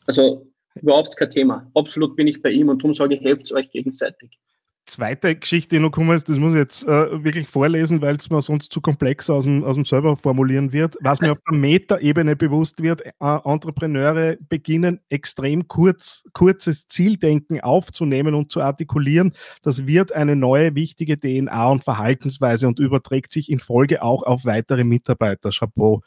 Also 0.07 0.47
überhaupt 0.77 1.17
kein 1.17 1.31
Thema. 1.31 1.71
Absolut 1.75 2.15
bin 2.15 2.29
ich 2.29 2.41
bei 2.41 2.51
ihm 2.51 2.69
und 2.69 2.83
darum 2.83 2.95
sage 2.95 3.17
ich, 3.17 3.21
helft 3.23 3.47
es 3.47 3.53
euch 3.53 3.69
gegenseitig 3.71 4.39
zweite 4.87 5.37
Geschichte, 5.37 5.77
die 5.77 5.81
noch 5.81 5.91
gekommen 5.91 6.17
ist, 6.17 6.29
das 6.29 6.39
muss 6.39 6.53
ich 6.53 6.59
jetzt 6.59 6.85
äh, 6.85 7.25
wirklich 7.25 7.49
vorlesen, 7.49 8.01
weil 8.03 8.17
es 8.17 8.31
mir 8.31 8.43
sonst 8.43 8.73
zu 8.73 8.81
komplex 8.81 9.31
aus 9.31 9.45
dem, 9.45 9.65
aus 9.65 9.75
dem 9.75 9.85
selber 9.85 10.17
formulieren 10.17 10.73
wird. 10.73 10.97
Was 11.01 11.21
mir 11.21 11.33
auf 11.33 11.39
der 11.49 11.57
Meta-Ebene 11.57 12.37
bewusst 12.37 12.83
wird, 12.83 13.03
äh, 13.05 13.13
Entrepreneure 13.21 14.37
beginnen 14.49 15.01
extrem 15.09 15.69
kurz, 15.69 16.25
kurzes 16.33 16.89
Zieldenken 16.89 17.61
aufzunehmen 17.61 18.35
und 18.35 18.51
zu 18.51 18.61
artikulieren. 18.61 19.33
Das 19.63 19.87
wird 19.87 20.13
eine 20.13 20.37
neue 20.37 20.75
wichtige 20.75 21.19
DNA 21.19 21.69
und 21.69 21.85
Verhaltensweise 21.85 22.67
und 22.67 22.81
überträgt 22.81 23.33
sich 23.33 23.51
in 23.51 23.61
Folge 23.61 24.03
auch 24.03 24.23
auf 24.23 24.45
weitere 24.45 24.85
Mitarbeiter. 24.85 25.51
Chapeau. 25.51 26.03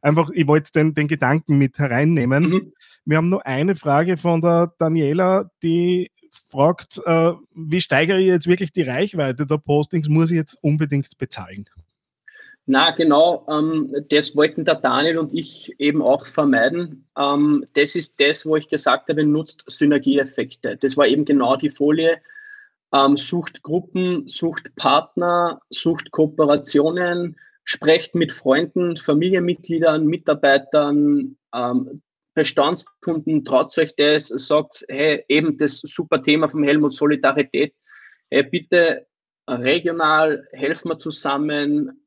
Einfach, 0.00 0.30
ich 0.30 0.46
wollte 0.46 0.72
den, 0.72 0.94
den 0.94 1.08
Gedanken 1.08 1.58
mit 1.58 1.78
hereinnehmen. 1.78 2.44
Mhm. 2.44 2.72
Wir 3.04 3.16
haben 3.16 3.28
nur 3.28 3.46
eine 3.46 3.74
Frage 3.76 4.16
von 4.16 4.40
der 4.40 4.72
Daniela, 4.78 5.50
die 5.62 6.10
fragt, 6.46 7.00
äh, 7.04 7.32
wie 7.54 7.80
steigere 7.80 8.20
ich 8.20 8.26
jetzt 8.26 8.46
wirklich 8.46 8.72
die 8.72 8.82
Reichweite 8.82 9.46
der 9.46 9.58
Postings, 9.58 10.08
muss 10.08 10.30
ich 10.30 10.36
jetzt 10.36 10.58
unbedingt 10.62 11.18
bezahlen? 11.18 11.66
Na, 12.68 12.90
genau, 12.90 13.46
ähm, 13.48 13.94
das 14.10 14.34
wollten 14.34 14.64
der 14.64 14.74
Daniel 14.74 15.18
und 15.18 15.32
ich 15.32 15.78
eben 15.78 16.02
auch 16.02 16.26
vermeiden. 16.26 17.06
Ähm, 17.16 17.64
das 17.74 17.94
ist 17.94 18.20
das, 18.20 18.44
wo 18.44 18.56
ich 18.56 18.68
gesagt 18.68 19.08
habe, 19.08 19.24
nutzt 19.24 19.62
Synergieeffekte. 19.68 20.76
Das 20.76 20.96
war 20.96 21.06
eben 21.06 21.24
genau 21.24 21.56
die 21.56 21.70
Folie. 21.70 22.20
Ähm, 22.92 23.16
sucht 23.16 23.62
Gruppen, 23.62 24.26
sucht 24.26 24.74
Partner, 24.74 25.60
sucht 25.70 26.10
Kooperationen, 26.10 27.36
sprecht 27.62 28.16
mit 28.16 28.32
Freunden, 28.32 28.96
Familienmitgliedern, 28.96 30.04
Mitarbeitern, 30.04 31.36
ähm, 31.54 32.02
Bestandskunden, 32.36 33.44
traut 33.44 33.76
euch 33.78 33.94
das, 33.96 34.28
sagt, 34.28 34.84
hey, 34.88 35.24
eben 35.28 35.56
das 35.56 35.80
super 35.80 36.22
Thema 36.22 36.48
vom 36.48 36.62
Helmut 36.62 36.92
Solidarität, 36.92 37.74
hey, 38.30 38.42
bitte 38.42 39.06
regional 39.48 40.46
helfen 40.52 40.90
wir 40.90 40.98
zusammen 40.98 42.06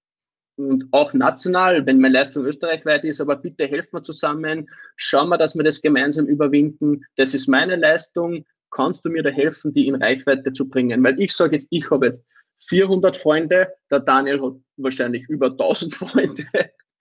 und 0.56 0.86
auch 0.92 1.14
national, 1.14 1.86
wenn 1.86 2.00
meine 2.00 2.14
Leistung 2.14 2.46
österreichweit 2.46 3.06
ist, 3.06 3.22
aber 3.22 3.38
bitte 3.38 3.66
helfen 3.66 3.98
wir 3.98 4.04
zusammen, 4.04 4.70
schauen 4.98 5.30
wir, 5.30 5.38
dass 5.38 5.56
wir 5.56 5.64
das 5.64 5.82
gemeinsam 5.82 6.28
überwinden. 6.28 7.06
Das 7.16 7.34
ist 7.34 7.48
meine 7.48 7.78
Leistung. 7.78 8.46
Kannst 8.70 9.06
du 9.06 9.10
mir 9.10 9.24
da 9.24 9.30
helfen, 9.30 9.74
die 9.74 9.88
in 9.88 9.96
Reichweite 9.96 10.54
zu 10.54 10.70
bringen? 10.70 11.04
Weil 11.04 11.20
ich 11.20 11.34
sage 11.34 11.56
jetzt, 11.56 11.68
ich 11.72 11.90
habe 11.90 12.08
jetzt 12.08 12.26
400 12.68 13.16
Freunde, 13.16 13.74
der 13.90 14.02
Daniel 14.02 14.42
hat 14.42 14.54
wahrscheinlich 14.78 15.28
über 15.30 15.48
1000 15.48 15.96
Freunde. 15.96 16.44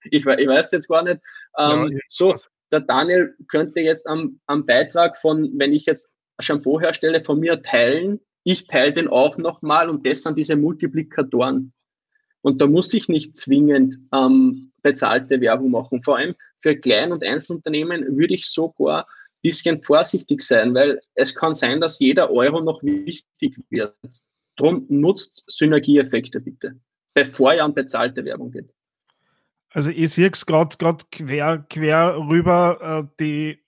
Ich, 0.05 0.25
ich 0.25 0.25
weiß 0.25 0.71
jetzt 0.71 0.87
gar 0.87 1.03
nicht. 1.03 1.19
Ähm, 1.57 1.91
ja, 1.91 1.99
so, 2.07 2.35
der 2.71 2.81
Daniel 2.81 3.35
könnte 3.47 3.79
jetzt 3.79 4.07
am, 4.07 4.39
am 4.45 4.65
Beitrag 4.65 5.17
von, 5.17 5.51
wenn 5.57 5.73
ich 5.73 5.85
jetzt 5.85 6.09
Shampoo 6.39 6.79
herstelle, 6.79 7.21
von 7.21 7.39
mir 7.39 7.61
teilen. 7.61 8.19
Ich 8.43 8.67
teile 8.67 8.93
den 8.93 9.07
auch 9.07 9.37
nochmal 9.37 9.89
und 9.89 10.05
das 10.05 10.23
sind 10.23 10.37
diese 10.37 10.55
Multiplikatoren. 10.55 11.73
Und 12.41 12.61
da 12.61 12.67
muss 12.67 12.93
ich 12.93 13.09
nicht 13.09 13.35
zwingend 13.37 13.97
ähm, 14.13 14.71
bezahlte 14.81 15.41
Werbung 15.41 15.71
machen. 15.71 16.01
Vor 16.03 16.17
allem 16.17 16.35
für 16.59 16.75
Klein- 16.75 17.11
und 17.11 17.23
Einzelunternehmen 17.23 18.17
würde 18.17 18.33
ich 18.33 18.47
sogar 18.47 19.01
ein 19.01 19.41
bisschen 19.41 19.81
vorsichtig 19.81 20.41
sein, 20.41 20.73
weil 20.73 21.01
es 21.15 21.35
kann 21.35 21.53
sein, 21.53 21.81
dass 21.81 21.99
jeder 21.99 22.31
Euro 22.31 22.61
noch 22.61 22.81
wichtig 22.81 23.59
wird. 23.69 23.95
Drum 24.55 24.85
nutzt 24.89 25.43
Synergieeffekte 25.47 26.39
bitte, 26.39 26.79
bevor 27.13 27.53
ihr 27.53 27.63
an 27.63 27.73
bezahlte 27.73 28.23
Werbung 28.23 28.51
geht. 28.51 28.73
Also 29.71 29.89
ich 29.89 30.11
sehe 30.11 30.29
es 30.31 30.45
gerade 30.45 30.75
quer, 31.11 31.65
quer 31.69 32.17
rüber, 32.17 33.05
äh, 33.05 33.15
die 33.19 33.59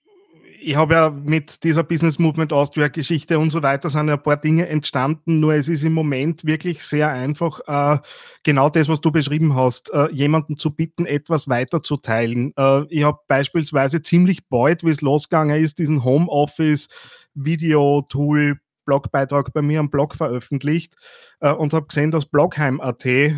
ich 0.63 0.75
habe 0.75 0.93
ja 0.93 1.09
mit 1.09 1.63
dieser 1.63 1.83
Business 1.83 2.19
Movement 2.19 2.53
Austria 2.53 2.87
Geschichte 2.87 3.39
und 3.39 3.49
so 3.49 3.63
weiter 3.63 3.89
sind 3.89 4.07
ja 4.07 4.13
ein 4.13 4.21
paar 4.21 4.37
Dinge 4.37 4.67
entstanden, 4.67 5.37
nur 5.37 5.55
es 5.55 5.67
ist 5.67 5.83
im 5.83 5.93
Moment 5.93 6.45
wirklich 6.45 6.83
sehr 6.83 7.09
einfach, 7.09 7.59
äh, 7.67 7.99
genau 8.43 8.69
das, 8.69 8.87
was 8.87 9.01
du 9.01 9.11
beschrieben 9.11 9.55
hast, 9.55 9.91
äh, 9.91 10.09
jemanden 10.11 10.57
zu 10.57 10.71
bitten, 10.71 11.05
etwas 11.05 11.47
weiterzuteilen. 11.47 12.53
Äh, 12.55 12.83
ich 12.89 13.03
habe 13.03 13.17
beispielsweise 13.27 14.01
ziemlich 14.01 14.47
bald, 14.47 14.83
wie 14.83 14.91
es 14.91 15.01
losgegangen 15.01 15.61
ist, 15.61 15.79
diesen 15.79 16.03
Homeoffice 16.03 16.89
Video-Tool 17.33 18.59
Blogbeitrag 18.85 19.53
bei 19.53 19.61
mir 19.61 19.79
am 19.79 19.89
Blog 19.89 20.15
veröffentlicht 20.15 20.95
äh, 21.39 21.51
und 21.51 21.73
habe 21.73 21.87
gesehen, 21.87 22.11
dass 22.11 22.25
Blogheim.at 22.25 23.05
äh, 23.05 23.35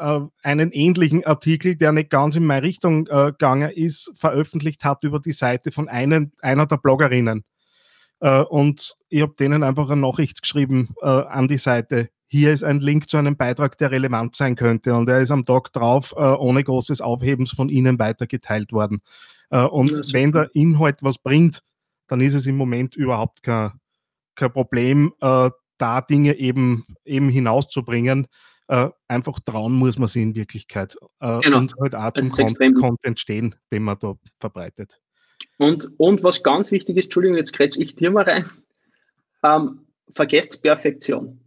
äh, 0.00 0.20
einen 0.42 0.72
ähnlichen 0.72 1.26
Artikel, 1.26 1.76
der 1.76 1.92
nicht 1.92 2.10
ganz 2.10 2.34
in 2.36 2.46
meine 2.46 2.62
Richtung 2.62 3.06
äh, 3.08 3.26
gegangen 3.26 3.70
ist, 3.70 4.12
veröffentlicht 4.14 4.84
hat 4.84 5.04
über 5.04 5.20
die 5.20 5.32
Seite 5.32 5.70
von 5.72 5.88
einen, 5.88 6.32
einer 6.40 6.66
der 6.66 6.78
Bloggerinnen. 6.78 7.44
Äh, 8.20 8.40
und 8.40 8.96
ich 9.08 9.22
habe 9.22 9.34
denen 9.38 9.62
einfach 9.62 9.90
eine 9.90 10.00
Nachricht 10.00 10.42
geschrieben 10.42 10.88
äh, 11.02 11.06
an 11.06 11.48
die 11.48 11.58
Seite. 11.58 12.08
Hier 12.26 12.52
ist 12.52 12.64
ein 12.64 12.80
Link 12.80 13.10
zu 13.10 13.18
einem 13.18 13.36
Beitrag, 13.36 13.76
der 13.78 13.90
relevant 13.90 14.36
sein 14.36 14.56
könnte. 14.56 14.94
Und 14.94 15.08
er 15.08 15.20
ist 15.20 15.32
am 15.32 15.44
Tag 15.44 15.72
drauf 15.72 16.14
ohne 16.16 16.62
großes 16.62 17.00
Aufhebens 17.00 17.50
von 17.50 17.68
Ihnen 17.68 17.98
weitergeteilt 17.98 18.72
worden. 18.72 19.00
und 19.50 19.90
wenn 20.12 20.30
der 20.30 20.48
Inhalt 20.54 21.02
was 21.02 21.18
bringt, 21.18 21.60
dann 22.06 22.20
ist 22.20 22.34
es 22.34 22.46
im 22.46 22.56
Moment 22.56 22.94
überhaupt 22.94 23.42
kein, 23.42 23.72
kein 24.40 24.52
Problem, 24.52 25.12
äh, 25.20 25.50
da 25.78 26.00
Dinge 26.00 26.36
eben, 26.36 26.84
eben 27.04 27.28
hinauszubringen. 27.28 28.26
Äh, 28.68 28.88
einfach 29.08 29.40
trauen 29.40 29.72
muss 29.72 29.98
man 29.98 30.08
sie 30.08 30.22
in 30.22 30.34
Wirklichkeit. 30.34 30.96
Äh, 31.20 31.40
genau. 31.40 31.58
Und 31.58 31.74
halt 31.80 31.94
auch 31.94 32.12
zum 32.12 32.30
Con 32.30 32.74
Content 32.74 33.20
stehen, 33.20 33.54
den 33.70 33.82
man 33.82 33.98
da 33.98 34.14
verbreitet. 34.38 35.00
Und, 35.58 35.88
und 35.98 36.22
was 36.24 36.42
ganz 36.42 36.72
wichtig 36.72 36.96
ist, 36.96 37.06
Entschuldigung, 37.06 37.36
jetzt 37.36 37.52
kretsch 37.52 37.76
ich 37.78 37.96
dir 37.96 38.10
mal 38.10 38.24
rein, 38.24 38.46
ähm, 39.42 39.86
vergesst 40.10 40.62
Perfektion. 40.62 41.40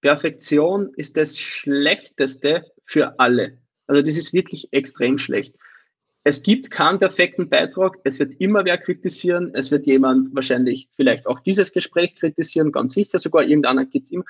Perfektion 0.00 0.92
ist 0.96 1.16
das 1.16 1.38
Schlechteste 1.38 2.64
für 2.82 3.18
alle. 3.18 3.58
Also 3.86 4.02
das 4.02 4.16
ist 4.16 4.32
wirklich 4.32 4.72
extrem 4.72 5.18
schlecht. 5.18 5.56
Es 6.28 6.42
gibt 6.42 6.70
keinen 6.70 6.98
perfekten 6.98 7.48
Beitrag. 7.48 8.00
Es 8.04 8.18
wird 8.18 8.38
immer 8.38 8.62
wer 8.66 8.76
kritisieren. 8.76 9.50
Es 9.54 9.70
wird 9.70 9.86
jemand 9.86 10.34
wahrscheinlich 10.34 10.86
vielleicht 10.92 11.26
auch 11.26 11.40
dieses 11.40 11.72
Gespräch 11.72 12.16
kritisieren, 12.16 12.70
ganz 12.70 12.92
sicher 12.92 13.18
sogar. 13.18 13.44
Irgendeiner 13.44 13.86
gibt 13.86 14.04
es 14.04 14.12
immer. 14.12 14.24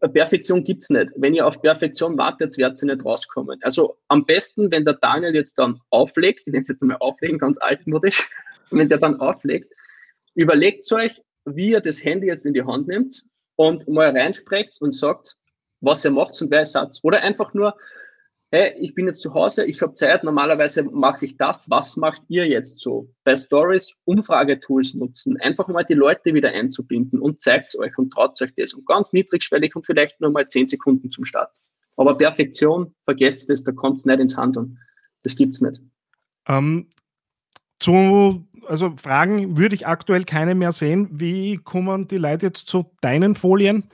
Perfektion 0.00 0.64
gibt 0.64 0.84
es 0.84 0.88
nicht. 0.88 1.10
Wenn 1.16 1.34
ihr 1.34 1.46
auf 1.46 1.60
Perfektion 1.60 2.16
wartet, 2.16 2.56
werdet 2.56 2.82
ihr 2.82 2.94
nicht 2.94 3.04
rauskommen. 3.04 3.58
Also 3.60 3.98
am 4.08 4.24
besten, 4.24 4.70
wenn 4.70 4.86
der 4.86 4.94
Daniel 4.94 5.34
jetzt 5.34 5.58
dann 5.58 5.82
auflegt, 5.90 6.44
ich 6.46 6.52
nenne 6.54 6.62
es 6.62 6.70
jetzt 6.70 6.82
mal 6.82 6.96
auflegen, 6.96 7.38
ganz 7.38 7.58
altmodisch, 7.60 8.30
wenn 8.70 8.88
der 8.88 8.96
dann 8.96 9.20
auflegt, 9.20 9.70
überlegt 10.34 10.90
euch, 10.92 11.20
wie 11.44 11.72
ihr 11.72 11.80
das 11.80 12.02
Handy 12.02 12.28
jetzt 12.28 12.46
in 12.46 12.54
die 12.54 12.64
Hand 12.64 12.88
nimmt 12.88 13.22
und 13.56 13.86
mal 13.86 14.16
reinsprecht 14.16 14.80
und 14.80 14.94
sagt, 14.94 15.36
was 15.82 16.06
ihr 16.06 16.10
macht 16.10 16.40
und 16.40 16.50
wer 16.50 16.60
ihr 16.60 16.64
seid. 16.64 16.96
Oder 17.02 17.20
einfach 17.20 17.52
nur, 17.52 17.76
hey, 18.52 18.74
ich 18.78 18.94
bin 18.94 19.06
jetzt 19.06 19.22
zu 19.22 19.32
Hause, 19.32 19.64
ich 19.64 19.80
habe 19.80 19.94
Zeit, 19.94 20.24
normalerweise 20.24 20.84
mache 20.84 21.24
ich 21.24 21.38
das, 21.38 21.70
was 21.70 21.96
macht 21.96 22.20
ihr 22.28 22.46
jetzt 22.46 22.80
so? 22.80 23.08
Bei 23.24 23.34
Stories 23.34 23.96
Umfragetools 24.04 24.92
nutzen, 24.94 25.40
einfach 25.40 25.68
mal 25.68 25.84
die 25.84 25.94
Leute 25.94 26.34
wieder 26.34 26.50
einzubinden 26.50 27.18
und 27.18 27.40
zeigt 27.40 27.70
es 27.70 27.78
euch 27.78 27.96
und 27.96 28.12
traut 28.12 28.40
euch 28.42 28.54
das. 28.54 28.74
Und 28.74 28.86
ganz 28.86 29.14
niedrigschwellig 29.14 29.74
und 29.74 29.86
vielleicht 29.86 30.20
nur 30.20 30.30
mal 30.30 30.46
zehn 30.46 30.68
Sekunden 30.68 31.10
zum 31.10 31.24
Start. 31.24 31.50
Aber 31.96 32.16
Perfektion, 32.16 32.94
vergesst 33.04 33.48
es, 33.48 33.64
da 33.64 33.72
kommt 33.72 33.98
es 33.98 34.04
nicht 34.04 34.20
ins 34.20 34.36
Handeln. 34.36 34.78
Das 35.22 35.34
gibt 35.34 35.54
es 35.54 35.62
nicht. 35.62 35.80
Ähm, 36.46 36.88
zu, 37.80 38.46
also 38.66 38.94
Fragen 38.96 39.56
würde 39.56 39.74
ich 39.74 39.86
aktuell 39.86 40.24
keine 40.24 40.54
mehr 40.54 40.72
sehen. 40.72 41.08
Wie 41.10 41.56
kommen 41.56 42.06
die 42.06 42.18
Leute 42.18 42.46
jetzt 42.46 42.68
zu 42.68 42.90
deinen 43.00 43.34
Folien? 43.34 43.84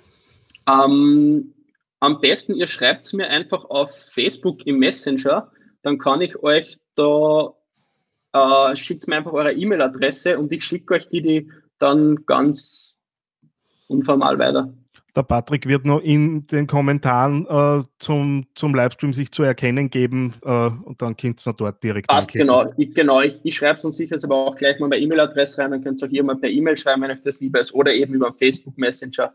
Ähm, 0.69 1.55
am 2.01 2.21
besten, 2.21 2.55
ihr 2.55 2.67
schreibt 2.67 3.05
es 3.05 3.13
mir 3.13 3.29
einfach 3.29 3.65
auf 3.65 3.95
Facebook 4.13 4.67
im 4.67 4.79
Messenger, 4.79 5.51
dann 5.83 5.99
kann 5.99 6.21
ich 6.21 6.43
euch 6.43 6.79
da, 6.95 7.53
äh, 8.33 8.77
schickt 8.77 9.09
mir 9.09 9.17
einfach 9.17 9.33
eure 9.33 9.53
E-Mail-Adresse 9.53 10.39
und 10.39 10.53
ich 10.53 10.65
schicke 10.65 10.95
euch 10.95 11.09
die, 11.09 11.23
die 11.23 11.53
dann 11.79 12.25
ganz 12.27 12.95
unformal 13.89 14.39
weiter. 14.39 14.73
Der 15.17 15.23
Patrick 15.23 15.67
wird 15.67 15.85
noch 15.85 16.01
in 16.01 16.47
den 16.47 16.67
Kommentaren 16.67 17.47
äh, 17.47 17.83
zum, 17.99 18.47
zum 18.55 18.75
Livestream 18.75 19.13
sich 19.13 19.33
zu 19.33 19.43
erkennen 19.43 19.91
geben 19.91 20.35
äh, 20.45 20.49
und 20.49 21.03
dann 21.03 21.17
könnt 21.17 21.45
ihr 21.45 21.53
dort 21.55 21.83
direkt 21.83 22.09
Passt, 22.09 22.33
genau. 22.33 22.71
Ich, 22.77 22.95
genau. 22.95 23.23
Ich, 23.23 23.41
ich 23.43 23.57
schreibe 23.57 23.79
es 23.79 23.85
uns 23.85 23.97
sicher 23.97 24.17
aber 24.23 24.37
auch 24.37 24.55
gleich 24.55 24.79
mal 24.79 24.89
bei 24.89 24.99
E-Mail-Adresse 24.99 25.63
rein, 25.63 25.73
dann 25.73 25.83
könnt 25.83 26.03
ihr 26.03 26.07
auch 26.07 26.11
hier 26.11 26.23
mal 26.23 26.37
per 26.37 26.51
E-Mail 26.51 26.77
schreiben, 26.77 27.03
wenn 27.03 27.11
euch 27.11 27.23
das 27.23 27.41
lieber 27.41 27.59
ist, 27.59 27.75
oder 27.75 27.93
eben 27.93 28.15
über 28.15 28.33
Facebook 28.35 28.79
Messenger. 28.79 29.33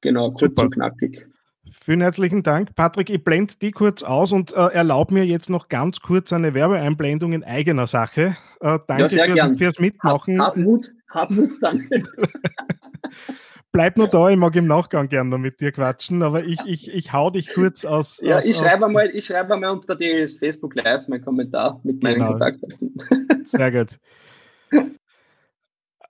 Genau, 0.00 0.30
kurz 0.30 0.40
Super. 0.40 0.62
und 0.62 0.74
knackig. 0.74 1.26
Vielen 1.72 2.00
herzlichen 2.00 2.42
Dank, 2.42 2.74
Patrick. 2.74 3.10
Ich 3.10 3.22
blende 3.22 3.54
die 3.60 3.70
kurz 3.70 4.02
aus 4.02 4.32
und 4.32 4.52
äh, 4.52 4.68
erlaube 4.72 5.14
mir 5.14 5.24
jetzt 5.24 5.50
noch 5.50 5.68
ganz 5.68 6.00
kurz 6.00 6.32
eine 6.32 6.54
Werbeeinblendung 6.54 7.32
in 7.32 7.44
eigener 7.44 7.86
Sache. 7.86 8.36
Äh, 8.60 8.78
danke 8.88 9.14
ja, 9.14 9.24
fürs, 9.26 9.58
fürs, 9.58 9.78
Mitmachen. 9.78 10.40
Hab, 10.40 10.56
Mut, 10.56 10.88
hab 11.10 11.30
Mut, 11.30 11.50
danke. 11.60 12.02
Bleib 13.72 13.96
nur 13.98 14.08
da, 14.08 14.28
ich 14.28 14.36
mag 14.36 14.56
im 14.56 14.66
Nachgang 14.66 15.08
gerne 15.08 15.30
noch 15.30 15.38
mit 15.38 15.60
dir 15.60 15.70
quatschen, 15.70 16.24
aber 16.24 16.44
ich, 16.44 16.58
ich, 16.66 16.92
ich 16.92 17.12
hau 17.12 17.30
dich 17.30 17.50
kurz 17.50 17.84
aus. 17.84 18.20
Ja, 18.20 18.38
aus, 18.38 18.44
ich 18.44 18.56
schreibe 18.56 18.88
mal, 18.88 19.08
ich 19.14 19.26
schreibe 19.26 19.56
mal 19.56 19.70
unter 19.70 19.94
das 19.94 20.38
Facebook 20.38 20.74
Live 20.74 21.06
mein 21.06 21.22
Kommentar 21.22 21.80
mit 21.84 22.02
meinen 22.02 22.16
genau. 22.16 22.30
Kontakten. 22.30 22.94
Sehr 23.44 23.70
gut. 23.70 23.98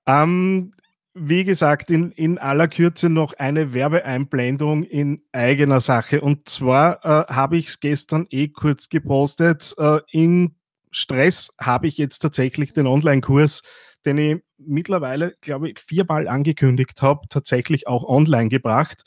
Ähm, 0.07 0.73
wie 1.15 1.45
gesagt, 1.45 1.91
in, 1.91 2.13
in 2.13 2.39
aller 2.39 2.69
Kürze 2.69 3.09
noch 3.09 3.35
eine 3.35 3.75
Werbeeinblendung 3.75 4.85
in 4.85 5.23
eigener 5.33 5.81
Sache. 5.81 6.21
Und 6.21 6.49
zwar 6.49 7.05
äh, 7.05 7.33
habe 7.33 7.57
ich 7.57 7.69
es 7.69 7.81
gestern 7.81 8.27
eh 8.31 8.49
kurz 8.49 8.89
gepostet. 8.89 9.75
Äh, 9.79 10.01
in 10.13 10.55
Stress 10.93 11.51
habe 11.61 11.89
ich 11.89 11.99
jetzt 11.99 12.21
tatsächlich 12.21 12.73
den 12.73 12.87
Online-Kurs, 12.87 13.63
den 14.05 14.19
ich 14.19 14.37
mittlerweile, 14.59 15.37
glaube 15.41 15.71
ich, 15.71 15.79
viermal 15.79 16.29
angekündigt 16.29 17.03
habe, 17.03 17.27
tatsächlich 17.29 17.87
auch 17.87 18.05
online 18.05 18.49
gebracht. 18.49 19.03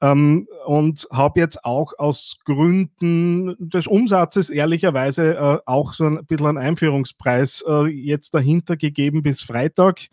Ähm, 0.00 0.46
und 0.66 1.06
habe 1.10 1.40
jetzt 1.40 1.64
auch 1.64 1.92
aus 1.96 2.36
Gründen 2.44 3.56
des 3.58 3.86
Umsatzes 3.86 4.50
ehrlicherweise 4.50 5.36
äh, 5.36 5.58
auch 5.64 5.94
so 5.94 6.04
ein 6.06 6.26
bisschen 6.26 6.48
einen 6.48 6.58
Einführungspreis 6.58 7.64
äh, 7.66 7.86
jetzt 7.86 8.34
dahinter 8.34 8.76
gegeben 8.76 9.22
bis 9.22 9.42
Freitag. 9.42 10.08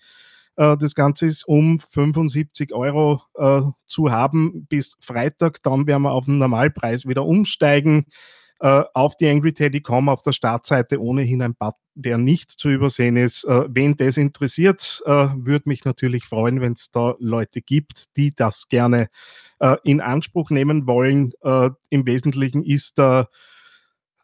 Äh, 0.56 0.78
das 0.78 0.96
Ganze 0.96 1.26
ist 1.26 1.48
um 1.48 1.80
75 1.80 2.74
Euro 2.74 3.22
äh, 3.36 3.62
zu 3.86 4.12
haben 4.12 4.66
bis 4.68 4.98
Freitag. 5.02 5.62
Dann 5.64 5.88
werden 5.88 6.04
wir 6.04 6.12
auf 6.12 6.26
den 6.26 6.38
Normalpreis 6.38 7.08
wieder 7.08 7.26
umsteigen. 7.26 8.06
Äh, 8.60 8.84
auf 8.94 9.18
die 9.18 9.28
AngryTeddy.com 9.28 10.10
auf 10.10 10.22
der 10.22 10.32
Startseite 10.32 11.02
ohnehin 11.02 11.42
ein 11.42 11.56
Button, 11.56 11.80
der 11.96 12.18
nicht 12.18 12.52
zu 12.52 12.70
übersehen 12.70 13.18
ist. 13.18 13.44
Wen 13.46 13.98
das 13.98 14.18
interessiert, 14.18 15.04
würde 15.06 15.70
mich 15.70 15.86
natürlich 15.86 16.26
freuen, 16.26 16.62
wenn 16.62 16.74
es 16.74 16.90
da 16.90 17.16
Leute 17.20 17.62
gibt, 17.62 18.16
die 18.16 18.32
das 18.32 18.68
gerne 18.70 19.10
in 19.84 20.02
Anspruch 20.02 20.50
nehmen 20.50 20.88
wollen. 20.88 21.34
Im 21.90 22.06
Wesentlichen 22.08 22.64
ist 22.64 22.98
der, 22.98 23.30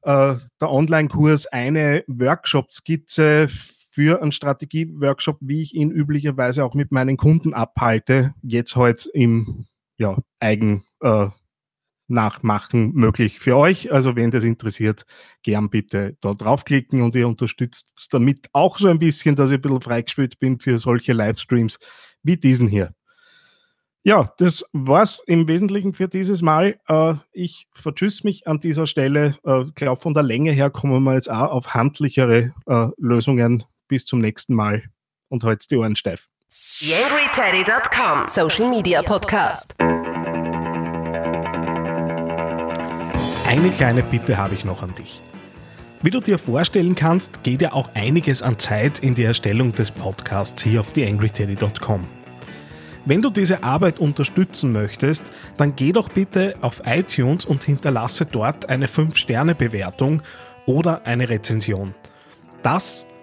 der 0.04 0.40
Online-Kurs 0.62 1.46
eine 1.46 2.04
Workshop-Skizze 2.08 3.50
für 4.00 4.22
einen 4.22 4.32
Strategie-Workshop, 4.32 5.40
wie 5.42 5.62
ich 5.62 5.76
ihn 5.76 5.92
üblicherweise 5.92 6.64
auch 6.64 6.74
mit 6.74 6.94
meinen 6.94 7.18
Kunden 7.18 7.54
abhalte, 7.54 8.34
jetzt 8.42 8.78
heute 8.78 9.04
halt 9.04 9.14
im 9.14 9.66
ja, 9.98 10.18
Eigen 10.40 10.86
äh, 11.02 11.28
Nachmachen 12.08 12.94
möglich 12.94 13.40
für 13.40 13.58
euch. 13.58 13.92
Also 13.92 14.16
wenn 14.16 14.32
das 14.32 14.46
interessiert, 14.46 15.06
gern 15.44 15.70
bitte 15.70 16.16
da 16.22 16.32
draufklicken 16.32 17.02
und 17.02 17.14
ihr 17.14 17.28
unterstützt 17.28 18.08
damit 18.14 18.48
auch 18.54 18.80
so 18.80 18.88
ein 18.88 19.00
bisschen, 19.00 19.36
dass 19.36 19.52
ich 19.52 19.56
ein 19.58 19.62
bisschen 19.62 19.82
freigespielt 19.82 20.40
bin 20.40 20.60
für 20.60 20.80
solche 20.80 21.12
Livestreams 21.12 21.78
wie 22.24 22.38
diesen 22.38 22.70
hier. 22.70 22.94
Ja, 24.04 24.34
das 24.38 24.64
war's 24.72 25.22
im 25.28 25.50
Wesentlichen 25.50 25.94
für 25.94 26.08
dieses 26.08 26.42
Mal. 26.42 26.80
Äh, 26.88 27.16
ich 27.34 27.68
vertschüss 27.74 28.24
mich 28.24 28.48
an 28.48 28.60
dieser 28.60 28.88
Stelle. 28.88 29.36
Ich 29.44 29.52
äh, 29.52 29.66
glaube, 29.76 30.00
von 30.00 30.14
der 30.14 30.24
Länge 30.24 30.54
her 30.54 30.70
kommen 30.70 31.04
wir 31.04 31.16
jetzt 31.16 31.30
auch 31.30 31.52
auf 31.52 31.74
handlichere 31.74 32.54
äh, 32.66 32.88
Lösungen 32.98 33.66
bis 33.90 34.06
zum 34.06 34.20
nächsten 34.20 34.54
Mal 34.54 34.84
und 35.28 35.44
heute 35.44 35.68
die 35.68 35.76
Ohren 35.76 35.98
steif. 35.98 36.28
YangryTeddy.com 36.80 38.28
Social 38.30 38.70
Media 38.70 39.02
Podcast. 39.02 39.76
Eine 43.46 43.72
kleine 43.72 44.04
Bitte 44.04 44.38
habe 44.38 44.54
ich 44.54 44.64
noch 44.64 44.82
an 44.82 44.94
dich. 44.94 45.22
Wie 46.02 46.12
du 46.12 46.22
dir 46.22 46.38
vorstellen 46.40 46.96
kannst, 46.96 47.44
geht 47.44 47.62
ja 47.62 47.74
auch 47.74 47.90
einiges 47.94 48.42
an 48.42 48.58
Zeit 48.58 49.00
in 49.00 49.16
die 49.16 49.26
Erstellung 49.26 49.74
des 49.74 49.92
Podcasts 49.92 50.64
hier 50.64 50.80
auf 50.80 50.94
TheAngryTeddy.com. 50.94 52.08
Wenn 53.06 53.22
du 53.22 53.30
diese 53.30 53.64
Arbeit 53.64 54.00
unterstützen 54.00 54.72
möchtest, 54.72 55.32
dann 55.58 55.76
geh 55.76 55.92
doch 55.92 56.10
bitte 56.10 56.56
auf 56.62 56.82
iTunes 56.86 57.44
und 57.44 57.64
hinterlasse 57.64 58.26
dort 58.26 58.70
eine 58.70 58.88
5-Sterne-Bewertung 58.88 60.22
oder 60.66 61.06
eine 61.06 61.28
Rezension. 61.28 61.96
Das 62.62 63.08